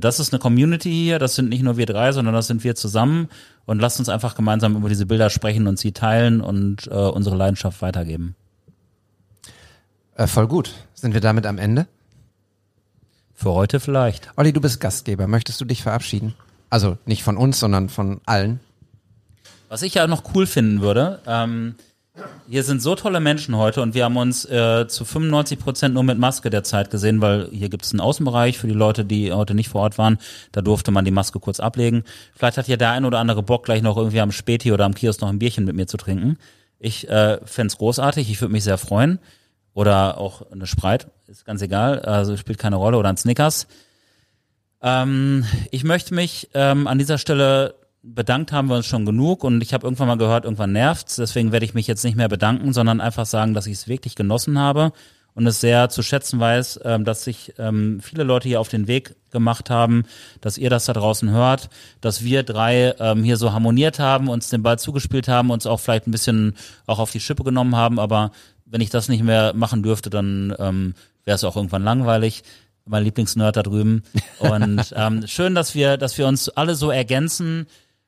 Das 0.01 0.19
ist 0.19 0.33
eine 0.33 0.41
Community 0.41 0.91
hier, 0.91 1.19
das 1.21 1.37
sind 1.37 1.49
nicht 1.49 1.63
nur 1.63 1.77
wir 1.77 1.87
drei, 1.87 2.11
sondern 2.11 2.35
das 2.35 2.49
sind 2.49 2.65
wir 2.65 2.75
zusammen 2.75 3.29
und 3.65 3.79
lasst 3.81 4.01
uns 4.01 4.09
einfach 4.09 4.35
gemeinsam 4.35 4.77
über 4.77 4.89
diese 4.89 5.07
Bilder 5.07 5.31
sprechen 5.31 5.69
und 5.69 5.79
sie 5.79 5.93
teilen 5.93 6.41
und 6.41 6.89
äh, 6.89 6.95
unsere 6.95 7.37
Leidenschaft 7.37 7.81
weitergeben. 7.81 8.35
Äh, 10.17 10.27
voll 10.27 10.49
gut. 10.49 10.73
Sind 10.95 11.15
wir 11.15 11.21
damit 11.21 11.47
am 11.47 11.59
Ende? 11.59 11.87
Für 13.35 13.53
heute 13.53 13.79
vielleicht. 13.79 14.31
Olli, 14.37 14.53
du 14.53 14.61
bist 14.61 14.81
Gastgeber. 14.81 15.27
Möchtest 15.27 15.61
du 15.61 15.65
dich 15.65 15.83
verabschieden? 15.83 16.35
Also 16.71 16.99
nicht 17.05 17.23
von 17.23 17.37
uns, 17.37 17.61
sondern 17.61 17.89
von 17.89 18.21
allen. 18.27 18.61
Was 19.69 19.83
ich 19.83 19.95
ja 19.95 20.07
noch 20.07 20.35
cool 20.35 20.47
finden 20.47 20.81
würde, 20.81 21.21
ähm, 21.27 21.77
hier 22.49 22.63
sind 22.63 22.83
so 22.83 22.95
tolle 22.95 23.21
Menschen 23.21 23.57
heute 23.57 23.83
und 23.83 23.95
wir 23.95 24.05
haben 24.05 24.17
uns 24.17 24.45
äh, 24.45 24.87
zu 24.87 25.05
95 25.05 25.59
Prozent 25.59 25.95
nur 25.95 26.05
mit 26.05 26.19
Maske 26.19 26.51
derzeit 26.51 26.91
gesehen, 26.91 27.21
weil 27.21 27.49
hier 27.51 27.69
gibt 27.69 27.85
es 27.85 27.93
einen 27.93 28.01
Außenbereich 28.01 28.59
für 28.59 28.69
die 28.69 28.75
Leute, 28.75 29.05
die 29.05 29.33
heute 29.33 29.55
nicht 29.55 29.69
vor 29.69 29.81
Ort 29.81 29.99
waren. 29.99 30.19
Da 30.53 30.61
durfte 30.61 30.91
man 30.91 31.05
die 31.05 31.11
Maske 31.11 31.41
kurz 31.41 31.59
ablegen. 31.59 32.05
Vielleicht 32.37 32.59
hat 32.59 32.69
ja 32.69 32.77
der 32.77 32.93
ein 32.93 33.05
oder 33.05 33.19
andere 33.19 33.43
Bock, 33.43 33.65
gleich 33.65 33.83
noch 33.83 33.97
irgendwie 33.97 34.21
am 34.21 34.31
Späti 34.31 34.73
oder 34.73 34.85
am 34.85 34.95
Kiosk 34.95 35.23
noch 35.23 35.29
ein 35.29 35.39
Bierchen 35.39 35.65
mit 35.65 35.75
mir 35.75 35.87
zu 35.87 35.97
trinken. 35.97 36.39
Ich 36.79 37.09
äh, 37.09 37.39
fände 37.45 37.75
großartig, 37.77 38.31
ich 38.31 38.41
würde 38.41 38.53
mich 38.53 38.65
sehr 38.65 38.79
freuen. 38.79 39.19
Oder 39.73 40.19
auch 40.19 40.49
eine 40.53 40.69
Spreit, 40.69 41.09
ist 41.27 41.45
ganz 41.45 41.61
egal, 41.61 41.99
also 42.01 42.37
spielt 42.37 42.59
keine 42.59 42.77
Rolle. 42.77 42.97
Oder 42.97 43.09
ein 43.09 43.17
Snickers. 43.17 43.67
Ähm, 44.83 45.45
ich 45.73 45.83
möchte 45.83 46.15
mich 46.15 46.51
ähm, 46.55 46.87
an 46.87 46.99
dieser 46.99 47.19
Stelle 47.19 47.75
bedankt 48.05 48.53
haben 48.53 48.69
wir 48.69 48.77
uns 48.77 48.87
schon 48.87 49.07
genug 49.07 49.45
und 49.45 49.63
ich 49.63 49.73
habe 49.73 49.87
irgendwann 49.87 50.09
mal 50.09 50.19
gehört, 50.19 50.45
irgendwann 50.45 50.73
nervt's, 50.73 51.17
deswegen 51.17 51.53
werde 51.53 51.65
ich 51.65 51.75
mich 51.75 51.87
jetzt 51.87 52.05
nicht 52.05 52.17
mehr 52.17 52.29
bedanken, 52.29 52.73
sondern 52.73 53.01
einfach 53.01 53.27
sagen, 53.27 53.55
dass 53.55 53.67
ich 53.67 53.73
es 53.73 53.89
wirklich 53.89 54.15
genossen 54.15 54.59
habe 54.59 54.93
und 55.35 55.47
es 55.47 55.61
sehr 55.61 55.89
zu 55.89 56.03
schätzen 56.03 56.39
weiß, 56.39 56.81
ähm, 56.85 57.05
dass 57.05 57.25
sich 57.25 57.55
ähm, 57.59 58.01
viele 58.03 58.23
Leute 58.23 58.47
hier 58.47 58.61
auf 58.61 58.69
den 58.69 58.87
Weg 58.87 59.17
gemacht 59.31 59.71
haben, 59.71 60.05
dass 60.43 60.59
ihr 60.59 60.71
das 60.71 60.85
da 60.85 60.93
draußen 60.93 61.31
hört, 61.31 61.71
dass 62.03 62.23
wir 62.23 62.43
drei 62.43 62.95
ähm, 62.99 63.25
hier 63.25 63.39
so 63.39 63.53
harmoniert 63.53 63.99
haben, 63.99 64.29
uns 64.29 64.51
den 64.51 64.63
Ball 64.63 64.79
zugespielt 64.79 65.27
haben, 65.27 65.51
uns 65.51 65.67
auch 65.67 65.81
vielleicht 65.81 66.07
ein 66.07 66.13
bisschen 66.13 66.55
auch 66.87 66.99
auf 66.99 67.11
die 67.11 67.21
Schippe 67.21 67.43
genommen 67.43 67.75
haben, 67.75 67.99
aber 67.99 68.33
wenn 68.67 68.83
ich 68.83 68.91
das 68.91 69.09
nicht 69.09 69.23
mehr 69.23 69.55
machen 69.55 69.83
dürfte, 69.83 70.11
dann 70.11 70.51
wäre 70.51 71.37
es 71.37 71.45
auch 71.45 71.55
irgendwann 71.55 71.85
langweilig 71.85 72.43
mein 72.87 73.05
Lieblingsnerd 73.05 73.57
da 73.57 73.63
drüben. 73.63 74.03
Und 74.39 74.93
ähm, 74.97 75.27
schön, 75.27 75.55
dass 75.55 75.75
wir, 75.75 75.97
dass 75.97 76.19
wir 76.19 76.27
uns 76.27 76.49
alle 76.49 76.75
so 76.75 76.91
ergänzen. 76.91 77.67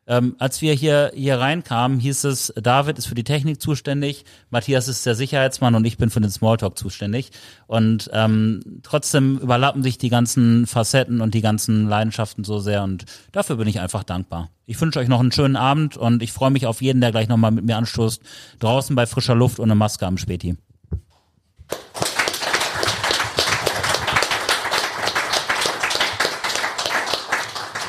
Ähm, 0.08 0.36
als 0.38 0.62
wir 0.62 0.72
hier, 0.72 1.10
hier 1.14 1.38
reinkamen, 1.38 1.98
hieß 1.98 2.24
es, 2.24 2.52
David 2.56 2.98
ist 2.98 3.06
für 3.06 3.16
die 3.16 3.24
Technik 3.24 3.60
zuständig, 3.60 4.24
Matthias 4.50 4.86
ist 4.86 5.04
der 5.04 5.16
Sicherheitsmann 5.16 5.74
und 5.74 5.84
ich 5.84 5.98
bin 5.98 6.10
für 6.10 6.20
den 6.20 6.30
Smalltalk 6.30 6.78
zuständig. 6.78 7.30
Und 7.66 8.08
ähm, 8.12 8.80
trotzdem 8.82 9.38
überlappen 9.38 9.82
sich 9.82 9.98
die 9.98 10.08
ganzen 10.08 10.66
Facetten 10.66 11.20
und 11.20 11.34
die 11.34 11.40
ganzen 11.40 11.88
Leidenschaften 11.88 12.44
so 12.44 12.60
sehr 12.60 12.84
und 12.84 13.04
dafür 13.32 13.56
bin 13.56 13.66
ich 13.66 13.80
einfach 13.80 14.04
dankbar. 14.04 14.50
Ich 14.64 14.80
wünsche 14.80 15.00
euch 15.00 15.08
noch 15.08 15.20
einen 15.20 15.32
schönen 15.32 15.56
Abend 15.56 15.96
und 15.96 16.22
ich 16.22 16.32
freue 16.32 16.50
mich 16.50 16.66
auf 16.66 16.82
jeden, 16.82 17.00
der 17.00 17.10
gleich 17.10 17.28
nochmal 17.28 17.50
mit 17.50 17.64
mir 17.64 17.76
anstoßt, 17.76 18.22
draußen 18.60 18.94
bei 18.94 19.06
frischer 19.06 19.34
Luft 19.34 19.58
und 19.58 19.66
eine 19.66 19.74
Maske 19.74 20.06
am 20.06 20.18
Späti. 20.18 20.56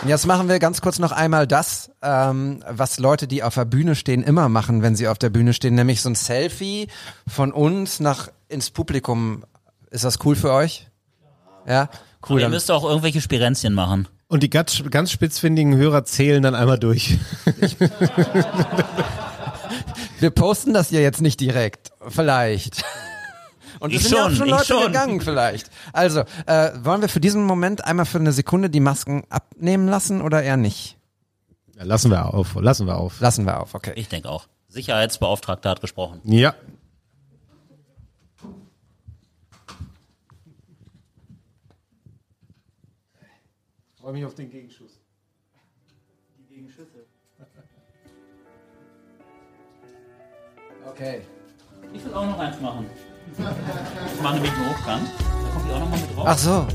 Jetzt 0.07 0.25
machen 0.25 0.47
wir 0.47 0.59
ganz 0.59 0.79
kurz 0.79 0.99
noch 0.99 1.11
einmal 1.11 1.47
das, 1.47 1.91
ähm, 2.01 2.63
was 2.69 2.97
Leute, 2.97 3.27
die 3.27 3.43
auf 3.43 3.55
der 3.55 3.65
Bühne 3.65 3.93
stehen, 3.93 4.23
immer 4.23 4.47
machen, 4.47 4.81
wenn 4.81 4.95
sie 4.95 5.09
auf 5.09 5.17
der 5.17 5.29
Bühne 5.29 5.53
stehen, 5.53 5.75
nämlich 5.75 6.01
so 6.01 6.09
ein 6.09 6.15
Selfie 6.15 6.87
von 7.27 7.51
uns 7.51 7.99
nach 7.99 8.29
ins 8.47 8.69
Publikum. 8.69 9.43
Ist 9.91 10.05
das 10.05 10.23
cool 10.23 10.37
für 10.37 10.53
euch? 10.53 10.87
Ja, 11.67 11.89
cool. 12.29 12.39
Ihr 12.39 12.43
Dann, 12.43 12.51
müsst 12.51 12.71
auch 12.71 12.85
irgendwelche 12.85 13.19
Spirenzchen 13.19 13.73
machen. 13.73 14.07
Und 14.29 14.43
die 14.43 14.49
ganz, 14.49 14.81
ganz 14.89 15.11
spitzfindigen 15.11 15.75
Hörer 15.75 16.05
zählen 16.05 16.41
dann 16.41 16.55
einmal 16.55 16.79
durch. 16.79 17.17
wir 20.19 20.29
posten 20.29 20.73
das 20.73 20.89
ja 20.91 21.01
jetzt 21.01 21.21
nicht 21.21 21.41
direkt. 21.41 21.91
Vielleicht. 22.07 22.83
Und 23.79 23.93
es 23.93 24.01
Ich 24.01 24.07
sind 24.07 24.17
ja 24.17 24.25
auch 24.25 24.29
schon, 24.29 24.37
schon 24.37 24.45
ich 24.47 24.51
Leute 24.51 24.65
schon. 24.65 24.83
gegangen 24.87 25.21
vielleicht. 25.21 25.69
Also, 25.93 26.21
äh, 26.45 26.71
wollen 26.83 27.01
wir 27.01 27.09
für 27.09 27.19
diesen 27.19 27.43
Moment 27.45 27.85
einmal 27.85 28.05
für 28.05 28.19
eine 28.19 28.31
Sekunde 28.31 28.69
die 28.69 28.79
Masken 28.79 29.23
abnehmen 29.29 29.87
lassen 29.87 30.21
oder 30.21 30.41
eher 30.43 30.57
nicht? 30.57 30.97
Ja, 31.75 31.83
lassen 31.83 32.09
wir 32.11 32.33
auf, 32.33 32.55
lassen 32.55 32.87
wir 32.87 32.97
auf. 32.97 33.19
Lassen 33.19 33.45
wir 33.45 33.59
auf, 33.59 33.75
okay. 33.75 33.93
Ich 33.95 34.09
denke 34.09 34.29
auch. 34.29 34.47
Sicherheitsbeauftragter 34.69 35.69
hat 35.69 35.81
gesprochen. 35.81 36.21
Ja. 36.23 36.55
Ich 43.95 44.01
freue 44.01 44.13
mich 44.13 44.25
auf 44.25 44.35
den 44.35 44.49
Gegenschuss. 44.49 44.99
Die 46.39 46.55
Gegenschüsse. 46.55 47.05
Okay. 50.89 51.21
Ich 51.93 52.03
will 52.05 52.13
auch 52.13 52.25
noch 52.25 52.39
eins 52.39 52.59
machen. 52.61 52.89
Ich 53.35 54.21
mache 54.21 54.35
nämlich 54.35 54.51
einen 54.51 54.69
Hochkant. 54.69 55.07
Da 55.07 55.49
kommt 55.53 55.67
die 55.67 55.73
auch 55.73 55.79
noch 55.79 55.89
mal 55.89 55.99
mit 55.99 56.15
drauf. 56.15 56.25
Ach 56.27 56.37
so. 56.37 56.67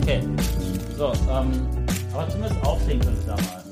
Okay. 0.00 0.22
So, 0.98 1.12
ähm, 1.30 1.66
aber 2.12 2.28
zumindest 2.28 2.64
aufstehen 2.64 3.00
könnt 3.00 3.18
ihr 3.18 3.26
da 3.26 3.36
mal. 3.36 3.62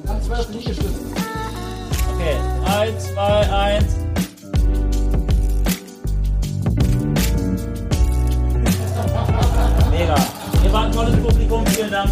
Und 0.00 0.08
dann 0.08 0.22
zwölf 0.22 0.48
Liegestütze. 0.50 1.00
Okay, 2.14 2.36
3, 2.64 2.92
2, 2.98 3.52
1. 3.52 3.84
Mega. 9.90 10.14
Ihr 10.64 10.72
wart 10.72 10.86
ein 10.86 10.92
tolles 10.92 11.16
Publikum, 11.16 11.66
vielen 11.66 11.90
Dank. 11.90 12.10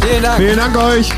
Vielen 0.00 0.22
Dank. 0.22 0.36
Vielen 0.38 0.56
Dank 0.56 0.76
euch. 0.76 1.12